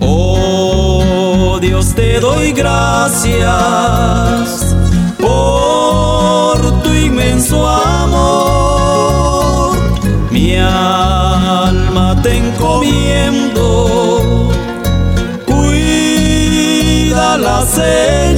Oh 0.00 1.58
Dios, 1.60 1.94
te 1.94 2.18
doy 2.18 2.50
gracias 2.52 3.46
por 5.20 6.82
tu 6.82 6.92
inmenso 6.92 7.68
amor. 7.68 9.76
Mi 10.32 10.56
alma 10.56 12.20
te 12.24 12.38
encomiendo, 12.38 14.50
cuídala, 15.46 17.64
Señor. 17.66 18.33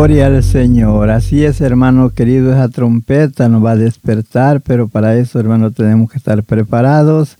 Gloria 0.00 0.28
al 0.28 0.42
Señor. 0.42 1.10
Así 1.10 1.44
es, 1.44 1.60
hermano 1.60 2.08
querido, 2.08 2.52
esa 2.52 2.70
trompeta 2.70 3.50
nos 3.50 3.62
va 3.62 3.72
a 3.72 3.76
despertar, 3.76 4.62
pero 4.62 4.88
para 4.88 5.14
eso, 5.18 5.38
hermano, 5.38 5.72
tenemos 5.72 6.10
que 6.10 6.16
estar 6.16 6.42
preparados, 6.42 7.36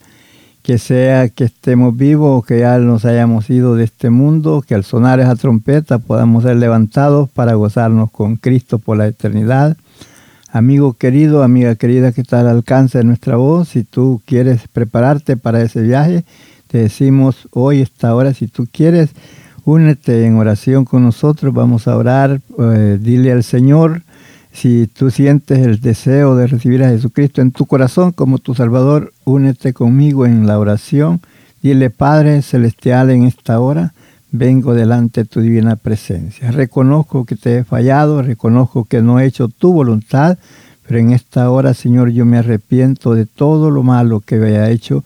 que 0.63 0.77
sea 0.77 1.31
que 1.31 1.45
estemos 1.45 1.97
vivos 1.97 2.45
que 2.45 2.59
ya 2.59 2.79
nos 2.79 3.07
hayamos 3.07 3.49
ido 3.49 3.77
de 3.77 3.85
este 3.85 4.11
mundo, 4.11 4.63
que 4.69 4.75
al 4.75 4.85
sonar 4.85 5.21
esa 5.21 5.37
trompeta 5.37 6.01
podamos 6.01 6.43
ser 6.43 6.57
levantados 6.57 7.31
para 7.31 7.55
gozarnos 7.55 8.11
con 8.11 8.37
Cristo 8.37 8.79
por 8.79 8.99
la 8.99 9.07
eternidad. 9.07 9.79
Amigo 10.53 10.93
querido, 10.93 11.43
amiga 11.43 11.77
querida 11.77 12.13
que 12.13 12.21
está 12.21 12.41
al 12.41 12.49
alcance 12.49 12.99
de 12.99 13.05
nuestra 13.05 13.37
voz, 13.37 13.71
si 13.71 13.85
tú 13.85 14.21
quieres 14.27 14.69
prepararte 14.71 15.39
para 15.39 15.63
ese 15.63 15.81
viaje, 15.81 16.27
te 16.67 16.77
decimos 16.77 17.49
hoy, 17.53 17.81
esta 17.81 18.15
hora, 18.15 18.35
si 18.35 18.49
tú 18.49 18.69
quieres, 18.71 19.09
únete 19.71 20.27
en 20.27 20.37
oración 20.37 20.85
con 20.85 21.05
nosotros, 21.05 21.55
vamos 21.55 21.87
a 21.87 21.97
orar, 21.97 22.41
eh, 22.59 22.99
dile 23.01 23.31
al 23.31 23.45
Señor, 23.45 24.03
si 24.53 24.89
tú 24.89 25.11
sientes 25.13 25.61
el 25.61 25.81
deseo 25.81 26.35
de 26.35 26.49
recibir 26.49 26.83
a 26.83 26.89
Jesucristo 26.89 27.41
en 27.41 27.53
tu 27.53 27.67
corazón 27.67 28.11
como 28.11 28.39
tu 28.39 28.55
Salvador, 28.55 29.13
únete 29.25 29.73
conmigo 29.73 30.27
en 30.27 30.47
la 30.49 30.59
oración. 30.59 31.21
Dile, 31.63 31.91
Padre 31.91 32.43
Celestial, 32.43 33.11
en 33.11 33.23
esta 33.23 33.61
hora 33.61 33.95
vengo 34.33 34.75
delante 34.75 35.23
de 35.23 35.29
tu 35.29 35.41
divina 35.41 35.77
presencia. 35.77 36.51
Reconozco 36.51 37.25
que 37.25 37.37
te 37.37 37.59
he 37.59 37.65
fallado, 37.65 38.23
reconozco 38.23 38.85
que 38.85 39.03
no 39.03 39.21
he 39.21 39.27
hecho 39.27 39.49
tu 39.49 39.73
voluntad, 39.73 40.37
pero 40.87 40.99
en 40.99 41.13
esta 41.13 41.49
hora, 41.49 41.75
Señor, 41.75 42.11
yo 42.11 42.27
me 42.27 42.39
arrepiento 42.39 43.15
de 43.15 43.27
todo 43.27 43.71
lo 43.71 43.85
malo 43.85 44.19
que 44.19 44.35
haya 44.35 44.69
hecho 44.71 45.05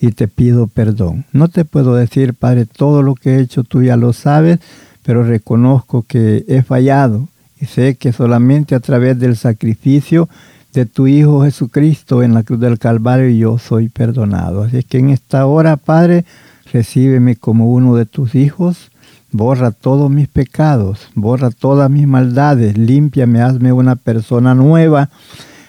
y 0.00 0.12
te 0.12 0.28
pido 0.28 0.66
perdón. 0.66 1.24
No 1.32 1.48
te 1.48 1.64
puedo 1.64 1.94
decir, 1.94 2.34
Padre, 2.34 2.66
todo 2.66 3.02
lo 3.02 3.14
que 3.14 3.36
he 3.36 3.40
hecho 3.40 3.64
tú 3.64 3.82
ya 3.82 3.96
lo 3.96 4.12
sabes, 4.12 4.58
pero 5.02 5.22
reconozco 5.22 6.04
que 6.06 6.44
he 6.48 6.62
fallado 6.62 7.28
y 7.60 7.66
sé 7.66 7.94
que 7.94 8.12
solamente 8.12 8.74
a 8.74 8.80
través 8.80 9.18
del 9.18 9.36
sacrificio 9.36 10.28
de 10.72 10.84
tu 10.84 11.06
Hijo 11.06 11.42
Jesucristo 11.42 12.22
en 12.22 12.34
la 12.34 12.42
cruz 12.42 12.60
del 12.60 12.78
Calvario 12.78 13.30
yo 13.30 13.58
soy 13.58 13.88
perdonado. 13.88 14.62
Así 14.62 14.82
que 14.82 14.98
en 14.98 15.10
esta 15.10 15.46
hora, 15.46 15.76
Padre, 15.78 16.26
recíbeme 16.70 17.36
como 17.36 17.70
uno 17.70 17.96
de 17.96 18.04
tus 18.04 18.34
hijos, 18.34 18.90
borra 19.32 19.70
todos 19.70 20.10
mis 20.10 20.28
pecados, 20.28 21.08
borra 21.14 21.50
todas 21.50 21.90
mis 21.90 22.06
maldades, 22.06 22.76
límpiame, 22.76 23.40
hazme 23.40 23.72
una 23.72 23.96
persona 23.96 24.54
nueva, 24.54 25.08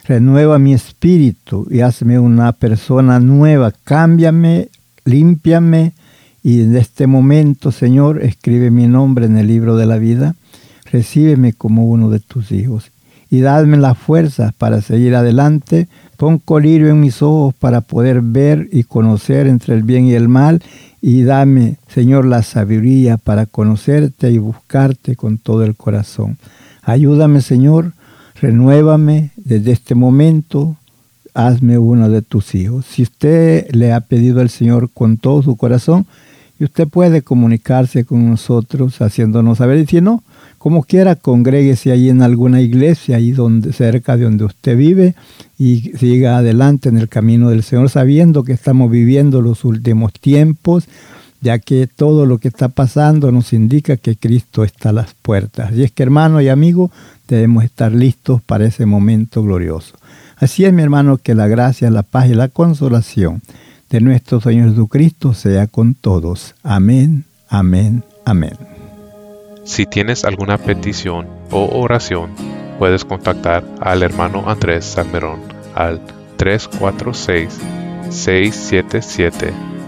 renueva 0.08 0.58
mi 0.60 0.74
espíritu 0.74 1.68
y 1.70 1.82
hazme 1.82 2.18
una 2.20 2.54
persona 2.54 3.20
nueva, 3.20 3.74
cámbiame, 3.84 4.70
límpiame 5.06 5.94
y 6.44 6.62
en 6.62 6.76
este 6.78 7.08
momento, 7.08 7.72
Señor, 7.72 8.24
escribe 8.24 8.72
mi 8.72 8.88
nombre 8.88 9.26
en 9.26 9.38
el 9.38 9.48
libro 9.48 9.76
de 9.76 9.86
la 9.86 9.98
vida 9.98 10.36
recíbeme 10.92 11.54
como 11.54 11.86
uno 11.86 12.10
de 12.10 12.20
tus 12.20 12.52
hijos 12.52 12.92
y 13.30 13.42
dadme 13.42 13.78
la 13.78 13.94
fuerza 13.94 14.54
para 14.58 14.82
seguir 14.82 15.16
adelante. 15.16 15.88
Pon 16.16 16.40
colirio 16.40 16.90
en 16.90 17.00
mis 17.00 17.22
ojos 17.22 17.54
para 17.54 17.82
poder 17.82 18.22
ver 18.22 18.70
y 18.72 18.84
conocer 18.84 19.48
entre 19.48 19.76
el 19.76 19.84
bien 19.84 20.06
y 20.06 20.14
el 20.14 20.30
mal 20.30 20.64
y 21.02 21.24
dame, 21.24 21.76
Señor, 21.90 22.26
la 22.26 22.42
sabiduría 22.42 23.18
para 23.18 23.46
conocerte 23.46 24.32
y 24.32 24.38
buscarte 24.40 25.16
con 25.16 25.38
todo 25.38 25.64
el 25.64 25.76
corazón. 25.76 26.38
Ayúdame, 26.82 27.42
Señor, 27.42 27.94
renuévame 28.42 29.32
desde 29.36 29.72
este 29.72 29.96
momento, 29.96 30.78
hazme 31.34 31.78
uno 31.78 32.10
de 32.10 32.22
tus 32.22 32.56
hijos. 32.56 32.86
Si 32.86 33.04
usted 33.04 33.70
le 33.72 33.94
ha 33.94 34.02
pedido 34.02 34.42
al 34.42 34.50
Señor 34.50 34.90
con 34.94 35.18
todo 35.18 35.42
su 35.42 35.56
corazón, 35.56 36.06
y 36.60 36.64
usted 36.64 36.88
puede 36.88 37.22
comunicarse 37.22 38.04
con 38.04 38.28
nosotros 38.28 39.00
haciéndonos 39.02 39.60
saber, 39.60 39.78
y 39.78 39.86
si 39.86 40.02
no, 40.02 40.24
como 40.58 40.84
quiera, 40.84 41.16
congréguese 41.16 41.92
ahí 41.92 42.10
en 42.10 42.24
alguna 42.24 42.62
iglesia, 42.62 43.18
ahí 43.18 43.32
donde, 43.32 43.74
cerca 43.74 44.18
de 44.18 44.24
donde 44.24 44.46
usted 44.46 44.76
vive, 44.76 45.14
y 45.60 45.92
siga 45.98 46.38
adelante 46.38 46.90
en 46.90 46.98
el 46.98 47.10
camino 47.10 47.50
del 47.50 47.62
Señor, 47.62 47.90
sabiendo 47.90 48.44
que 48.44 48.54
estamos 48.54 48.90
viviendo 48.90 49.42
los 49.42 49.66
últimos 49.66 50.14
tiempos, 50.14 50.86
ya 51.42 51.60
que 51.60 51.88
todo 51.88 52.26
lo 52.26 52.38
que 52.40 52.48
está 52.48 52.70
pasando 52.70 53.32
nos 53.32 53.54
indica 53.54 53.98
que 53.98 54.16
Cristo 54.16 54.64
está 54.64 54.90
a 54.90 54.94
las 54.94 55.14
puertas. 55.14 55.74
Y 55.74 55.84
es 55.84 55.92
que, 55.92 56.04
hermano 56.04 56.42
y 56.42 56.50
amigo, 56.50 56.92
debemos 57.28 57.64
estar 57.64 57.92
listos 57.92 58.42
para 58.42 58.66
ese 58.66 58.86
momento 58.86 59.44
glorioso. 59.44 59.96
Así 60.38 60.66
es, 60.66 60.74
mi 60.74 60.82
hermano, 60.82 61.18
que 61.18 61.36
la 61.36 61.48
gracia, 61.48 61.90
la 61.90 62.04
paz 62.04 62.28
y 62.28 62.36
la 62.36 62.48
consolación 62.48 63.42
de 63.90 64.02
nuestro 64.02 64.42
Señor 64.42 64.70
Jesucristo 64.70 65.34
sea 65.34 65.68
con 65.68 65.94
todos. 65.94 66.56
Amén, 66.64 67.26
amén, 67.50 68.04
amén. 68.26 68.58
Si 69.64 69.86
tienes 69.86 70.24
alguna 70.26 70.58
petición 70.58 71.28
o 71.52 71.80
oración, 71.80 72.32
puedes 72.80 73.04
contactar 73.06 73.64
al 73.82 74.04
hermano 74.04 74.50
Andrés 74.50 74.86
Salmerón 74.86 75.42
al 75.76 76.02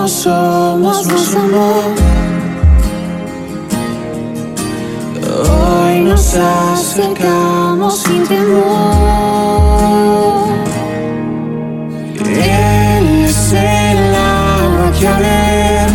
Como 0.00 0.08
somos, 0.08 1.06
nos 1.08 1.34
amó. 1.34 1.94
Hoy 5.44 6.00
nos 6.00 6.34
acercamos 6.34 7.98
sin 7.98 8.26
temor. 8.26 8.62
Él 12.24 13.24
es 13.26 13.52
el 13.52 14.14
agua 14.14 14.90
que 14.98 15.06
a 15.06 15.18
ver 15.18 15.90